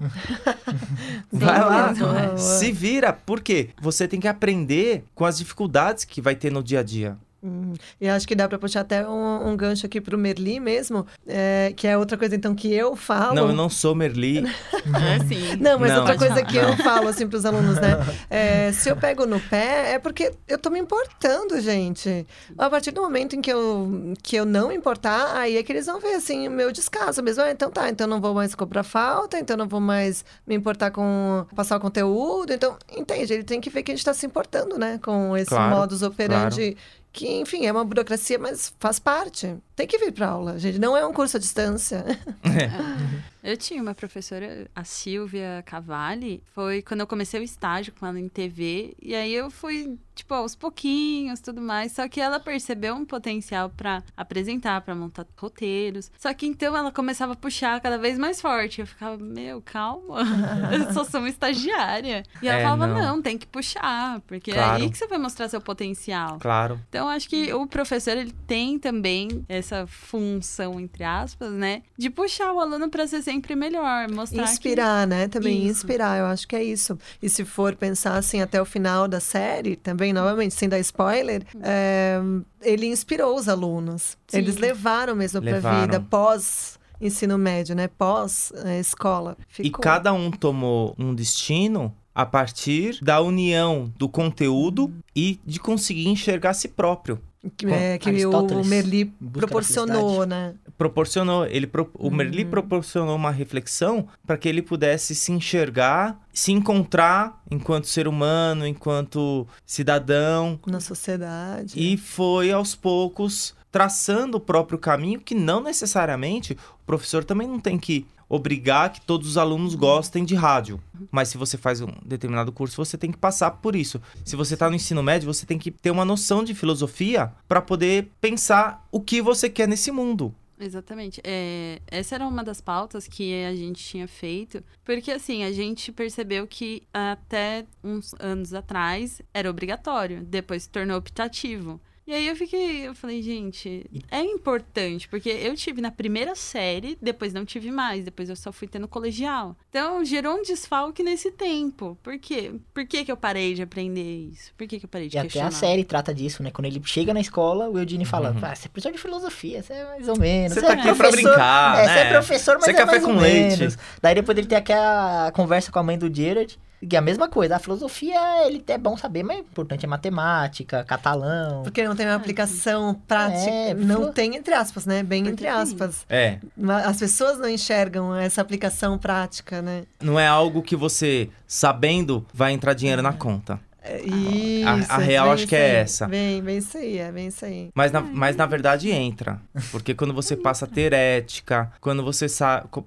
Vai 1.32 1.60
lá. 1.60 1.94
é. 2.34 2.38
Se 2.38 2.72
vira. 2.72 3.14
Por 3.14 3.40
quê? 3.40 3.70
Você 3.80 4.08
tem 4.08 4.20
que 4.20 4.28
aprender 4.28 5.04
com 5.14 5.26
as 5.26 5.38
dificuldades 5.38 6.06
que 6.06 6.20
vai 6.22 6.36
ter 6.36 6.52
no 6.52 6.64
dia 6.64 6.80
a 6.80 6.84
dia. 6.84 7.20
Hum, 7.44 7.74
e 8.00 8.08
acho 8.08 8.28
que 8.28 8.36
dá 8.36 8.48
para 8.48 8.60
puxar 8.60 8.82
até 8.82 9.08
um, 9.08 9.50
um, 9.50 9.58
gancho 9.58 9.88
aqui 9.88 10.00
para 10.00 10.16
o 10.16 10.20
Merli 10.20 10.60
mesmo, 10.60 11.08
é, 11.28 11.74
que 11.76 11.88
é 11.88 11.98
outra 11.98 12.16
coisa 12.16 12.36
então 12.36 12.54
que 12.54 12.72
eu 12.72 12.96
falo. 12.96 13.34
Não, 13.34 13.48
eu 13.48 13.56
não 13.56 13.68
sou 13.68 13.96
Merli. 13.96 14.46
é 14.46 15.26
sim. 15.26 15.58
Não, 15.60 15.80
mas 15.80 15.92
não. 15.92 16.02
outra 16.02 16.16
coisa 16.18 16.44
que 16.44 16.56
eu 16.56 16.78
falo 16.78 17.08
assim 17.08 17.28
para 17.28 17.38
os 17.38 17.46
alunos, 17.46 17.78
né? 17.78 17.98
É, 18.30 18.72
se 18.72 18.90
eu 18.90 18.96
pego 18.96 19.26
no 19.26 19.40
pé, 19.40 19.94
é 19.94 20.00
porque 20.00 20.32
eu 20.48 20.58
tô 20.58 20.70
me 20.70 20.80
importando, 20.80 21.60
gente. 21.60 22.26
A 22.58 22.70
partir 22.70 22.92
do 22.92 23.02
momento 23.02 23.36
em 23.36 23.42
que 23.42 23.52
eu, 23.52 24.14
que 24.22 24.36
eu 24.36 24.46
não 24.46 24.72
importar, 24.72 25.36
aí 25.36 25.58
é 25.58 25.64
que 25.64 25.72
eles 25.72 25.86
vão 25.86 26.00
ver 26.00 26.14
assim 26.14 26.48
o 26.48 26.52
meu 26.52 26.72
descaso 26.72 27.22
mesmo. 27.22 27.44
Ah, 27.44 27.52
então 27.52 27.70
tá, 27.70 27.90
então 27.90 28.08
não 28.08 28.22
vou 28.22 28.34
mais 28.34 28.56
cobrar 28.56 28.84
falta, 28.84 29.38
então 29.40 29.58
não 29.58 29.68
vou 29.68 29.82
mais 29.82 30.24
me 30.46 30.56
importar 30.56 30.92
com 30.92 31.46
passar 31.56 31.78
o 31.78 31.80
conteúdo. 31.80 32.54
Então, 32.54 32.78
entende? 32.96 33.34
Ele 33.34 33.44
tem 33.44 33.60
que 33.60 33.70
ver 33.70 33.84
que 33.84 33.92
a 33.92 33.94
gente 33.94 34.00
está 34.00 34.14
se 34.14 34.26
importando, 34.26 34.78
né? 34.78 35.00
Com 35.04 35.36
esse 35.36 35.50
claro, 35.50 35.76
modus 35.76 36.02
operandi. 36.04 36.72
Claro 36.72 37.01
que, 37.12 37.28
enfim, 37.28 37.66
é 37.66 37.72
uma 37.72 37.84
burocracia, 37.84 38.40
mas 38.40 38.74
faz 38.80 39.00
parte. 39.00 39.58
Tem 39.82 39.88
que 39.88 39.98
vir 39.98 40.12
para 40.12 40.28
aula, 40.28 40.60
gente. 40.60 40.78
Não 40.78 40.96
é 40.96 41.04
um 41.04 41.12
curso 41.12 41.38
à 41.38 41.40
distância. 41.40 42.06
É. 42.44 43.22
Eu 43.44 43.58
tinha 43.58 43.82
uma 43.82 43.96
professora, 43.96 44.70
a 44.76 44.84
Silvia 44.84 45.64
Cavalli, 45.66 46.44
foi 46.54 46.82
quando 46.82 47.00
eu 47.00 47.08
comecei 47.08 47.40
o 47.40 47.44
estágio 47.44 47.92
com 48.00 48.06
ela 48.06 48.20
em 48.20 48.30
TV, 48.30 48.96
e 49.02 49.16
aí 49.16 49.34
eu 49.34 49.50
fui, 49.50 49.98
tipo, 50.14 50.34
aos 50.36 50.56
pouquinhos, 50.56 51.40
tudo 51.40 51.60
mais, 51.60 51.94
só 51.94 52.08
que 52.08 52.22
ela 52.22 52.40
percebeu 52.40 52.94
um 52.94 53.04
potencial 53.04 53.70
para 53.70 54.04
apresentar, 54.16 54.82
para 54.82 54.94
montar 54.94 55.26
roteiros. 55.36 56.12
Só 56.20 56.32
que 56.36 56.46
então 56.46 56.78
ela 56.78 56.92
começava 56.92 57.34
a 57.34 57.36
puxar 57.36 57.82
cada 57.82 57.98
vez 57.98 58.18
mais 58.20 58.40
forte. 58.40 58.82
Eu 58.82 58.88
ficava, 58.88 59.18
meu, 59.18 59.60
calma, 59.60 60.20
eu 60.72 60.94
só 60.94 61.04
sou 61.04 61.20
uma 61.20 61.30
estagiária. 61.30 62.24
E 62.44 62.48
ela 62.48 62.60
é, 62.60 62.64
falava, 62.64 62.88
não. 62.88 63.16
não. 63.16 63.22
tem 63.24 63.40
que 63.40 63.48
puxar, 63.48 64.22
porque 64.28 64.52
claro. 64.52 64.82
é 64.82 64.84
aí 64.84 64.90
que 64.92 64.98
você 64.98 65.08
vai 65.08 65.18
mostrar 65.18 65.50
seu 65.50 65.62
potencial. 65.62 66.38
Claro. 66.40 66.80
Então 66.90 67.10
acho 67.10 67.28
que 67.28 67.52
o 67.54 67.66
professor 67.66 68.16
ele 68.16 68.34
tem 68.46 68.78
também 68.78 69.44
essa 69.50 69.71
função 69.88 70.80
entre 70.80 71.04
aspas, 71.04 71.52
né, 71.52 71.84
de 71.98 72.10
puxar 72.10 72.52
o 72.54 72.60
aluno 72.60 72.90
para 72.90 73.08
ser 73.08 73.22
sempre 73.22 73.56
melhor, 73.56 74.10
mostrar 74.12 74.44
inspirar, 74.44 75.04
que... 75.04 75.10
né? 75.10 75.28
Também 75.28 75.60
isso. 75.60 75.72
inspirar, 75.72 76.20
eu 76.20 76.26
acho 76.26 76.48
que 76.48 76.56
é 76.56 76.64
isso. 76.64 76.98
E 77.22 77.30
se 77.30 77.46
for 77.46 77.76
pensar 77.76 78.16
assim 78.16 78.42
até 78.42 78.62
o 78.62 78.66
final 78.66 79.08
da 79.08 79.20
série, 79.20 79.76
também 79.76 80.14
novamente 80.14 80.54
sem 80.54 80.68
dar 80.68 80.80
spoiler, 80.80 81.46
é, 81.62 82.20
ele 82.62 82.88
inspirou 82.88 83.36
os 83.36 83.48
alunos. 83.48 84.18
Sim. 84.28 84.38
Eles 84.38 84.58
levaram 84.58 85.16
mesmo 85.16 85.42
para 85.42 85.58
a 85.58 85.82
vida 85.82 86.00
pós 86.00 86.80
ensino 87.00 87.38
médio, 87.38 87.76
né? 87.76 87.88
Pós 87.88 88.54
é, 88.64 88.80
escola. 88.80 89.36
Ficou... 89.48 89.68
E 89.68 89.72
cada 89.84 90.14
um 90.14 90.30
tomou 90.30 90.96
um 90.98 91.14
destino 91.16 91.94
a 92.14 92.26
partir 92.26 93.00
da 93.02 93.22
união 93.22 93.92
do 93.98 94.08
conteúdo 94.08 94.86
hum. 94.86 95.00
e 95.16 95.40
de 95.46 95.60
conseguir 95.60 96.08
enxergar 96.08 96.54
si 96.54 96.68
próprio. 96.68 97.20
Que, 97.58 97.66
é, 97.66 97.98
que 97.98 98.26
o 98.26 98.66
Merli 98.66 99.06
proporcionou, 99.06 100.28
né? 100.28 100.54
Proporcionou. 100.78 101.46
Ele 101.48 101.66
pro, 101.66 101.90
o 101.96 102.08
uhum. 102.08 102.14
Merli 102.14 102.46
proporcionou 102.46 103.16
uma 103.16 103.32
reflexão 103.32 104.08
para 104.28 104.38
que 104.38 104.48
ele 104.48 104.62
pudesse 104.62 105.16
se 105.16 105.32
enxergar, 105.32 106.20
se 106.32 106.52
encontrar 106.52 107.42
enquanto 107.50 107.88
ser 107.88 108.08
humano, 108.08 108.68
enquanto 108.68 109.48
cidadão. 109.66 110.60
Na 110.68 110.80
sociedade. 110.80 111.74
E 111.76 111.98
foi 111.98 112.52
aos 112.52 112.76
poucos 112.76 113.56
traçando 113.72 114.38
o 114.38 114.42
próprio 114.42 114.78
caminho 114.78 115.20
que 115.20 115.34
não 115.34 115.64
necessariamente 115.64 116.54
o 116.54 116.86
professor 116.86 117.24
também 117.24 117.48
não 117.48 117.60
tem 117.60 117.80
que 117.80 118.06
obrigar 118.32 118.94
que 118.94 119.02
todos 119.02 119.28
os 119.28 119.38
alunos 119.38 119.76
gostem 119.76 120.24
de 120.24 120.36
rádio. 120.36 120.80
Mas 121.12 121.28
se 121.28 121.38
você 121.38 121.58
faz 121.58 121.82
um 121.82 121.90
determinado 122.06 122.50
curso, 122.50 122.78
você 122.78 122.98
tem 122.98 123.12
que 123.12 123.18
passar 123.18 123.52
por 123.52 123.76
isso. 123.76 124.02
Se 124.24 124.38
você 124.38 124.54
está 124.54 124.70
no 124.70 124.76
ensino 124.76 125.04
médio, 125.04 125.32
você 125.32 125.46
tem 125.46 125.60
que 125.60 125.70
ter 125.70 125.92
uma 125.92 126.06
noção 126.06 126.42
de 126.42 126.56
filosofia 126.56 127.34
para 127.46 127.62
poder 127.62 128.10
pensar 128.22 128.88
o 128.90 129.02
que 129.02 129.22
você 129.22 129.50
quer 129.50 129.68
nesse 129.68 129.92
mundo. 129.92 130.34
Exatamente. 130.58 131.20
É, 131.26 131.82
essa 131.88 132.16
era 132.16 132.26
uma 132.26 132.44
das 132.44 132.62
pautas 132.62 133.06
que 133.06 133.44
a 133.44 133.54
gente 133.54 133.84
tinha 133.84 134.08
feito, 134.08 134.64
porque 134.86 135.12
assim, 135.12 135.44
a 135.44 135.52
gente 135.52 135.92
percebeu 135.92 136.48
que 136.48 136.84
até 136.94 137.66
uns 137.84 138.14
anos 138.18 138.54
atrás 138.54 139.22
era 139.34 139.50
obrigatório, 139.50 140.24
depois 140.24 140.64
se 140.64 140.70
tornou 140.70 140.98
optativo. 140.98 141.82
E 142.12 142.14
aí 142.14 142.28
eu 142.28 142.36
fiquei, 142.36 142.86
eu 142.86 142.94
falei, 142.94 143.22
gente, 143.22 143.90
é 144.12 144.20
importante, 144.20 145.08
porque 145.08 145.30
eu 145.30 145.56
tive 145.56 145.80
na 145.80 145.90
primeira 145.90 146.36
série, 146.36 146.98
depois 147.02 147.34
não 147.34 147.46
tive 147.46 147.72
mais, 147.72 148.04
depois 148.04 148.30
eu 148.30 148.36
só 148.36 148.52
fui 148.52 148.68
tendo 148.68 148.86
colegial. 148.86 149.56
Então 149.70 150.04
gerou 150.04 150.36
um 150.36 150.42
desfalque 150.42 151.04
nesse 151.04 151.32
tempo. 151.32 151.98
Por 152.04 152.20
quê? 152.20 152.52
Por 152.74 152.86
que, 152.86 153.06
que 153.06 153.12
eu 153.14 153.16
parei 153.16 153.54
de 153.54 153.62
aprender 153.62 154.28
isso? 154.30 154.54
Por 154.58 154.68
que, 154.68 154.78
que 154.78 154.86
eu 154.86 154.90
parei 154.90 155.08
de 155.08 155.18
e 155.18 155.22
questionar? 155.22 155.48
até 155.48 155.56
a 155.56 155.58
série 155.58 155.86
trata 155.86 156.14
disso, 156.14 156.44
né? 156.44 156.52
Quando 156.52 156.66
ele 156.66 156.82
chega 156.84 157.14
na 157.14 157.22
escola, 157.22 157.70
o 157.70 157.80
Eudine 157.80 158.04
fala, 158.04 158.32
uhum. 158.32 158.40
ah, 158.42 158.54
você 158.54 158.66
é 158.66 158.70
professor 158.70 158.92
de 158.92 158.98
filosofia, 158.98 159.64
você 159.64 159.72
é 159.72 159.86
mais 159.86 160.10
ou 160.10 160.20
menos. 160.20 160.54
Você, 160.54 160.62
tá 160.62 160.74
é 160.74 160.82
aqui 160.82 160.94
pra 160.94 161.12
brincar, 161.12 161.78
é, 161.78 161.88
né? 161.88 161.94
Você 161.94 162.00
é 162.00 162.10
professor, 162.10 162.56
mas 162.56 162.66
você 162.66 162.72
é 162.72 162.74
café 162.74 162.92
mais 162.92 163.06
com 163.06 163.14
ou 163.14 163.22
leite. 163.22 163.58
menos. 163.58 163.78
Daí 164.02 164.16
depois 164.16 164.38
ele 164.38 164.48
tem 164.48 164.58
aquela 164.58 165.32
conversa 165.32 165.72
com 165.72 165.80
a 165.80 165.84
mãe 165.84 165.98
do 165.98 166.14
Gerard, 166.14 166.60
e 166.82 166.98
a 166.98 167.02
mesma 167.02 167.30
coisa, 167.30 167.56
a 167.56 167.60
filosofia, 167.60 168.48
ele 168.48 168.64
é 168.68 168.78
bom 168.78 168.98
saber, 168.98 169.22
mas 169.22 169.38
o 169.38 169.42
importante 169.42 169.86
é 169.86 169.88
matemática, 169.88 170.84
catalão. 170.84 171.62
Porque 171.62 171.84
não 171.84 171.96
tem 171.96 172.08
uma 172.08 172.16
aplicação 172.16 173.00
prática. 173.08 173.52
É, 173.52 173.74
não 173.74 174.00
filo... 174.00 174.14
tem 174.14 174.36
entre 174.36 174.54
aspas, 174.54 174.86
né? 174.88 175.04
Bem 175.04 175.28
entre 175.28 175.48
aspas. 175.48 176.06
É. 176.10 176.40
As 176.84 176.98
pessoas 176.98 177.38
não 177.38 177.48
enxergam 177.48 178.16
essa 178.16 178.42
aplicação 178.42 178.98
prática, 178.98 179.62
né? 179.62 179.84
Não 180.02 180.20
é 180.20 180.28
algo 180.28 180.64
que 180.64 180.76
você, 180.76 181.30
sabendo, 181.48 182.26
vai 182.34 182.52
entrar 182.52 182.74
dinheiro 182.74 183.02
é. 183.02 183.04
na 183.04 183.14
conta. 183.14 183.60
Isso, 183.84 184.92
a, 184.92 184.96
a 184.96 184.98
real 185.00 185.32
acho 185.32 185.48
que 185.48 185.56
é 185.56 185.76
essa. 185.76 186.08
Bem, 186.08 186.42
bem 186.42 186.58
isso 186.58 186.78
aí, 186.78 187.00
é 187.00 187.12
bem 187.12 187.28
isso 187.28 187.44
aí. 187.44 187.70
Mas 187.74 187.92
na, 187.92 188.00
mas 188.02 188.36
na 188.36 188.46
verdade 188.46 188.92
entra. 188.92 189.42
Porque 189.72 189.96
quando 189.96 190.14
você 190.14 190.36
passa 190.36 190.66
a 190.66 190.68
ter 190.68 190.94
ética, 190.94 191.72
quando 191.82 192.04
você 192.04 192.28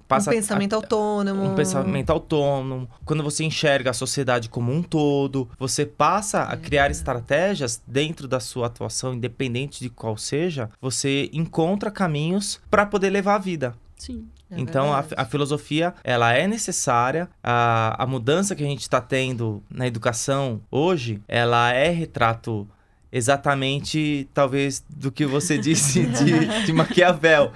passa. 0.06 0.30
Um 0.30 0.34
pensamento 0.34 0.72
a, 0.74 0.76
autônomo. 0.76 1.42
Um 1.42 1.54
pensamento 1.54 2.10
autônomo. 2.10 2.88
Quando 3.04 3.22
você 3.22 3.44
enxerga 3.44 3.90
a 3.90 3.94
sociedade 3.94 4.48
como 4.48 4.72
um 4.72 4.82
todo, 4.82 5.48
você 5.58 5.84
passa 5.84 6.42
a 6.44 6.56
criar 6.56 6.90
estratégias 6.90 7.82
dentro 7.86 8.28
da 8.28 8.38
sua 8.38 8.68
atuação, 8.68 9.14
independente 9.14 9.80
de 9.80 9.90
qual 9.90 10.16
seja, 10.16 10.70
você 10.80 11.28
encontra 11.32 11.90
caminhos 11.90 12.60
para 12.70 12.86
poder 12.86 13.10
levar 13.10 13.34
a 13.34 13.38
vida. 13.38 13.74
Sim. 13.96 14.28
É 14.50 14.60
então 14.60 14.92
a, 14.92 15.04
a, 15.16 15.24
filosofia 15.24 15.94
ela 16.02 16.32
é 16.32 16.46
necessária. 16.46 17.28
A, 17.42 18.02
a 18.02 18.06
mudança 18.06 18.54
que 18.54 18.62
a 18.62 18.66
gente 18.66 18.82
está 18.82 19.00
tendo 19.00 19.62
na 19.70 19.86
educação 19.86 20.60
hoje, 20.70 21.20
ela 21.26 21.72
é 21.72 21.90
retrato 21.90 22.68
exatamente, 23.10 24.28
talvez, 24.34 24.84
do 24.88 25.12
que 25.12 25.24
você 25.24 25.56
disse 25.56 26.02
de, 26.04 26.66
de 26.66 26.72
Maquiavel. 26.72 27.52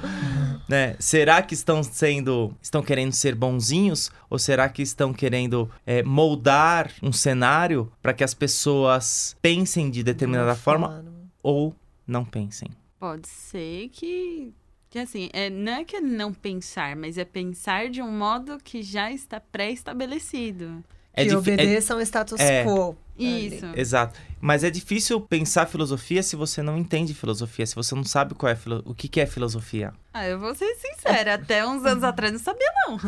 Né? 0.69 0.95
Será 1.01 1.43
que 1.43 1.55
estão 1.55 1.83
sendo, 1.83 2.55
estão 2.63 2.83
querendo 2.83 3.13
ser 3.13 3.35
bonzinhos 3.35 4.11
ou 4.31 4.39
será 4.39 4.69
que 4.69 4.83
estão 4.83 5.13
querendo 5.13 5.69
é, 5.85 6.03
moldar 6.03 6.93
um 7.03 7.11
cenário 7.11 7.91
para 8.03 8.13
que 8.13 8.23
as 8.23 8.35
pessoas 8.35 9.35
pensem 9.41 9.91
de 9.91 10.03
determinada 10.03 10.55
forma 10.55 11.05
ou 11.43 11.75
não 12.07 12.25
pensem? 12.25 12.69
Pode 13.01 13.27
ser 13.27 13.89
que 13.89 14.53
que 14.91 14.99
assim, 14.99 15.29
é, 15.33 15.51
não 15.51 15.73
é 15.73 15.85
que 15.85 15.97
é 15.97 16.01
não 16.01 16.33
pensar, 16.33 16.97
mas 16.97 17.19
é 17.19 17.25
pensar 17.25 17.89
de 17.89 18.01
um 18.01 18.11
modo 18.11 18.59
que 18.63 18.83
já 18.83 19.11
está 19.11 19.39
pré-estabelecido. 19.39 20.83
É 21.15 21.25
que 21.25 21.35
obedeça 21.35 21.95
ao 21.95 22.01
status 22.01 22.41
é, 22.41 22.65
quo. 22.65 22.97
Isso. 23.19 23.67
Ali. 23.67 23.81
Exato. 23.81 24.21
Mas 24.41 24.63
é 24.63 24.71
difícil 24.71 25.21
pensar 25.21 25.67
filosofia 25.67 26.23
se 26.23 26.37
você 26.37 26.63
não 26.63 26.79
entende 26.79 27.13
filosofia, 27.13 27.67
se 27.67 27.75
você 27.75 27.93
não 27.93 28.05
sabe 28.05 28.35
qual 28.35 28.53
é 28.53 28.55
filo... 28.55 28.83
o 28.85 28.95
que, 28.95 29.09
que 29.09 29.21
é 29.21 29.27
filosofia. 29.27 29.93
Ah, 30.15 30.29
eu 30.29 30.39
vou 30.39 30.55
ser 30.55 30.73
sincera, 30.77 31.35
até 31.35 31.67
uns 31.67 31.85
anos 31.85 32.05
atrás 32.05 32.33
não 32.33 32.39
sabia 32.39 32.69
não. 32.87 32.99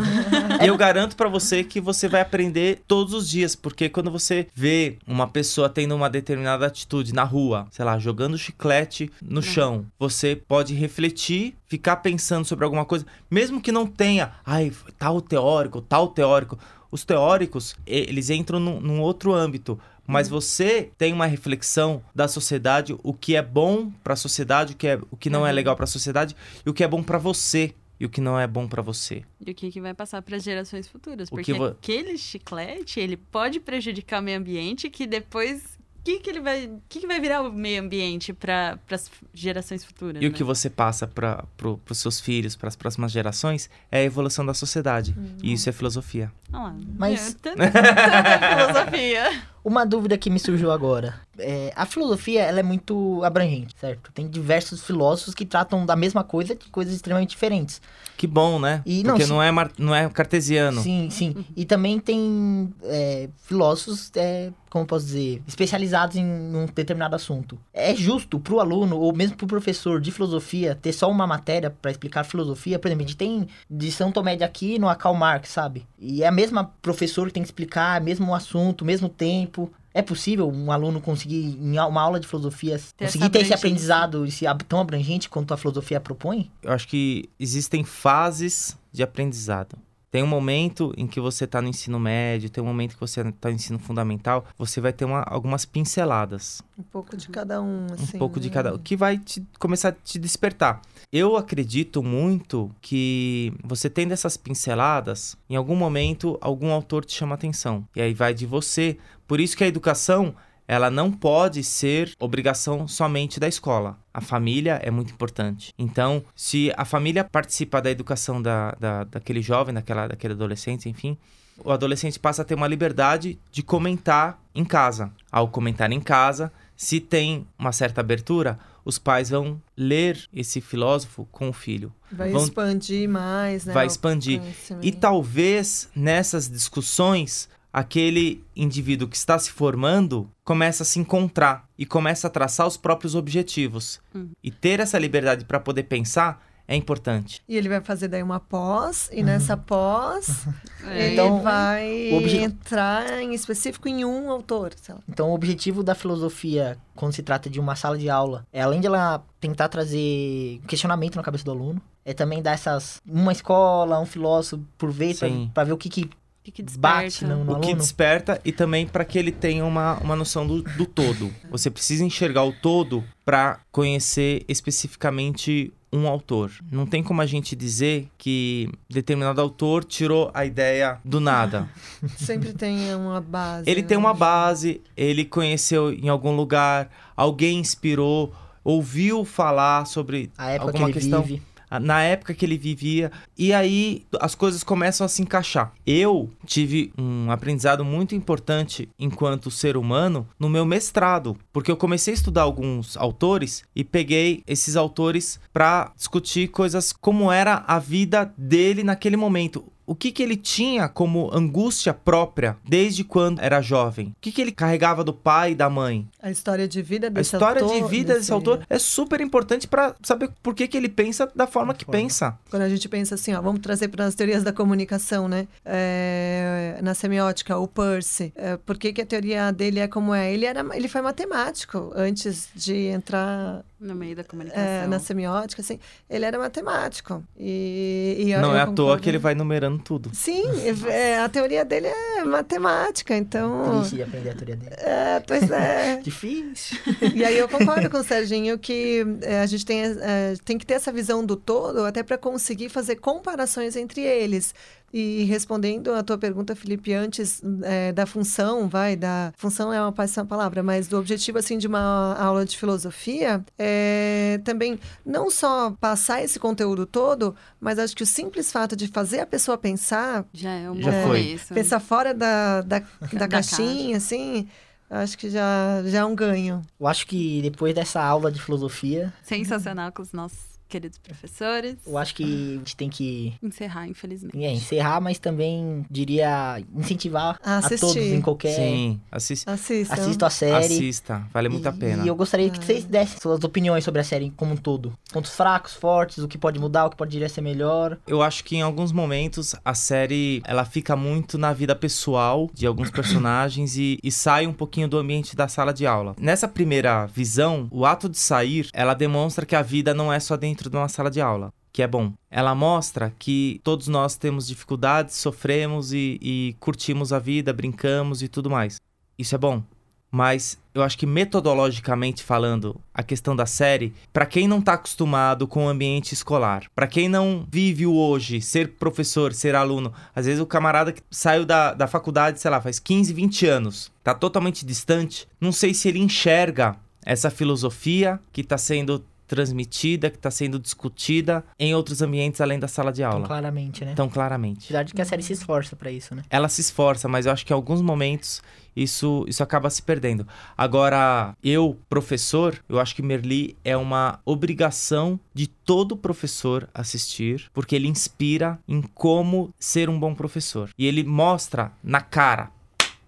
eu 0.67 0.77
garanto 0.77 1.15
para 1.15 1.29
você 1.29 1.63
que 1.63 1.81
você 1.81 2.09
vai 2.09 2.21
aprender 2.21 2.83
todos 2.87 3.15
os 3.15 3.29
dias, 3.29 3.55
porque 3.55 3.89
quando 3.89 4.11
você 4.11 4.49
vê 4.53 4.99
uma 5.07 5.29
pessoa 5.29 5.69
tendo 5.69 5.95
uma 5.95 6.11
determinada 6.11 6.67
atitude 6.67 7.15
na 7.15 7.23
rua, 7.23 7.69
sei 7.71 7.85
lá, 7.85 7.97
jogando 7.97 8.37
chiclete 8.37 9.11
no 9.23 9.41
chão, 9.41 9.87
você 9.99 10.35
pode 10.35 10.75
refletir, 10.75 11.55
ficar 11.69 11.97
pensando 11.97 12.45
sobre 12.45 12.65
alguma 12.65 12.85
coisa, 12.85 13.07
mesmo 13.31 13.61
que 13.61 13.71
não 13.71 13.87
tenha, 13.87 14.33
ai, 14.45 14.73
tal 14.99 15.21
teórico, 15.21 15.81
tal 15.81 16.09
teórico. 16.09 16.59
Os 16.91 17.05
teóricos, 17.05 17.77
eles 17.87 18.31
entram 18.31 18.59
num, 18.59 18.81
num 18.81 19.01
outro 19.01 19.33
âmbito 19.33 19.79
mas 20.11 20.27
uhum. 20.27 20.41
você 20.41 20.91
tem 20.99 21.13
uma 21.13 21.27
reflexão 21.27 22.03
da 22.13 22.27
sociedade, 22.27 22.97
o 23.01 23.15
que 23.15 23.37
é 23.37 23.43
bom 23.43 23.93
para 24.03 24.15
a 24.15 24.17
sociedade, 24.17 24.73
o 24.73 24.77
que, 24.77 24.89
é, 24.89 25.01
o 25.09 25.17
que 25.17 25.31
não 25.31 25.47
é 25.47 25.51
uhum. 25.51 25.55
legal 25.55 25.77
para 25.77 25.85
a 25.85 25.87
sociedade 25.87 26.35
e 26.67 26.69
o 26.69 26.75
que 26.75 26.83
é 26.83 26.89
bom 26.89 27.01
para 27.01 27.17
você 27.17 27.73
e 28.01 28.07
o 28.07 28.09
que 28.09 28.21
não 28.21 28.41
é 28.41 28.47
bom 28.47 28.67
para 28.67 28.83
você. 28.83 29.23
E 29.47 29.53
o 29.53 29.55
que, 29.55 29.71
que 29.71 29.81
vai 29.81 29.95
passar 29.95 30.21
para 30.23 30.37
gerações 30.39 30.89
futuras, 30.89 31.31
porque 31.31 31.53
vo... 31.53 31.67
aquele 31.67 32.19
chiclete, 32.19 32.99
ele 32.99 33.17
pode 33.17 33.61
prejudicar 33.61 34.21
o 34.21 34.25
meio 34.25 34.39
ambiente 34.39 34.91
que 34.91 35.07
depois 35.07 35.79
que, 36.05 36.19
que 36.21 36.31
ele 36.31 36.41
vai. 36.41 36.67
O 36.67 36.83
que, 36.89 37.01
que 37.01 37.07
vai 37.07 37.21
virar 37.21 37.43
o 37.43 37.53
meio 37.53 37.83
ambiente 37.83 38.33
para 38.33 38.79
as 38.91 39.11
gerações 39.35 39.85
futuras? 39.85 40.23
E 40.23 40.27
o 40.27 40.31
né? 40.31 40.37
que 40.37 40.43
você 40.43 40.71
passa 40.71 41.07
para 41.07 41.45
pro, 41.57 41.81
os 41.89 41.99
seus 41.99 42.21
filhos, 42.21 42.57
para 42.57 42.69
as 42.69 42.77
próximas 42.77 43.13
gerações, 43.13 43.69
é 43.91 43.99
a 43.99 44.03
evolução 44.03 44.45
da 44.45 44.55
sociedade. 44.55 45.15
E 45.43 45.53
isso 45.53 45.69
é 45.69 45.73
filosofia. 45.73 46.33
Olha 46.53 46.63
lá. 46.63 46.77
Mas- 46.99 47.37
É, 47.45 47.51
é 47.53 48.57
filosofia. 48.67 49.43
Uma 49.65 49.85
dúvida 49.85 50.17
que 50.17 50.31
me 50.31 50.39
surgiu 50.39 50.71
agora. 50.71 51.21
É, 51.39 51.73
a 51.75 51.87
filosofia, 51.87 52.43
ela 52.43 52.61
é 52.61 52.63
muito 52.63 53.23
abrangente, 53.25 53.75
certo? 53.81 54.11
Tem 54.13 54.29
diversos 54.29 54.83
filósofos 54.83 55.35
que 55.35 55.47
tratam 55.47 55.87
da 55.87 55.97
mesma 55.97 56.23
coisa 56.25 56.55
de 56.55 56.69
coisas 56.69 56.95
extremamente 56.95 57.31
diferentes. 57.31 57.81
Que 58.17 58.27
bom, 58.27 58.59
né? 58.59 58.83
E 58.85 59.03
não, 59.03 59.13
Porque 59.13 59.25
se- 59.25 59.31
não, 59.31 59.43
é, 59.43 59.51
mar- 59.51 59.73
não 59.79 59.95
é 59.95 60.09
cartesiano. 60.11 60.83
Sim, 60.83 61.09
sim. 61.11 61.45
E 61.57 61.65
também 61.65 61.99
tem 61.99 62.71
é, 62.85 63.29
filósofos, 63.45 64.11
é, 64.15 64.51
como 64.69 64.83
eu 64.83 64.87
posso 64.87 65.07
dizer, 65.07 65.43
especializados 65.47 66.17
em 66.17 66.25
um 66.25 66.67
determinado 66.75 67.17
assunto. 67.17 67.59
É 67.73 67.95
justo 67.95 68.39
pro 68.39 68.61
aluno, 68.61 68.99
ou 68.99 69.15
mesmo 69.15 69.37
pro 69.37 69.47
professor 69.47 69.99
de 70.01 70.11
filosofia, 70.13 70.75
ter 70.81 70.93
só 70.93 71.11
uma 71.11 71.27
matéria 71.27 71.71
para 71.71 71.91
explicar 71.91 72.25
filosofia? 72.25 72.79
Por 72.79 72.89
exemplo, 72.89 73.05
a 73.05 73.09
gente 73.09 73.17
tem 73.17 73.49
de 73.71 73.91
São 73.91 74.13
Tomé 74.13 74.37
de 74.37 74.45
Aquino 74.45 74.89
a 74.89 74.95
Karl 74.95 75.15
Marx, 75.17 75.49
sabe? 75.49 75.87
E 75.99 76.23
é 76.23 76.27
a 76.27 76.33
mesma 76.33 76.65
professora 76.83 77.29
que 77.29 77.35
tem 77.35 77.43
que 77.43 77.49
explicar, 77.49 78.01
mesmo 78.03 78.35
assunto, 78.35 78.85
mesmo 78.85 79.09
tempo. 79.09 79.50
É 79.93 80.03
possível 80.03 80.49
um 80.49 80.71
aluno 80.71 81.01
conseguir, 81.01 81.59
em 81.61 81.79
uma 81.79 82.01
aula 82.01 82.21
de 82.21 82.27
filosofia, 82.27 82.81
Ter 82.97 83.07
conseguir 83.07 83.29
ter 83.31 83.41
esse 83.41 83.53
aprendizado 83.53 84.25
esse 84.25 84.45
tão 84.69 84.79
abrangente 84.79 85.29
quanto 85.29 85.53
a 85.53 85.57
filosofia 85.57 86.01
propõe? 86.01 86.51
Eu 86.63 86.73
acho 86.73 86.87
que 86.87 87.29
existem 87.39 87.83
fases 87.83 88.79
de 88.93 89.03
aprendizado. 89.03 89.77
Tem 90.11 90.23
um 90.23 90.27
momento 90.27 90.93
em 90.97 91.07
que 91.07 91.21
você 91.21 91.45
está 91.45 91.63
no 91.63 91.69
ensino 91.69 91.99
médio, 92.01 92.51
tem 92.51 92.63
um 92.63 92.67
momento 92.67 92.95
que 92.95 93.01
você 93.01 93.21
está 93.21 93.49
no 93.49 93.55
ensino 93.55 93.79
fundamental, 93.79 94.45
você 94.59 94.81
vai 94.81 94.93
ter 94.93 95.05
uma- 95.05 95.23
algumas 95.23 95.65
pinceladas. 95.65 96.61
Um 96.77 96.83
pouco 96.83 97.17
de 97.17 97.29
cada 97.29 97.63
um, 97.63 97.87
assim. 97.93 98.17
um 98.17 98.19
pouco 98.19 98.41
de 98.41 98.49
né? 98.49 98.55
cada. 98.55 98.79
Que 98.79 98.97
vai 98.97 99.19
te, 99.19 99.41
começar 99.59 99.91
a 99.91 99.93
te 99.93 100.19
despertar. 100.19 100.83
Eu 101.13 101.37
acredito 101.37 102.03
muito 102.03 102.71
que 102.81 103.53
você 103.63 103.89
tendo 103.89 104.13
essas 104.13 104.37
pinceladas, 104.37 105.37
em 105.49 105.57
algum 105.57 105.77
momento, 105.77 106.37
algum 106.41 106.71
autor 106.73 107.05
te 107.05 107.15
chama 107.15 107.35
atenção. 107.35 107.85
E 107.95 108.01
aí 108.03 108.13
vai 108.15 108.35
de 108.35 108.47
você. 108.47 108.97
Por 109.29 109.39
isso 109.41 109.57
que 109.57 109.63
a 109.65 109.69
educação. 109.69 110.35
Ela 110.71 110.89
não 110.89 111.11
pode 111.11 111.65
ser 111.65 112.13
obrigação 112.17 112.87
somente 112.87 113.41
da 113.41 113.49
escola. 113.49 113.99
A 114.15 114.21
família 114.21 114.79
é 114.85 114.89
muito 114.89 115.13
importante. 115.13 115.75
Então, 115.77 116.23
se 116.33 116.73
a 116.77 116.85
família 116.85 117.25
participa 117.25 117.83
da 117.83 117.91
educação 117.91 118.41
da, 118.41 118.71
da, 118.79 119.03
daquele 119.03 119.43
jovem, 119.43 119.75
daquela, 119.75 120.07
daquele 120.07 120.35
adolescente, 120.35 120.89
enfim, 120.89 121.19
o 121.65 121.73
adolescente 121.73 122.21
passa 122.21 122.43
a 122.43 122.45
ter 122.45 122.55
uma 122.55 122.69
liberdade 122.69 123.37
de 123.51 123.65
comentar 123.65 124.41
em 124.55 124.65
casa. 124.65 125.11
Ao 125.33 125.49
comentar 125.49 125.91
em 125.91 126.01
casa, 126.01 126.53
se 126.77 127.01
tem 127.01 127.49
uma 127.59 127.73
certa 127.73 128.01
abertura, 128.01 128.57
os 128.85 128.97
pais 128.97 129.29
vão 129.29 129.61
ler 129.77 130.23
esse 130.33 130.61
filósofo 130.61 131.27
com 131.33 131.49
o 131.49 131.53
filho. 131.53 131.93
Vai 132.13 132.31
vão- 132.31 132.45
expandir 132.45 133.09
mais, 133.09 133.65
né? 133.65 133.75
vai 133.75 133.87
expandir. 133.87 134.41
E 134.81 134.93
talvez 134.93 135.89
nessas 135.97 136.49
discussões, 136.49 137.49
aquele 137.73 138.43
indivíduo 138.57 139.09
que 139.09 139.17
está 139.17 139.39
se 139.39 139.51
formando 139.51 140.31
começa 140.45 140.83
a 140.83 140.87
se 140.87 140.99
encontrar 140.99 141.69
e 141.79 141.87
começa 141.87 142.27
a 142.27 142.31
traçar 142.31 142.67
os 142.67 142.77
próprios 142.77 143.15
objetivos. 143.15 144.01
Hum. 144.15 144.29
E 144.43 144.51
ter 144.51 144.81
essa 144.81 144.99
liberdade 144.99 145.45
para 145.45 145.61
poder 145.61 145.85
pensar 145.85 146.45
é 146.67 146.77
importante. 146.77 147.43
E 147.49 147.57
ele 147.57 147.69
vai 147.69 147.81
fazer 147.81 148.07
daí 148.07 148.23
uma 148.23 148.39
pós, 148.39 149.09
e 149.13 149.25
nessa 149.25 149.57
pós 149.57 150.47
É, 150.87 151.05
ele 151.07 151.13
Então, 151.15 151.43
vai 151.43 152.11
o 152.13 152.17
obje- 152.19 152.37
entrar 152.39 153.21
em 153.21 153.35
específico 153.35 153.89
em 153.89 154.05
um 154.05 154.31
autor. 154.31 154.73
sei 154.81 154.95
lá. 154.95 155.01
Então, 155.09 155.31
o 155.31 155.35
objetivo 155.35 155.83
da 155.83 155.97
filosofia, 155.97 156.79
quando 156.95 157.13
se 157.13 157.23
trata 157.25 157.51
de 157.51 157.59
uma 157.59 157.75
sala 157.75 157.99
de 157.99 158.09
aula, 158.09 158.47
é 158.53 158.63
além 158.63 158.81
de 158.81 158.87
ela 158.87 159.23
tentar 159.41 159.69
trazer 159.69 160.61
questionamento 160.69 161.17
na 161.17 161.23
cabeça 161.25 161.45
do 161.45 161.51
aluno, 161.51 161.83
é 162.05 162.15
também 162.15 162.41
dar 162.41 162.53
essas. 162.53 163.01
Uma 163.07 163.33
escola, 163.33 163.99
um 164.01 164.07
filósofo 164.07 164.63
por 164.79 164.91
vez, 164.93 165.21
pra 165.53 165.65
ver 165.65 165.73
o 165.73 165.77
que, 165.77 165.89
que 165.89 166.09
que, 166.43 166.51
que 166.51 166.63
desperta? 166.63 167.03
bate 167.03 167.25
no, 167.25 167.45
no 167.45 167.53
O 167.53 167.61
que 167.61 167.67
aluno. 167.69 167.77
desperta 167.77 168.41
e 168.45 168.53
também 168.53 168.87
para 168.87 169.05
que 169.05 169.19
ele 169.19 169.33
tenha 169.33 169.65
uma, 169.65 169.99
uma 169.99 170.17
noção 170.17 170.47
do, 170.47 170.63
do 170.63 170.87
todo. 170.87 171.33
Você 171.51 171.71
precisa 171.71 172.05
enxergar 172.05 172.45
o 172.45 172.53
todo 172.53 173.05
para 173.25 173.61
conhecer 173.71 174.45
especificamente 174.49 175.73
um 175.93 176.07
autor. 176.07 176.53
Não 176.71 176.87
tem 176.87 177.03
como 177.03 177.21
a 177.21 177.27
gente 177.27 177.57
dizer 177.57 178.09
que 178.17 178.71
determinado 178.89 179.41
autor 179.41 179.85
tirou 179.85 180.31
a 180.33 180.45
ideia 180.45 180.99
do 181.05 181.19
nada. 181.21 181.69
Sempre 182.17 182.53
tem 182.53 182.95
uma 182.95 183.21
base. 183.21 183.69
Ele 183.69 183.83
né? 183.83 183.89
tem 183.89 183.99
uma 183.99 184.15
base, 184.15 184.81
ele 184.97 185.25
conheceu 185.25 185.93
em 185.93 186.09
algum 186.09 186.35
lugar, 186.35 186.89
alguém 187.17 187.59
inspirou, 187.59 188.33
ouviu 188.63 189.25
falar 189.25 189.85
sobre 189.85 190.31
A 190.39 190.51
época 190.51 190.71
alguma 190.71 190.87
que 190.87 190.93
ele 190.93 191.01
questão 191.01 191.23
vive. 191.23 191.43
Na 191.79 192.03
época 192.03 192.35
que 192.35 192.45
ele 192.45 192.59
vivia. 192.59 193.13
E 193.37 193.53
aí 193.53 194.05
as 194.21 194.35
coisas 194.35 194.65
começam 194.65 195.05
a 195.05 195.09
se 195.09 195.23
encaixar. 195.23 195.73
Eu 195.87 196.31
tive 196.47 196.93
um 196.99 197.31
aprendizado 197.31 197.85
muito 197.85 198.15
importante 198.15 198.89
enquanto 198.99 199.51
ser 199.51 199.77
humano 199.77 200.27
no 200.39 200.49
meu 200.49 200.65
mestrado, 200.65 201.37
porque 201.53 201.71
eu 201.71 201.77
comecei 201.77 202.13
a 202.13 202.17
estudar 202.17 202.43
alguns 202.43 202.97
autores 202.97 203.63
e 203.77 203.85
peguei 203.85 204.43
esses 204.47 204.77
autores 204.77 205.39
para 205.53 205.93
discutir 205.97 206.49
coisas 206.49 206.93
como 206.93 207.31
era 207.31 207.65
a 207.67 207.79
vida 207.79 208.33
dele 208.37 208.83
naquele 208.83 209.17
momento. 209.17 209.65
O 209.91 209.95
que, 209.97 210.13
que 210.13 210.23
ele 210.23 210.37
tinha 210.37 210.89
como 210.89 211.35
angústia 211.35 211.93
própria 211.93 212.57
desde 212.65 213.03
quando 213.03 213.41
era 213.41 213.61
jovem? 213.61 214.11
O 214.11 214.15
que, 214.21 214.31
que 214.31 214.41
ele 214.41 214.53
carregava 214.53 215.03
do 215.03 215.13
pai 215.13 215.51
e 215.51 215.55
da 215.57 215.69
mãe? 215.69 216.09
A 216.23 216.31
história 216.31 216.69
de 216.69 216.81
vida 216.81 217.09
A 217.09 217.11
desse 217.11 217.35
história 217.35 217.61
autor, 217.61 217.83
de 217.83 217.89
vida 217.89 218.15
desse 218.15 218.33
autor 218.33 218.65
é 218.71 218.79
super 218.79 219.21
importante 219.21 219.67
para 219.67 219.97
saber 220.01 220.31
por 220.45 220.55
que, 220.55 220.69
que 220.69 220.77
ele 220.77 220.89
pensa 220.89 221.29
da 221.35 221.45
forma 221.45 221.75
que 221.75 221.85
forma. 221.85 222.01
pensa. 222.01 222.39
Quando 222.49 222.63
a 222.63 222.69
gente 222.69 222.89
pensa 222.89 223.17
assim, 223.17 223.35
ó, 223.35 223.43
vamos 223.43 223.63
trazer 223.63 223.89
para 223.89 224.07
as 224.07 224.15
teorias 224.15 224.45
da 224.45 224.53
comunicação, 224.53 225.27
né? 225.27 225.49
É, 225.65 226.79
na 226.81 226.95
semiótica, 226.95 227.59
o 227.59 227.67
Percy. 227.67 228.33
É, 228.37 228.57
por 228.59 228.79
que, 228.79 228.93
que 228.93 229.03
a 229.03 229.07
teoria 229.07 229.51
dele 229.51 229.81
é 229.81 229.89
como 229.89 230.15
é? 230.15 230.33
Ele, 230.33 230.47
era, 230.47 230.65
ele 230.73 230.87
foi 230.87 231.01
matemático 231.01 231.91
antes 231.97 232.49
de 232.55 232.77
entrar 232.87 233.65
No 233.81 233.95
meio 233.95 234.15
da 234.15 234.23
comunicação. 234.23 234.63
é, 234.63 234.87
na 234.87 234.99
semiótica, 234.99 235.63
assim. 235.63 235.79
Ele 236.09 236.27
era 236.27 236.39
matemático. 236.39 237.25
E, 237.39 238.17
e 238.19 238.37
Não 238.37 238.51
eu 238.51 238.57
é 238.57 238.61
à 238.61 238.67
toa 238.67 238.99
que 239.01 239.09
ele 239.09 239.17
vai 239.17 239.35
numerando 239.35 239.79
tudo. 239.83 240.11
Sim, 240.13 240.45
é, 240.87 241.19
a 241.19 241.29
teoria 241.31 241.65
dele 241.65 241.87
é 241.87 242.23
matemática, 242.25 243.17
então. 243.17 243.79
Triste 243.81 243.97
de 243.97 244.03
aprender 244.03 244.31
a 244.31 244.35
teoria 244.35 244.57
dele. 244.57 244.75
É, 244.77 245.21
pois 245.27 245.51
é. 245.51 245.97
Difícil. 246.05 246.79
E 247.15 247.25
aí 247.25 247.39
eu 247.39 247.49
concordo 247.49 247.89
com 247.89 247.99
o 247.99 248.05
Serginho 248.05 248.59
que 248.59 249.03
é, 249.23 249.41
a 249.41 249.47
gente 249.47 249.65
tem, 249.65 249.83
é, 249.83 250.35
tem 250.45 250.59
que 250.59 250.67
ter 250.67 250.75
essa 250.75 250.93
visão 250.93 251.25
do 251.25 251.35
todo 251.35 251.85
até 251.87 252.03
para 252.03 252.19
conseguir 252.19 252.69
fazer 252.69 252.97
comparações 252.97 253.77
entre 253.77 254.03
eles. 254.03 254.55
E 254.93 255.23
respondendo 255.25 255.93
a 255.95 256.03
tua 256.03 256.19
pergunta, 256.19 256.57
Felipe, 256.57 256.93
antes 256.93 257.41
é, 257.63 257.93
da 257.93 258.07
função, 258.07 258.69
vai, 258.69 258.97
da 258.97 259.33
função 259.37 259.73
é 259.73 259.81
uma 259.81 259.93
péssima 259.93 260.25
palavra, 260.27 260.63
mas 260.65 260.89
do 260.89 260.99
objetivo 260.99 261.39
assim 261.39 261.59
de 261.59 261.69
uma 261.69 262.15
aula 262.19 262.45
de 262.45 262.57
filosofia, 262.59 263.45
é 263.59 264.41
também 264.45 264.79
não 265.07 265.31
só 265.31 265.71
passar 265.81 266.23
esse 266.25 266.41
conteúdo 266.41 266.87
todo, 266.87 267.37
mas 267.61 267.79
acho 267.79 267.95
que 267.95 268.03
o 268.03 268.07
simples 268.07 268.51
fato 268.51 268.75
de 268.75 268.89
fazer 268.89 269.21
a 269.21 269.27
pessoa 269.27 269.57
pensar, 269.57 270.25
Já 270.33 270.51
é 270.51 270.69
um 270.71 270.81
Já 270.83 270.91
bom 270.91 271.03
foi. 271.09 271.23
começo. 271.25 271.55
pensar 271.55 271.79
fora 271.81 272.13
da, 272.13 272.63
da, 272.63 272.79
da, 273.13 273.19
Da 273.19 273.29
caixinha, 273.29 273.97
assim, 273.97 274.49
acho 274.91 275.17
que 275.17 275.31
já, 275.31 275.83
já 275.87 276.01
é 276.01 276.05
um 276.05 276.17
ganho. 276.17 276.63
Eu 276.81 276.87
acho 276.89 277.07
que 277.07 277.41
depois 277.43 277.73
dessa 277.75 278.03
aula 278.03 278.31
de 278.33 278.43
filosofia, 278.43 279.13
Sensacional 279.23 279.93
com 279.93 280.03
os 280.03 280.13
nossos 280.13 280.50
queridos 280.71 280.99
professores. 280.99 281.77
eu 281.87 281.99
acho 281.99 282.15
que 282.15 282.23
a 282.25 282.59
gente 282.59 282.77
tem 282.77 282.89
que 282.89 283.35
Encerrar, 283.43 283.87
infelizmente. 283.89 284.43
é, 284.43 284.53
encerrar, 284.53 285.01
mas 285.01 285.19
também 285.19 285.85
diria 285.91 286.63
incentivar 286.75 287.39
A 287.45 287.59
a 287.59 287.63
todos 287.69 287.97
em 287.97 288.21
qualquer. 288.21 288.55
Sim, 288.55 289.01
assista. 289.11 289.53
Assistam. 289.53 289.95
Assista 289.95 290.27
a 290.27 290.31
série. 290.31 290.65
Assista, 290.75 291.27
vale 291.33 291.49
muito 291.49 291.69
a 291.69 291.73
pena. 291.73 292.05
E 292.05 292.09
eu 292.09 292.15
gostaria 292.15 292.49
que 292.51 292.59
Ah. 292.59 292.63
vocês 292.63 292.85
dessem 292.85 293.19
suas 293.21 293.43
opiniões 293.45 293.85
sobre 293.85 294.01
a 294.01 294.05
série 294.05 294.31
como 294.37 294.53
um 294.53 294.57
todo. 294.57 294.93
Pontos 295.13 295.33
fracos, 295.33 295.75
fortes, 295.75 296.19
o 296.19 296.29
que 296.29 296.39
pode 296.39 296.59
mudar, 296.59 296.87
o 296.87 296.91
que 296.91 296.97
pode 296.97 297.29
ser 297.29 297.41
melhor. 297.41 297.99
Eu 298.07 298.23
acho 298.23 298.45
que 298.45 298.57
em 298.57 298.63
alguns 298.63 298.93
momentos 298.93 299.55
a 299.65 299.75
série 299.75 300.41
ela 300.45 300.65
fica 300.65 300.95
muito 300.97 301.37
na 301.37 301.53
vida 301.53 301.75
pessoal 301.75 302.49
de 302.55 302.67
alguns 302.67 302.91
personagens 302.91 303.77
e, 303.77 303.99
e 304.03 304.11
sai 304.13 304.47
um 304.47 304.53
pouquinho 304.53 304.89
do 304.89 304.99
ambiente 304.99 305.35
da 305.37 305.49
sala 305.49 305.73
de 305.73 305.87
aula. 305.87 306.15
Nessa 306.19 306.47
primeira 306.49 307.07
visão, 307.07 307.69
o 307.71 307.85
ato 307.85 308.09
de 308.09 308.19
sair, 308.19 308.69
ela 308.73 308.95
demonstra 308.95 309.45
que 309.45 309.57
a 309.57 309.63
vida 309.63 309.93
não 309.95 310.13
é 310.13 310.21
só 310.21 310.37
dentro 310.37 310.60
de 310.69 310.77
uma 310.77 310.89
sala 310.89 311.11
de 311.11 311.21
aula. 311.21 311.53
Que 311.73 311.83
é 311.83 311.87
bom. 311.87 312.13
Ela 312.29 312.55
mostra 312.55 313.15
que 313.19 313.61
todos 313.63 313.87
nós 313.87 314.17
temos 314.17 314.49
dificuldades, 314.49 315.15
sofremos 315.15 315.93
e, 315.93 316.19
e 316.21 316.57
curtimos 316.59 317.13
a 317.13 317.19
vida, 317.21 317.53
brincamos 317.53 318.23
e 318.23 318.29
tudo 318.29 318.51
mais. 318.51 318.81
Isso 319.17 319.35
é 319.35 319.39
bom. 319.39 319.63
mas 320.11 320.59
eu 320.75 320.83
acho 320.83 320.99
que 320.99 321.07
metodologicamente 321.07 322.23
falando, 322.23 322.81
a 322.93 323.03
questão 323.03 323.35
da 323.35 323.47
série, 323.47 323.93
para 324.13 324.27
quem 324.27 324.49
não 324.49 324.61
tá 324.61 324.75
acostumado 324.75 325.47
com 325.47 325.67
o 325.67 325.69
ambiente 325.69 326.13
escolar, 326.13 326.65
para 326.75 326.87
quem 326.87 327.09
não 327.09 327.47
vive 327.51 327.87
o 327.87 327.95
hoje, 327.95 328.41
ser 328.41 328.73
professor, 328.73 329.33
ser 329.33 329.55
aluno, 329.55 329.93
às 330.15 330.27
vezes 330.27 330.41
o 330.41 330.47
camarada 330.47 330.93
que 330.93 331.03
saiu 331.11 331.45
da, 331.45 331.73
da 331.75 331.87
faculdade, 331.87 332.41
sei 332.41 332.51
lá, 332.51 332.61
faz 332.61 332.79
15, 332.79 333.13
20 333.13 333.47
anos, 333.47 333.93
tá 334.03 334.15
totalmente 334.15 334.67
distante, 334.67 335.29
não 335.41 335.53
sei 335.53 335.75
se 335.75 335.89
ele 335.89 335.99
enxerga 335.99 336.77
essa 337.05 337.31
filosofia 337.31 338.21
que 338.33 338.43
está 338.43 338.59
sendo 338.59 339.05
transmitida, 339.31 340.11
que 340.11 340.17
está 340.17 340.29
sendo 340.29 340.59
discutida 340.59 341.45
em 341.57 341.73
outros 341.73 342.03
ambientes 342.03 342.41
além 342.41 342.59
da 342.59 342.67
sala 342.67 342.93
de 342.93 343.01
Tão 343.03 343.13
aula. 343.13 343.27
claramente, 343.29 343.85
né? 343.85 343.95
Tão 343.95 344.09
claramente. 344.09 344.65
Apesar 344.65 344.83
de 344.83 344.93
que 344.93 345.01
a 345.01 345.05
série 345.05 345.23
se 345.23 345.33
esforça 345.35 345.77
pra 345.77 345.89
isso, 345.89 346.17
né? 346.17 346.23
Ela 346.29 346.49
se 346.49 346.61
esforça, 346.61 347.07
mas 347.07 347.27
eu 347.27 347.33
acho 347.33 347.47
que 347.47 347.53
em 347.53 347.55
alguns 347.55 347.81
momentos 347.81 348.43
isso, 348.75 349.25
isso 349.29 349.41
acaba 349.41 349.71
se 349.71 349.83
perdendo. 349.83 350.27
Agora, 350.59 351.37
eu, 351.45 351.79
professor, 351.89 352.59
eu 352.69 352.81
acho 352.81 352.93
que 352.95 353.03
Merli 353.03 353.57
é 353.65 353.77
uma 353.77 354.19
obrigação 354.25 355.19
de 355.33 355.47
todo 355.47 355.97
professor 355.97 356.69
assistir, 356.75 357.49
porque 357.55 357.77
ele 357.77 357.87
inspira 357.87 358.59
em 358.67 358.83
como 358.83 359.55
ser 359.61 359.89
um 359.89 359.99
bom 359.99 360.13
professor. 360.13 360.71
E 360.77 360.87
ele 360.87 361.05
mostra 361.05 361.71
na 361.85 362.01
cara, 362.01 362.51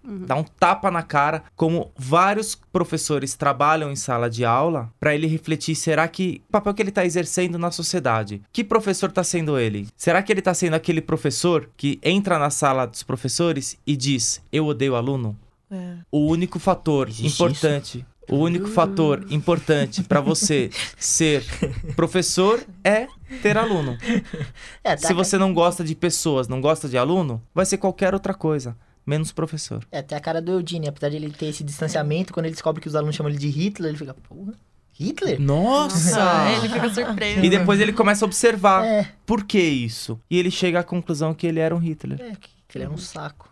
dá 0.03 0.35
um 0.35 0.43
tapa 0.43 0.91
na 0.91 1.01
cara, 1.01 1.43
como 1.55 1.91
vários 1.95 2.55
professores 2.55 3.35
trabalham 3.35 3.91
em 3.91 3.95
sala 3.95 4.29
de 4.29 4.43
aula 4.43 4.91
para 4.99 5.15
ele 5.15 5.27
refletir, 5.27 5.75
será 5.75 6.07
que 6.07 6.41
o 6.49 6.51
papel 6.51 6.73
que 6.73 6.81
ele 6.81 6.89
está 6.89 7.05
exercendo 7.05 7.57
na 7.57 7.71
sociedade? 7.71 8.41
Que 8.51 8.63
professor 8.63 9.09
está 9.09 9.23
sendo 9.23 9.57
ele? 9.57 9.87
Será 9.95 10.21
que 10.21 10.31
ele 10.31 10.39
está 10.39 10.53
sendo 10.53 10.73
aquele 10.73 11.01
professor 11.01 11.69
que 11.77 11.99
entra 12.03 12.37
na 12.37 12.49
sala 12.49 12.85
dos 12.85 13.03
professores 13.03 13.77
e 13.85 13.95
diz: 13.95 14.41
"Eu 14.51 14.65
odeio 14.65 14.95
aluno"? 14.95 15.37
É. 15.71 15.97
O 16.11 16.27
único 16.27 16.59
fator 16.59 17.09
Existe 17.09 17.33
importante, 17.33 18.05
o 18.29 18.37
único 18.37 18.67
fator 18.67 19.25
importante 19.29 20.03
para 20.03 20.21
você 20.21 20.69
ser 20.97 21.43
professor 21.95 22.63
é 22.83 23.07
ter 23.41 23.57
aluno. 23.57 23.97
É, 24.83 24.91
até 24.91 25.07
Se 25.07 25.13
você 25.13 25.37
não 25.37 25.53
gosta 25.53 25.83
de 25.83 25.95
pessoas, 25.95 26.47
não 26.47 26.61
gosta 26.61 26.87
de 26.87 26.97
aluno, 26.97 27.41
vai 27.53 27.65
ser 27.65 27.77
qualquer 27.77 28.13
outra 28.13 28.33
coisa, 28.33 28.77
menos 29.05 29.31
professor. 29.31 29.85
É 29.91 29.99
até 29.99 30.15
a 30.15 30.19
cara 30.19 30.41
do 30.41 30.51
Eugene, 30.53 30.87
apesar 30.87 31.09
de 31.09 31.15
ele 31.17 31.29
ter 31.31 31.47
esse 31.47 31.63
distanciamento, 31.63 32.33
quando 32.33 32.45
ele 32.45 32.53
descobre 32.53 32.81
que 32.81 32.87
os 32.87 32.95
alunos 32.95 33.15
chamam 33.15 33.29
ele 33.31 33.39
de 33.39 33.49
Hitler, 33.49 33.89
ele 33.89 33.97
fica, 33.97 34.13
porra, 34.13 34.53
Hitler? 34.93 35.39
Nossa! 35.41 36.19
ele 36.57 36.69
fica 36.69 36.89
surpreso. 36.93 37.43
E 37.43 37.49
depois 37.49 37.79
ele 37.79 37.93
começa 37.93 38.23
a 38.23 38.27
observar 38.27 38.85
É, 38.85 39.11
por 39.25 39.43
que 39.43 39.59
isso. 39.59 40.19
E 40.29 40.37
ele 40.37 40.51
chega 40.51 40.79
à 40.79 40.83
conclusão 40.83 41.33
que 41.33 41.47
ele 41.47 41.59
era 41.59 41.75
um 41.75 41.79
Hitler. 41.79 42.21
é, 42.21 42.35
que 42.67 42.77
ele 42.77 42.85
era 42.85 42.93
um 42.93 42.97
saco. 42.97 43.49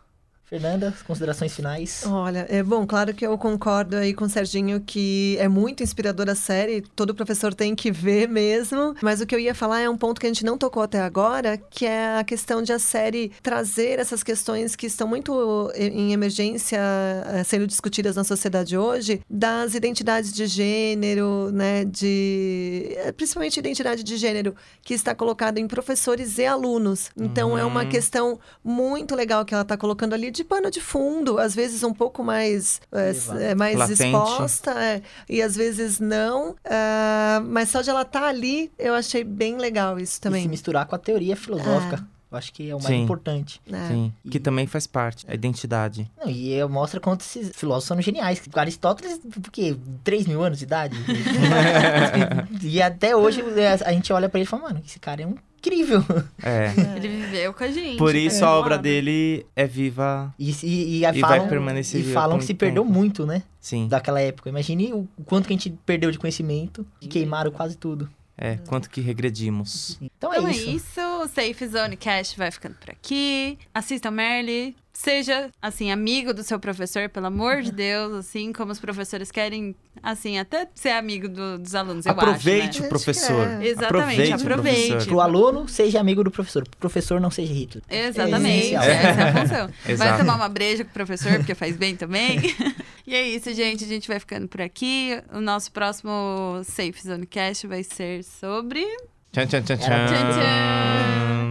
Fernanda, 0.55 0.93
considerações 1.07 1.55
finais? 1.55 2.03
Olha, 2.05 2.45
é 2.49 2.61
bom, 2.61 2.85
claro 2.85 3.13
que 3.13 3.25
eu 3.25 3.37
concordo 3.37 3.95
aí 3.95 4.13
com 4.13 4.25
o 4.25 4.29
Serginho 4.29 4.81
que 4.81 5.37
é 5.39 5.47
muito 5.47 5.81
inspiradora 5.81 6.33
a 6.33 6.35
série, 6.35 6.81
todo 6.93 7.15
professor 7.15 7.53
tem 7.53 7.73
que 7.73 7.89
ver 7.89 8.27
mesmo, 8.27 8.93
mas 9.01 9.21
o 9.21 9.25
que 9.25 9.33
eu 9.33 9.39
ia 9.39 9.55
falar 9.55 9.79
é 9.79 9.89
um 9.89 9.95
ponto 9.95 10.19
que 10.19 10.27
a 10.27 10.29
gente 10.29 10.43
não 10.43 10.57
tocou 10.57 10.83
até 10.83 10.99
agora, 10.99 11.55
que 11.57 11.85
é 11.85 12.17
a 12.17 12.23
questão 12.25 12.61
de 12.61 12.73
a 12.73 12.79
série 12.79 13.31
trazer 13.41 13.97
essas 13.97 14.23
questões 14.23 14.75
que 14.75 14.87
estão 14.87 15.07
muito 15.07 15.71
em 15.73 16.11
emergência 16.11 16.79
eh, 17.27 17.45
sendo 17.45 17.65
discutidas 17.65 18.17
na 18.17 18.25
sociedade 18.25 18.77
hoje, 18.77 19.21
das 19.29 19.73
identidades 19.73 20.33
de 20.33 20.47
gênero, 20.47 21.49
né, 21.53 21.85
de 21.85 22.91
eh, 22.97 23.13
principalmente 23.13 23.57
identidade 23.57 24.03
de 24.03 24.17
gênero 24.17 24.53
que 24.81 24.93
está 24.93 25.15
colocada 25.15 25.61
em 25.61 25.67
professores 25.67 26.37
e 26.39 26.45
alunos. 26.45 27.09
Então 27.17 27.57
é 27.57 27.63
uma 27.63 27.83
Uhum. 27.83 27.89
questão 27.89 28.37
muito 28.61 29.15
legal 29.15 29.45
que 29.45 29.53
ela 29.53 29.63
está 29.63 29.77
colocando 29.77 30.13
ali 30.13 30.29
de 30.29 30.40
pano 30.43 30.69
de 30.71 30.79
fundo, 30.81 31.37
às 31.37 31.53
vezes 31.55 31.83
um 31.83 31.93
pouco 31.93 32.23
mais, 32.23 32.81
é, 32.91 33.51
é, 33.51 33.55
mais 33.55 33.77
Latente. 33.77 34.03
exposta, 34.03 34.71
é, 34.71 35.01
e 35.29 35.41
às 35.41 35.55
vezes 35.55 35.99
não. 35.99 36.55
ah, 36.65 37.41
mas 37.45 37.69
só 37.69 37.81
de 37.81 37.89
ela 37.89 38.01
estar 38.03 38.23
ali, 38.23 38.71
eu 38.77 38.93
achei 38.93 39.23
bem 39.23 39.57
legal 39.57 39.99
isso 39.99 40.13
E 40.13 40.15
se 40.15 40.21
também. 40.21 40.47
misturar 40.47 40.85
com 40.85 40.95
a 40.95 40.99
teoria 40.99 41.35
filosófica. 41.35 42.05
Eu 42.31 42.37
acho 42.37 42.53
que 42.53 42.69
é 42.69 42.73
o 42.73 42.81
mais 42.81 42.95
Sim. 42.95 43.03
importante. 43.03 43.59
É. 43.69 43.87
Sim. 43.89 44.13
Que 44.29 44.39
também 44.39 44.65
faz 44.65 44.87
parte, 44.87 45.25
a 45.27 45.33
identidade. 45.33 46.09
Não, 46.17 46.31
e 46.31 46.53
é- 46.53 46.65
mostra 46.65 46.99
quanto 46.99 47.21
esses 47.21 47.51
filósofos 47.53 47.87
são 47.89 48.01
geniais. 48.01 48.41
Aristóteles, 48.55 49.19
por 49.19 49.51
quê? 49.51 49.75
3 50.03 50.25
mil 50.25 50.41
anos 50.41 50.59
de 50.59 50.63
idade? 50.63 50.95
e 52.63 52.81
até 52.81 53.15
hoje 53.15 53.43
a 53.85 53.91
gente 53.91 54.13
olha 54.13 54.29
pra 54.29 54.39
ele 54.39 54.45
e 54.45 54.47
fala, 54.47 54.63
mano, 54.63 54.81
esse 54.85 54.97
cara 54.97 55.23
é 55.23 55.27
um 55.27 55.35
incrível. 55.57 56.03
É. 56.41 56.71
Ele 56.95 57.07
viveu 57.07 57.53
com 57.53 57.63
a 57.63 57.67
gente. 57.71 57.97
Por 57.97 58.13
tá 58.13 58.17
isso 58.17 58.39
do 58.39 58.45
a 58.45 58.57
obra 58.57 58.77
dele 58.77 59.45
é 59.55 59.67
viva. 59.67 60.33
E, 60.39 60.51
e, 60.63 61.03
e, 61.03 61.05
E 61.05 61.19
falam, 61.19 61.39
vai 61.39 61.49
permanecer 61.49 62.01
e 62.01 62.13
falam 62.13 62.39
que 62.39 62.45
se 62.45 62.53
perdeu 62.53 62.83
tempo. 62.83 62.93
muito, 62.93 63.25
né? 63.25 63.43
Sim. 63.59 63.87
Daquela 63.87 64.19
época. 64.19 64.49
Imagine 64.49 64.93
o 64.93 65.07
quanto 65.25 65.47
que 65.47 65.53
a 65.53 65.55
gente 65.57 65.69
perdeu 65.85 66.11
de 66.11 66.17
conhecimento 66.17 66.85
e 66.99 67.07
queimaram 67.07 67.51
quase 67.51 67.77
tudo. 67.77 68.09
É, 68.43 68.57
quanto 68.67 68.89
que 68.89 68.99
regredimos. 69.01 69.99
Então 70.01 70.33
é 70.33 70.37
Então 70.39 70.47
é 70.49 70.51
isso. 70.51 70.69
isso. 70.71 70.99
O 71.23 71.27
Safe 71.27 71.67
Zone 71.67 71.95
Cast 71.95 72.35
vai 72.37 72.49
ficando 72.49 72.73
por 72.75 72.89
aqui. 72.89 73.57
Assistam 73.73 74.09
Merly. 74.09 74.75
Seja, 74.93 75.49
assim, 75.61 75.89
amigo 75.91 76.33
do 76.33 76.43
seu 76.43 76.59
professor, 76.59 77.07
pelo 77.07 77.27
amor 77.27 77.61
de 77.61 77.71
Deus, 77.71 78.13
assim, 78.13 78.51
como 78.51 78.71
os 78.71 78.79
professores 78.79 79.31
querem, 79.31 79.73
assim, 80.03 80.37
até 80.37 80.67
ser 80.75 80.89
amigo 80.89 81.29
do- 81.29 81.57
dos 81.59 81.73
alunos, 81.75 82.05
eu 82.05 82.11
Aproveite 82.11 82.69
acho, 82.69 82.79
o 82.79 82.83
né? 82.83 82.89
professor. 82.89 83.47
Acho 83.47 83.57
que 83.59 83.65
é. 83.65 83.67
Exatamente, 83.69 84.31
o 84.31 84.35
aproveite. 84.35 84.87
professor. 84.89 85.07
Pro 85.07 85.19
aluno, 85.21 85.67
seja 85.69 85.99
amigo 85.99 86.23
do 86.23 86.29
professor. 86.29 86.63
Pro 86.67 86.77
professor, 86.79 87.21
não 87.21 87.31
seja 87.31 87.53
Hitler. 87.53 87.83
Exatamente, 87.89 88.57
essencial. 88.73 88.83
essa 88.83 89.21
é 89.21 89.23
a 89.29 89.41
função. 89.41 89.69
Vai 89.97 90.17
tomar 90.17 90.35
uma 90.35 90.49
breja 90.49 90.83
com 90.83 90.89
o 90.89 90.93
professor, 90.93 91.37
porque 91.37 91.55
faz 91.55 91.77
bem 91.77 91.95
também. 91.95 92.39
e 93.11 93.15
é 93.15 93.27
isso, 93.27 93.53
gente. 93.53 93.83
A 93.83 93.87
gente 93.87 94.07
vai 94.07 94.19
ficando 94.19 94.47
por 94.47 94.61
aqui. 94.61 95.21
O 95.33 95.41
nosso 95.41 95.69
próximo 95.71 96.61
Safe 96.63 96.95
Zone 97.03 97.25
Cast 97.25 97.67
vai 97.67 97.83
ser 97.83 98.23
sobre. 98.23 98.85
Tchan, 99.33 99.47
tchan, 99.47 99.61
tchan, 99.63 99.77
tchan. 99.77 100.05
Tchan, 100.07 100.29
tchan. 100.31 101.50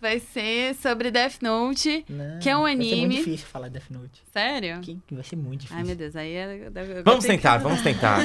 Vai 0.00 0.20
ser 0.20 0.74
sobre 0.76 1.10
Death 1.10 1.42
Note. 1.42 2.04
Não, 2.08 2.38
Que 2.38 2.48
é 2.48 2.56
um 2.56 2.62
Vai 2.62 2.76
ser 2.76 2.82
anime. 2.82 3.06
muito 3.06 3.16
difícil 3.24 3.46
falar 3.48 3.68
Death 3.68 3.90
Note. 3.90 4.22
Sério? 4.32 4.80
Que 4.80 4.98
vai 5.10 5.24
ser 5.24 5.36
muito 5.36 5.60
difícil. 5.62 5.76
Ai, 5.78 5.84
meu 5.84 5.96
Deus, 5.96 6.14
aí 6.16 6.32
é. 6.34 6.68
eu 6.96 7.02
Vamos 7.04 7.24
tentar, 7.24 7.58
que- 7.58 7.62
vamos 7.64 7.82
tentar. 7.82 8.20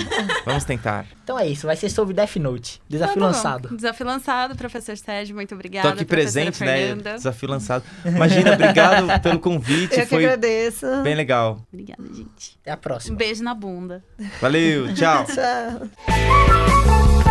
Vamos 0.45 0.63
tentar. 0.63 1.05
Então 1.23 1.37
é 1.39 1.47
isso, 1.47 1.65
vai 1.65 1.75
ser 1.75 1.89
sobre 1.89 2.13
Death 2.13 2.35
Note. 2.37 2.81
Desafio 2.87 3.19
tá 3.19 3.27
lançado. 3.27 3.75
Desafio 3.75 4.05
lançado, 4.05 4.55
professor 4.55 4.95
Sérgio, 4.97 5.35
muito 5.35 5.55
obrigada. 5.55 5.87
Tô 5.89 5.93
aqui 5.95 6.05
presente, 6.05 6.63
né? 6.63 6.77
Fernanda. 6.77 7.13
Desafio 7.15 7.49
lançado. 7.49 7.83
Imagina, 8.05 8.53
obrigado 8.53 9.07
pelo 9.21 9.39
convite. 9.39 9.93
Eu 9.95 10.01
que 10.01 10.05
Foi 10.07 10.23
agradeço. 10.25 10.85
bem 11.03 11.15
legal. 11.15 11.61
Obrigada, 11.71 12.03
gente. 12.13 12.57
Até 12.61 12.71
a 12.71 12.77
próxima. 12.77 13.13
Um 13.15 13.17
beijo 13.17 13.43
na 13.43 13.53
bunda. 13.53 14.03
Valeu, 14.39 14.93
tchau. 14.93 15.25
Tchau. 15.33 17.22